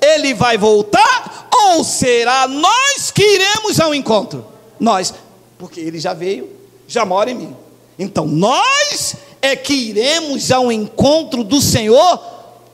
Ele 0.01 0.33
vai 0.33 0.57
voltar 0.57 1.47
ou 1.51 1.83
será 1.83 2.47
nós 2.47 3.11
que 3.11 3.21
iremos 3.21 3.79
ao 3.79 3.93
encontro? 3.93 4.43
Nós, 4.79 5.13
porque 5.57 5.79
ele 5.79 5.99
já 5.99 6.13
veio, 6.13 6.49
já 6.87 7.05
mora 7.05 7.29
em 7.29 7.35
mim. 7.35 7.55
Então 7.97 8.25
nós 8.25 9.15
é 9.39 9.55
que 9.55 9.73
iremos 9.73 10.51
ao 10.51 10.71
encontro 10.71 11.43
do 11.43 11.61
Senhor 11.61 12.19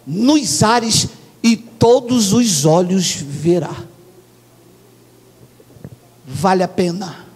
nos 0.08 0.64
ares 0.64 1.08
e 1.44 1.58
todos 1.58 2.32
os 2.32 2.66
olhos 2.66 3.16
verá. 3.16 3.76
Vale 6.26 6.64
a 6.64 6.68
pena. 6.70 7.28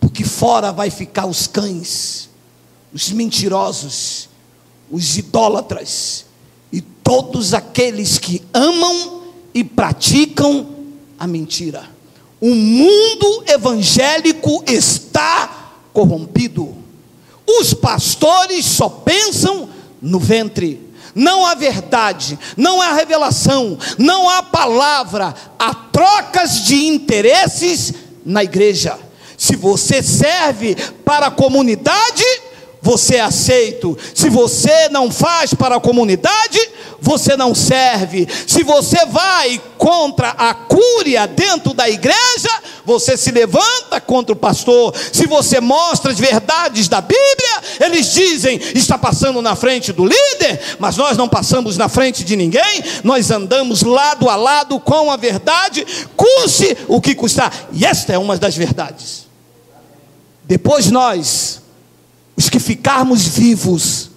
Porque 0.00 0.24
fora 0.24 0.72
vai 0.72 0.90
ficar 0.90 1.26
os 1.26 1.46
cães, 1.46 2.28
os 2.92 3.10
mentirosos, 3.10 4.28
os 4.90 5.16
idólatras 5.16 6.26
e 6.72 6.80
todos 6.80 7.54
aqueles 7.54 8.18
que 8.18 8.42
amam 8.52 9.22
e 9.52 9.62
praticam 9.62 10.66
a 11.18 11.26
mentira. 11.26 11.88
O 12.40 12.54
mundo 12.54 13.44
evangélico 13.46 14.64
está 14.66 15.72
corrompido. 15.92 16.74
Os 17.46 17.72
pastores 17.72 18.66
só 18.66 18.88
pensam 18.88 19.68
no 20.00 20.18
ventre. 20.18 20.80
Não 21.14 21.46
há 21.46 21.54
verdade, 21.54 22.36
não 22.56 22.82
há 22.82 22.92
revelação, 22.92 23.78
não 23.96 24.28
há 24.28 24.42
palavra, 24.42 25.32
há 25.56 25.72
trocas 25.72 26.64
de 26.64 26.86
interesses 26.86 27.94
na 28.24 28.42
igreja. 28.42 28.98
Se 29.36 29.54
você 29.54 30.02
serve 30.02 30.74
para 31.04 31.26
a 31.26 31.30
comunidade, 31.30 32.24
você 32.84 33.16
é 33.16 33.20
aceito. 33.22 33.96
Se 34.14 34.28
você 34.28 34.90
não 34.90 35.10
faz 35.10 35.54
para 35.54 35.76
a 35.76 35.80
comunidade, 35.80 36.60
você 37.00 37.34
não 37.34 37.54
serve. 37.54 38.28
Se 38.46 38.62
você 38.62 39.06
vai 39.06 39.58
contra 39.78 40.28
a 40.30 40.52
cúria 40.52 41.26
dentro 41.26 41.72
da 41.72 41.88
igreja, 41.88 42.50
você 42.84 43.16
se 43.16 43.30
levanta 43.30 44.02
contra 44.02 44.34
o 44.34 44.36
pastor. 44.36 44.94
Se 45.10 45.26
você 45.26 45.62
mostra 45.62 46.12
as 46.12 46.18
verdades 46.18 46.86
da 46.86 47.00
Bíblia, 47.00 47.62
eles 47.80 48.12
dizem: 48.12 48.60
está 48.74 48.98
passando 48.98 49.40
na 49.40 49.56
frente 49.56 49.90
do 49.90 50.04
líder, 50.04 50.60
mas 50.78 50.98
nós 50.98 51.16
não 51.16 51.26
passamos 51.26 51.78
na 51.78 51.88
frente 51.88 52.22
de 52.22 52.36
ninguém, 52.36 52.84
nós 53.02 53.30
andamos 53.30 53.82
lado 53.82 54.28
a 54.28 54.36
lado 54.36 54.78
com 54.78 55.10
a 55.10 55.16
verdade, 55.16 55.86
custe 56.14 56.76
o 56.86 57.00
que 57.00 57.14
custar. 57.14 57.50
E 57.72 57.86
esta 57.86 58.12
é 58.12 58.18
uma 58.18 58.36
das 58.36 58.54
verdades. 58.54 59.24
Depois 60.46 60.90
nós 60.90 61.63
os 62.36 62.48
que 62.48 62.58
ficarmos 62.58 63.26
vivos, 63.26 64.10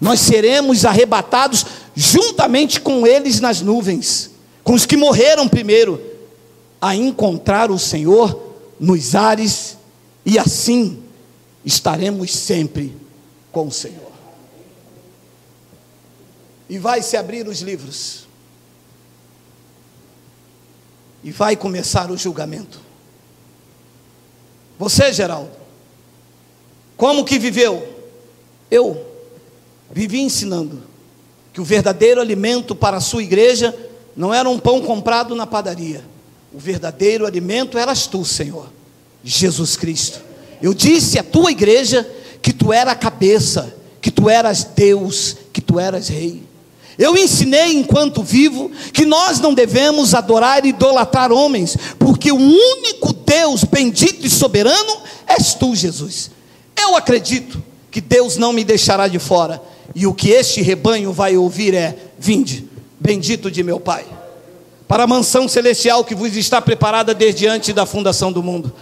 nós 0.00 0.20
seremos 0.20 0.84
arrebatados 0.84 1.66
juntamente 1.94 2.80
com 2.80 3.06
eles 3.06 3.40
nas 3.40 3.60
nuvens, 3.60 4.30
com 4.64 4.72
os 4.72 4.86
que 4.86 4.96
morreram 4.96 5.48
primeiro, 5.48 6.00
a 6.80 6.96
encontrar 6.96 7.70
o 7.70 7.78
Senhor 7.78 8.54
nos 8.78 9.14
ares, 9.14 9.76
e 10.24 10.38
assim 10.38 11.02
estaremos 11.64 12.30
sempre 12.32 12.96
com 13.52 13.66
o 13.66 13.72
Senhor. 13.72 14.10
E 16.68 16.78
vai 16.78 17.02
se 17.02 17.16
abrir 17.16 17.46
os 17.46 17.60
livros, 17.60 18.26
e 21.22 21.30
vai 21.30 21.54
começar 21.54 22.10
o 22.10 22.16
julgamento. 22.16 22.80
Você, 24.78 25.12
Geraldo, 25.12 25.59
como 27.00 27.24
que 27.24 27.38
viveu? 27.38 27.82
Eu 28.70 29.02
vivi 29.90 30.20
ensinando 30.20 30.82
que 31.50 31.58
o 31.58 31.64
verdadeiro 31.64 32.20
alimento 32.20 32.74
para 32.74 32.98
a 32.98 33.00
sua 33.00 33.22
igreja 33.22 33.74
não 34.14 34.34
era 34.34 34.46
um 34.46 34.58
pão 34.58 34.82
comprado 34.82 35.34
na 35.34 35.46
padaria. 35.46 36.04
O 36.52 36.58
verdadeiro 36.58 37.24
alimento 37.24 37.78
eras 37.78 38.06
tu, 38.06 38.22
Senhor, 38.22 38.70
Jesus 39.24 39.76
Cristo. 39.76 40.20
Eu 40.60 40.74
disse 40.74 41.18
à 41.18 41.22
tua 41.22 41.50
igreja 41.50 42.06
que 42.42 42.52
tu 42.52 42.70
era 42.70 42.92
a 42.92 42.94
cabeça, 42.94 43.74
que 43.98 44.10
tu 44.10 44.28
eras 44.28 44.62
Deus, 44.64 45.38
que 45.54 45.62
tu 45.62 45.80
eras 45.80 46.06
rei. 46.08 46.42
Eu 46.98 47.16
ensinei 47.16 47.78
enquanto 47.78 48.22
vivo 48.22 48.70
que 48.92 49.06
nós 49.06 49.40
não 49.40 49.54
devemos 49.54 50.12
adorar 50.12 50.66
e 50.66 50.68
idolatrar 50.68 51.32
homens, 51.32 51.78
porque 51.98 52.30
o 52.30 52.36
único 52.36 53.14
Deus 53.14 53.64
bendito 53.64 54.26
e 54.26 54.28
soberano 54.28 55.00
és 55.26 55.54
tu, 55.54 55.74
Jesus. 55.74 56.38
Eu 56.80 56.96
acredito 56.96 57.62
que 57.90 58.00
Deus 58.00 58.36
não 58.36 58.52
me 58.52 58.64
deixará 58.64 59.08
de 59.08 59.18
fora, 59.18 59.62
e 59.94 60.06
o 60.06 60.14
que 60.14 60.30
este 60.30 60.62
rebanho 60.62 61.12
vai 61.12 61.36
ouvir 61.36 61.74
é: 61.74 61.96
Vinde, 62.18 62.68
bendito 62.98 63.50
de 63.50 63.62
meu 63.62 63.78
Pai, 63.78 64.04
para 64.88 65.04
a 65.04 65.06
mansão 65.06 65.46
celestial 65.48 66.04
que 66.04 66.14
vos 66.14 66.36
está 66.36 66.60
preparada 66.60 67.12
desde 67.12 67.46
antes 67.46 67.74
da 67.74 67.84
fundação 67.84 68.32
do 68.32 68.42
mundo. 68.42 68.72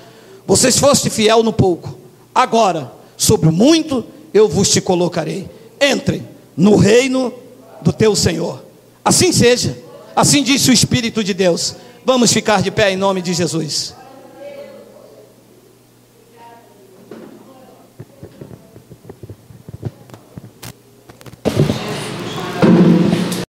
Vocês 0.47 0.79
foste 0.79 1.11
fiel 1.11 1.43
no 1.43 1.53
pouco, 1.53 1.99
agora, 2.35 2.93
sobre 3.17 3.49
o 3.49 3.53
muito 3.53 4.05
eu 4.33 4.49
vos 4.49 4.71
te 4.71 4.81
colocarei. 4.81 5.49
Entre 5.81 6.23
no 6.57 6.77
reino 6.77 7.33
do 7.81 7.93
teu 7.93 8.17
Senhor. 8.17 8.65
Assim 9.05 9.33
seja, 9.33 9.79
assim 10.15 10.43
disse 10.43 10.71
o 10.71 10.73
Espírito 10.73 11.23
de 11.23 11.33
Deus. 11.33 11.75
Vamos 12.05 12.33
ficar 12.33 12.63
de 12.63 12.71
pé 12.71 12.93
em 12.93 12.97
nome 12.97 13.23
de 13.23 13.33
Jesus. 13.33 13.95